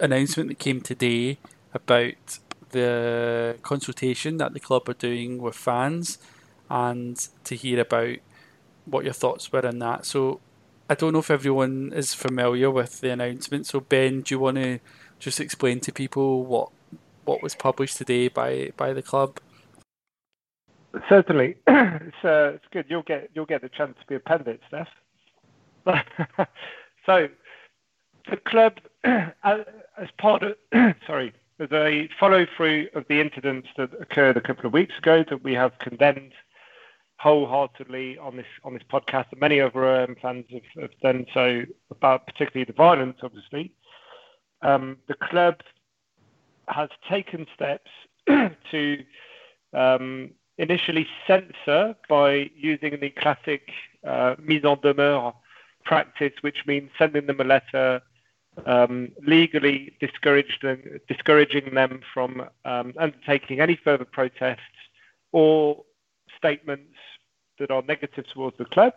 [0.00, 1.38] announcement that came today
[1.72, 2.38] about
[2.70, 6.18] the consultation that the club are doing with fans
[6.68, 8.16] and to hear about
[8.84, 10.04] what your thoughts were on that.
[10.04, 10.40] So
[10.88, 13.66] I don't know if everyone is familiar with the announcement.
[13.66, 14.78] So Ben, do you want to
[15.18, 16.70] just explain to people what
[17.24, 19.40] what was published today by by the club?
[21.08, 22.86] Certainly, it's uh, it's good.
[22.88, 24.88] You'll get you'll get the chance to be a pundit, Steph.
[27.06, 27.28] so
[28.30, 28.74] the club,
[29.98, 30.56] as part of
[31.06, 35.42] sorry, a follow through of the incidents that occurred a couple of weeks ago that
[35.42, 36.32] we have condemned
[37.18, 41.62] wholeheartedly on this on this podcast, and many other um, fans have, have, done so
[41.90, 43.72] about particularly the violence, obviously.
[44.62, 45.60] Um, the club
[46.68, 47.90] has taken steps
[48.70, 48.98] to
[49.72, 53.70] um, initially censor by using the classic
[54.06, 55.32] uh, mise en demeure
[55.84, 58.02] practice, which means sending them a letter
[58.64, 64.60] um, legally discouraging, discouraging them from um, undertaking any further protests
[65.32, 65.84] or
[66.36, 66.94] statements
[67.58, 68.94] that are negative towards the club.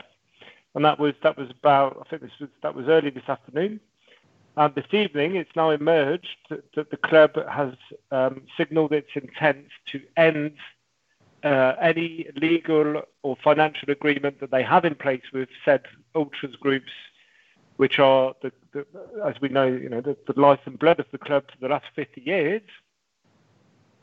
[0.75, 3.79] And that was that was about I think this was that was early this afternoon.
[4.57, 7.73] And this evening, it's now emerged that, that the club has
[8.11, 10.53] um, signalled its intent to end
[11.43, 15.83] uh, any legal or financial agreement that they have in place with said
[16.15, 16.91] ultras groups,
[17.77, 18.85] which are, the, the,
[19.25, 21.67] as we know, you know, the, the, life and blood of the club for the
[21.67, 22.61] last 50 years,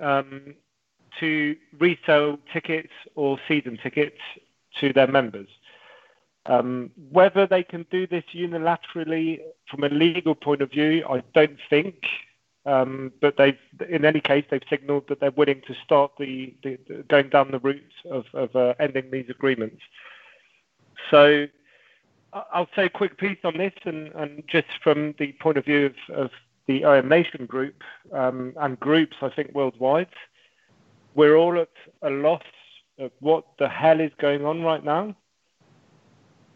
[0.01, 0.55] um,
[1.20, 4.18] to resell tickets or season tickets
[4.80, 5.48] to their members.
[6.47, 11.59] Um, whether they can do this unilaterally from a legal point of view, I don't
[11.68, 12.05] think.
[12.66, 16.78] Um, but they've, in any case, they've signalled that they're willing to start the, the,
[16.88, 19.80] the going down the route of, of uh, ending these agreements.
[21.10, 21.47] So
[22.53, 25.87] I'll say a quick piece on this, and, and just from the point of view
[25.87, 26.31] of, of
[26.67, 27.83] the OM Nation group
[28.13, 30.09] um, and groups, I think worldwide,
[31.15, 31.71] we're all at
[32.03, 32.43] a loss
[32.99, 35.15] of what the hell is going on right now.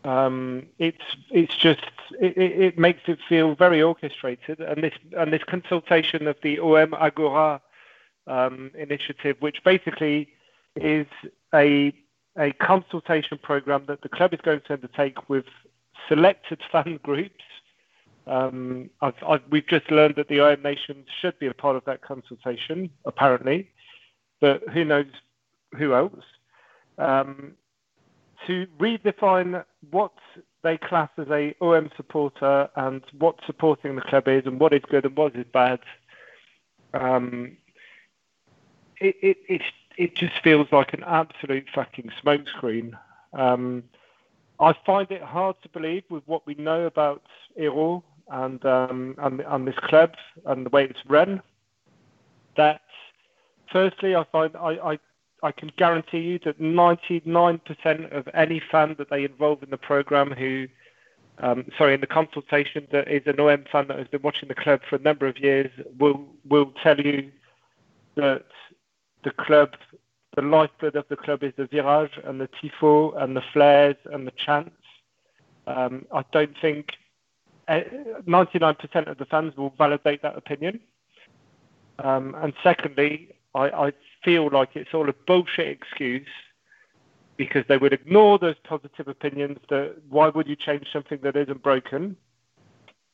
[0.03, 1.85] Um, it's it's just
[2.19, 6.95] it, it, makes it feel very orchestrated, and this and this consultation of the OM
[6.95, 7.61] Agora
[8.27, 10.29] um, initiative, which basically
[10.77, 11.07] is
[11.53, 11.93] a
[12.39, 15.45] a consultation program that the club is going to undertake with
[16.09, 17.45] selected fan groups.
[18.27, 21.85] Um, I've, I've, we've just learned that the OM nations should be a part of
[21.87, 23.71] that consultation, apparently,
[24.41, 25.07] but who knows
[25.77, 26.25] who else?
[26.99, 27.53] Um,
[28.47, 30.13] to redefine what
[30.63, 34.83] they class as a OM supporter and what supporting the club is and what is
[34.89, 35.81] good and what is bad.
[36.93, 37.57] Um,
[39.01, 39.63] it, it, it,
[39.97, 42.93] it just feels like an absolute fucking smokescreen.
[43.33, 43.85] Um,
[44.61, 47.23] I find it hard to believe with what we know about
[47.59, 50.13] Eyraud and, um, and, and this club
[50.47, 51.43] and the way it's run
[52.57, 52.83] that
[53.73, 54.99] firstly I find I, I
[55.43, 60.33] I can guarantee you that 99% of any fan that they involve in the program
[60.33, 60.67] who,
[61.39, 64.55] um, sorry, in the consultation that is an OM fan that has been watching the
[64.55, 67.31] club for a number of years will will tell you
[68.17, 68.45] that
[69.25, 69.71] the club,
[70.37, 74.27] the lifeblood of the club is the virage and the tifo and the flares and
[74.27, 74.77] the chants.
[75.67, 76.93] Um, I don't think
[77.69, 80.81] 99% eh, of the fans will validate that opinion.
[81.99, 83.93] Um, and secondly, I, I
[84.25, 86.29] feel like it's all a bullshit excuse
[87.37, 91.63] because they would ignore those positive opinions that why would you change something that isn't
[91.63, 92.17] broken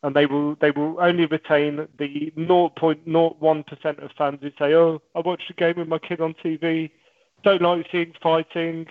[0.02, 5.20] and they will they will only retain the 0.01% of fans who say oh I
[5.20, 6.90] watched a game with my kid on TV
[7.42, 8.86] don't like seeing fighting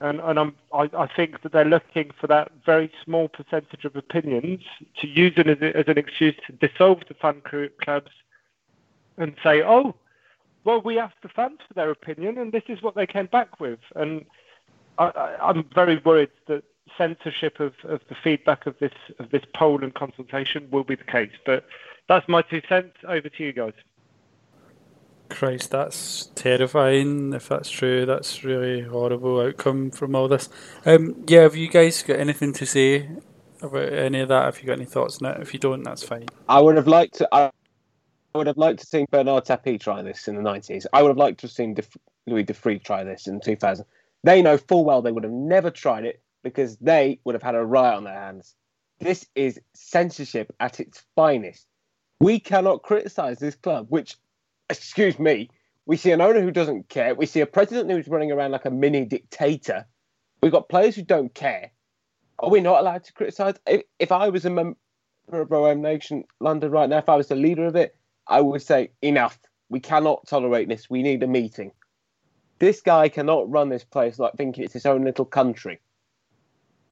[0.00, 3.96] and, and I'm, I, I think that they're looking for that very small percentage of
[3.96, 4.60] opinions
[5.00, 7.40] to use it as, as an excuse to dissolve the fan
[7.80, 8.10] clubs
[9.16, 9.94] and say oh
[10.66, 13.60] well, we asked the fans for their opinion, and this is what they came back
[13.60, 13.78] with.
[13.94, 14.26] And
[14.98, 16.64] I, am very worried that
[16.98, 21.04] censorship of, of the feedback of this of this poll and consultation will be the
[21.04, 21.30] case.
[21.44, 21.66] But
[22.08, 22.96] that's my two cents.
[23.06, 23.74] Over to you guys.
[25.28, 27.32] Christ, that's terrifying.
[27.32, 30.48] If that's true, that's really horrible outcome from all this.
[30.84, 33.08] Um, yeah, have you guys got anything to say
[33.60, 34.44] about any of that?
[34.44, 35.40] Have you got any thoughts on it?
[35.40, 36.26] If you don't, that's fine.
[36.48, 37.28] I would have liked to.
[37.32, 37.50] I
[38.34, 40.86] would have liked to see Bernard Tapie try this in the 90s.
[40.92, 41.76] I would have liked to have seen
[42.26, 43.84] Louis-Dreyfus try this in 2000.
[44.24, 47.54] They know full well they would have never tried it because they would have had
[47.54, 48.54] a riot on their hands.
[48.98, 51.66] This is censorship at its finest.
[52.20, 54.16] We cannot criticize this club, which,
[54.70, 55.50] excuse me,
[55.86, 57.14] we see an owner who doesn't care.
[57.14, 59.86] We see a president who's running around like a mini dictator.
[60.42, 61.70] We've got players who don't care.
[62.38, 63.54] Are we not allowed to criticize?
[63.66, 64.76] If, if I was a member
[65.32, 68.62] of OM Nation London right now, if I was the leader of it, I would
[68.62, 69.38] say enough.
[69.68, 70.90] We cannot tolerate this.
[70.90, 71.72] We need a meeting.
[72.58, 75.80] This guy cannot run this place like thinking it's his own little country.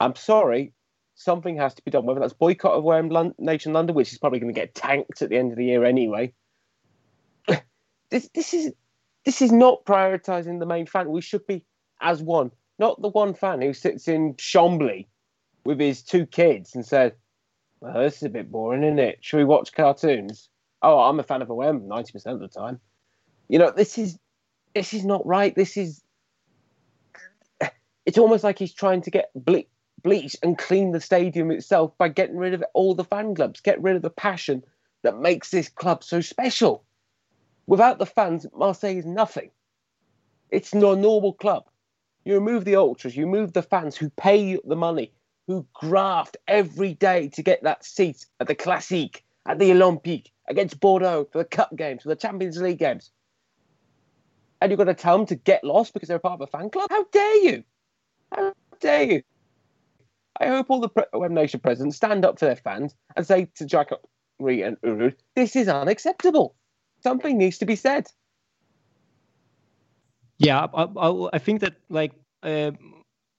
[0.00, 0.72] I'm sorry,
[1.14, 2.04] something has to be done.
[2.04, 5.22] Whether that's boycott of OM London, Nation London, which is probably going to get tanked
[5.22, 6.32] at the end of the year anyway.
[8.10, 8.72] This this is
[9.24, 11.10] this is not prioritising the main fan.
[11.10, 11.64] We should be
[12.00, 15.06] as one, not the one fan who sits in Chambly
[15.64, 17.12] with his two kids and says,
[17.80, 19.18] "Well, this is a bit boring, isn't it?
[19.20, 20.48] Should we watch cartoons?"
[20.84, 22.78] oh, I'm a fan of OM 90% of the time.
[23.48, 24.18] You know, this is
[24.74, 25.54] this is not right.
[25.54, 26.02] This is
[28.06, 29.64] it's almost like he's trying to get ble-
[30.02, 33.82] bleach and clean the stadium itself by getting rid of all the fan clubs, get
[33.82, 34.62] rid of the passion
[35.02, 36.84] that makes this club so special.
[37.66, 39.50] Without the fans, Marseille is nothing.
[40.50, 41.64] It's not a normal club.
[42.24, 45.12] You remove the ultras, you remove the fans who pay the money,
[45.46, 50.80] who graft every day to get that seat at the Classique, at the Olympique, against
[50.80, 53.10] Bordeaux, for the Cup games, for the Champions League games.
[54.60, 56.70] And you've got to tell them to get lost because they're part of a fan
[56.70, 56.88] club?
[56.90, 57.64] How dare you?
[58.32, 59.22] How dare you?
[60.40, 63.48] I hope all the pre- Web Nation presidents stand up for their fans and say
[63.56, 63.98] to Jacob
[64.38, 66.56] Ree and Uru, this is unacceptable.
[67.04, 68.06] Something needs to be said.
[70.38, 72.12] Yeah, I, I, I think that like
[72.42, 72.72] uh,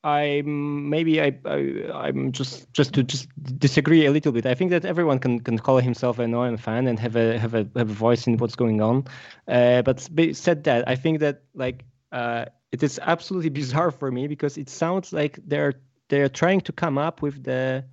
[0.04, 3.28] I maybe I, I am just just to just
[3.58, 4.46] disagree a little bit.
[4.46, 7.56] I think that everyone can, can call himself an OM fan and have a have
[7.56, 9.06] a have a voice in what's going on.
[9.48, 10.00] Uh, but
[10.34, 14.70] said that, I think that like uh, it is absolutely bizarre for me because it
[14.70, 15.74] sounds like they're
[16.10, 17.84] they're trying to come up with the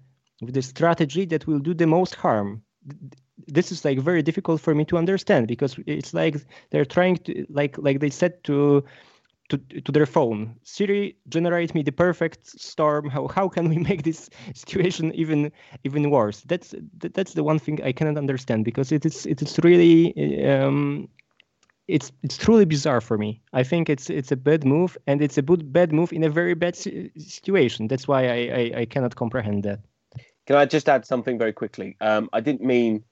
[0.43, 2.63] with the strategy that will do the most harm
[3.47, 6.37] this is like very difficult for me to understand because it's like
[6.71, 8.85] they're trying to like like they said to
[9.49, 13.11] to, to their phone siri generate me the perfect storm.
[13.11, 15.53] How, how can we make this situation even
[15.85, 16.41] even worse?
[16.43, 20.15] That's that's the one thing i cannot understand because it is it is really
[20.45, 21.09] um
[21.89, 23.43] it's it's truly bizarre for me.
[23.53, 26.31] I think it's it's a bad move and it's a good, bad move in a
[26.31, 27.89] very bad situation.
[27.89, 29.81] That's why i i, I cannot comprehend that.
[30.47, 31.97] Can i just add something very quickly?
[32.01, 33.05] Um i didn't mean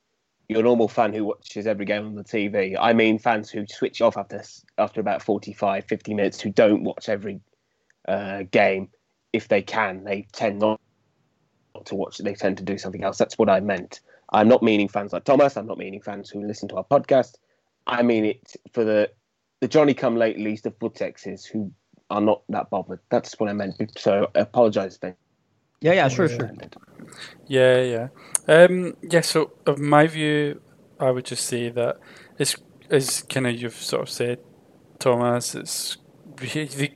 [0.50, 2.76] your normal fan who watches every game on the TV.
[2.78, 4.42] I mean fans who switch off after
[4.78, 7.40] after about 45, 50 minutes, who don't watch every
[8.08, 8.88] uh, game
[9.32, 10.02] if they can.
[10.02, 10.80] They tend not
[11.84, 12.18] to watch.
[12.18, 13.16] They tend to do something else.
[13.16, 14.00] That's what I meant.
[14.32, 15.56] I'm not meaning fans like Thomas.
[15.56, 17.36] I'm not meaning fans who listen to our podcast.
[17.86, 19.08] I mean it for the
[19.60, 21.70] the Johnny come latelys, the Footixes who
[22.10, 22.98] are not that bothered.
[23.08, 23.76] That's what I meant.
[23.96, 25.14] So I apologise then.
[25.80, 26.50] Yeah, yeah, sure, sure.
[27.46, 28.08] Yeah, yeah.
[28.48, 30.60] Um, yeah, so of my view,
[30.98, 31.98] I would just say that
[32.38, 32.56] it's,
[32.90, 34.38] as kind of you've sort of said,
[34.98, 35.98] Thomas, it's
[36.36, 36.94] they,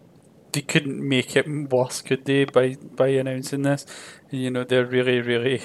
[0.52, 3.86] they couldn't make it worse, could they, by, by announcing this?
[4.30, 5.62] You know, they're really, really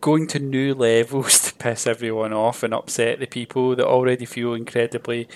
[0.00, 4.54] going to new levels to piss everyone off and upset the people that already feel
[4.54, 5.28] incredibly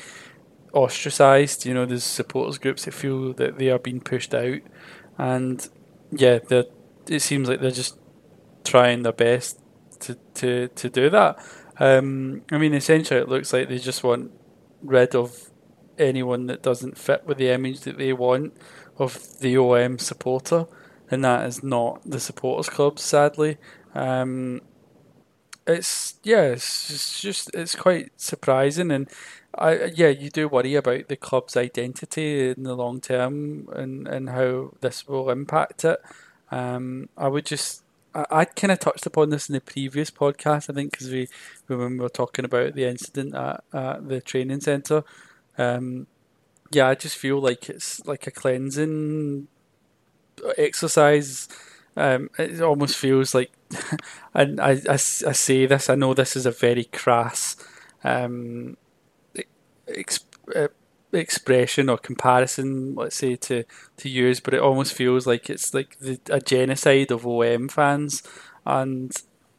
[0.72, 1.66] ostracised.
[1.66, 4.60] You know, there's supporters groups that feel that they are being pushed out.
[5.18, 5.68] And
[6.16, 6.38] yeah,
[7.08, 7.98] it seems like they're just
[8.64, 9.60] trying their best
[10.00, 11.38] to to, to do that.
[11.78, 14.32] Um, I mean, essentially, it looks like they just want
[14.82, 15.50] rid of
[15.98, 18.54] anyone that doesn't fit with the image that they want
[18.98, 20.66] of the OM supporter,
[21.10, 23.58] and that is not the supporters club, sadly.
[23.94, 24.62] Um,
[25.66, 29.08] it's yeah, it's just, just it's quite surprising, and
[29.54, 34.30] I yeah, you do worry about the club's identity in the long term and and
[34.30, 36.00] how this will impact it.
[36.50, 37.82] Um, I would just
[38.14, 41.28] I, I kind of touched upon this in the previous podcast, I think, because we
[41.66, 45.04] when we were talking about the incident at, at the training centre.
[45.58, 46.06] Um,
[46.72, 49.48] yeah, I just feel like it's like a cleansing
[50.58, 51.48] exercise.
[51.96, 53.52] Um, it almost feels like,
[54.34, 57.56] and I, I, I say this, I know this is a very crass
[58.04, 58.76] um,
[60.54, 60.68] uh,
[61.12, 63.64] expression or comparison, let's say, to,
[63.96, 68.22] to use, but it almost feels like it's like the, a genocide of OM fans.
[68.64, 69.12] And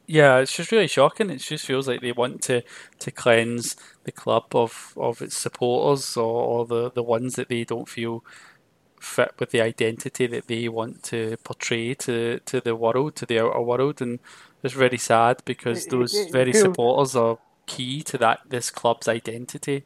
[0.06, 1.30] yeah, it's just really shocking.
[1.30, 2.62] It just feels like they want to,
[3.00, 7.64] to cleanse the club of, of its supporters or, or the, the ones that they
[7.64, 8.24] don't feel
[9.00, 13.40] fit with the identity that they want to portray to, to the world, to the
[13.40, 14.00] outer world.
[14.00, 14.18] And
[14.62, 19.84] it's very sad because those very supporters are key to that this club's identity.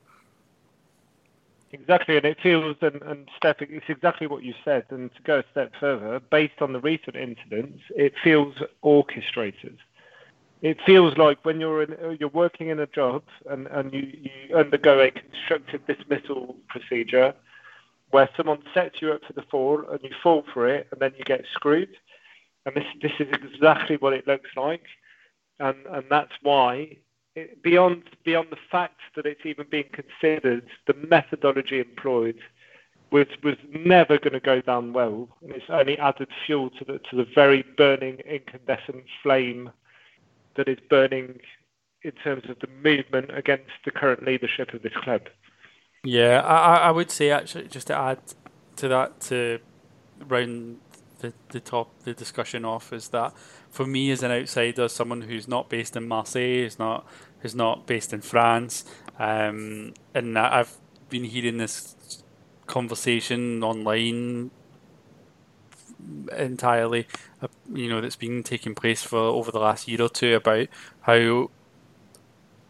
[1.73, 4.85] Exactly, and it feels, and, and Steph, it's exactly what you said.
[4.91, 9.79] And to go a step further, based on the recent incidents, it feels orchestrated.
[10.61, 14.55] It feels like when you're in, you're working in a job and, and you, you
[14.55, 17.35] undergo a constructive dismissal procedure
[18.13, 21.13] where someone sets you up for the fall and you fall for it and then
[21.19, 21.97] you get screwed.
[22.65, 24.85] And this this is exactly what it looks like,
[25.59, 26.97] and and that's why
[27.63, 32.39] beyond beyond the fact that it's even being considered, the methodology employed
[33.11, 36.99] was was never going to go down well, and it's only added fuel to the
[37.11, 39.71] to the very burning incandescent flame
[40.57, 41.41] that is burning
[42.03, 45.23] in terms of the movement against the current leadership of this club.
[46.05, 48.19] Yeah, I I would say actually just to add
[48.77, 49.61] to that to
[50.27, 50.79] round
[51.21, 53.33] the, the top the discussion off is that
[53.71, 57.07] for me as an outsider, someone who's not based in Marseille, is not
[57.41, 58.85] who's not based in France,
[59.19, 60.77] um, and I've
[61.09, 62.25] been hearing this
[62.67, 64.51] conversation online
[66.37, 67.07] entirely,
[67.41, 70.69] uh, you know, that's been taking place for over the last year or two about
[71.03, 71.51] how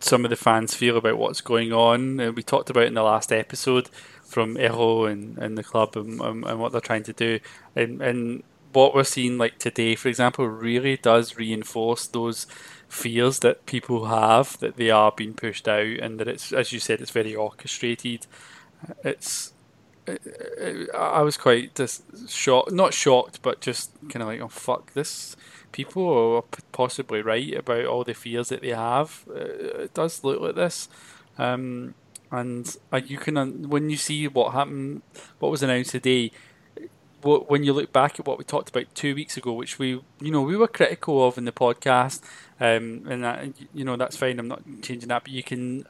[0.02, 2.20] some of the fans feel about what's going on.
[2.20, 3.88] Uh, we talked about in the last episode
[4.24, 7.38] from Eyraud and, and the club and, and, and what they're trying to do.
[7.76, 8.42] And, and
[8.72, 12.46] what we're seeing like today, for example, really does reinforce those
[12.88, 16.80] fears that people have that they are being pushed out and that it's, as you
[16.80, 18.26] said, it's very orchestrated.
[18.86, 19.52] Uh, it's,
[20.08, 20.16] uh,
[20.60, 24.92] uh, I was quite just shocked, not shocked, but just kind of like, oh fuck,
[24.94, 25.36] this
[25.72, 29.24] people are possibly right about all the fears that they have.
[29.34, 30.88] It does look like this.
[31.38, 31.94] Um,
[32.30, 35.02] and uh, you can when you see what happened,
[35.38, 36.32] what was announced today.
[37.22, 40.32] When you look back at what we talked about two weeks ago, which we, you
[40.32, 42.20] know, we were critical of in the podcast,
[42.58, 44.40] um, and that, you know, that's fine.
[44.40, 45.86] I'm not changing that, but you can,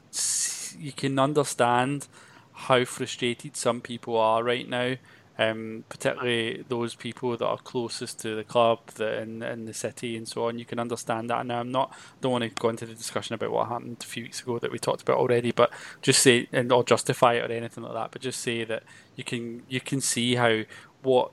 [0.79, 2.07] you can understand
[2.53, 4.97] how frustrated some people are right now
[5.39, 10.17] um, particularly those people that are closest to the club, that in, in the city
[10.17, 10.59] and so on.
[10.59, 11.39] You can understand that.
[11.39, 14.41] I'm not don't want to go into the discussion about what happened a few weeks
[14.41, 15.71] ago that we talked about already, but
[16.03, 18.11] just say and or justify it or anything like that.
[18.11, 18.83] But just say that
[19.17, 20.63] you can you can see how
[21.03, 21.33] what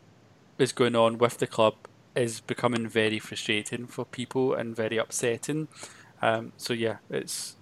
[0.57, 1.75] is going on with the club
[2.15, 5.67] is becoming very frustrating for people and very upsetting.
[6.21, 7.57] Um, so yeah, it's it,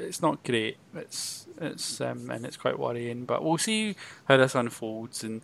[0.00, 0.76] it's not great.
[0.94, 3.24] It's it's um, and it's quite worrying.
[3.24, 3.96] But we'll see
[4.26, 5.42] how this unfolds, and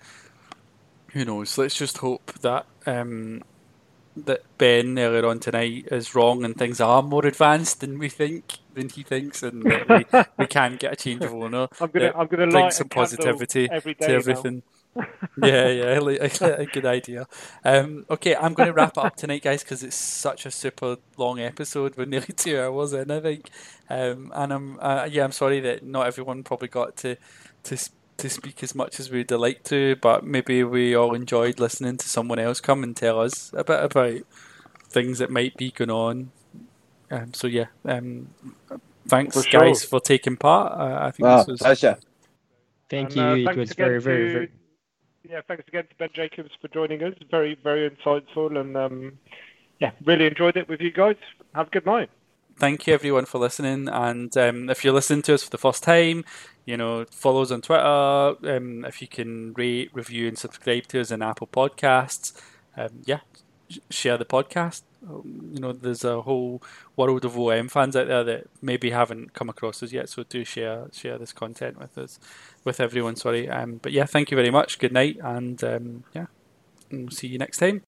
[1.12, 1.58] who knows?
[1.58, 3.42] Let's just hope that um,
[4.16, 8.58] that Ben earlier on tonight is wrong and things are more advanced than we think
[8.74, 11.68] than he thinks, and that we, we can get a change of owner.
[11.80, 14.62] I'm gonna I'm gonna bring some positivity to everything.
[15.43, 17.27] Yeah, yeah, a, a good idea.
[17.64, 20.97] Um, okay, I'm going to wrap it up tonight, guys, because it's such a super
[21.16, 21.97] long episode.
[21.97, 23.51] We're nearly two hours in, I think.
[23.89, 27.16] Um, and I'm, uh, yeah, I'm sorry that not everyone probably got to
[27.64, 27.77] to
[28.18, 32.09] to speak as much as we'd like to, but maybe we all enjoyed listening to
[32.09, 34.20] someone else come and tell us a bit about
[34.89, 36.31] things that might be going on.
[37.10, 38.28] Um, so yeah, um,
[39.06, 40.73] thanks for guys for taking part.
[40.73, 41.98] Uh, I think well, this was pleasure.
[42.89, 43.48] Thank and, uh, you.
[43.48, 44.51] it was very, very, very
[45.31, 47.15] yeah, thanks again to Ben Jacobs for joining us.
[47.31, 49.19] Very, very insightful, and um,
[49.81, 51.16] yeah, really enjoyed it with you guys.
[51.55, 52.11] Have a good night.
[52.59, 55.82] Thank you everyone for listening, and um, if you're listening to us for the first
[55.82, 56.24] time,
[56.65, 57.82] you know, follow us on Twitter.
[58.57, 62.40] Um, if you can rate, review, and subscribe to us in Apple Podcasts,
[62.77, 63.20] um, yeah,
[63.90, 64.82] share the podcast.
[65.08, 66.62] Um, you know, there's a whole
[66.96, 70.44] world of OM fans out there that maybe haven't come across us yet, so do
[70.44, 72.18] share share this content with us
[72.64, 73.16] with everyone.
[73.16, 74.78] Sorry, um, but yeah, thank you very much.
[74.78, 76.26] Good night, and um, yeah,
[76.90, 77.82] we'll see you next time.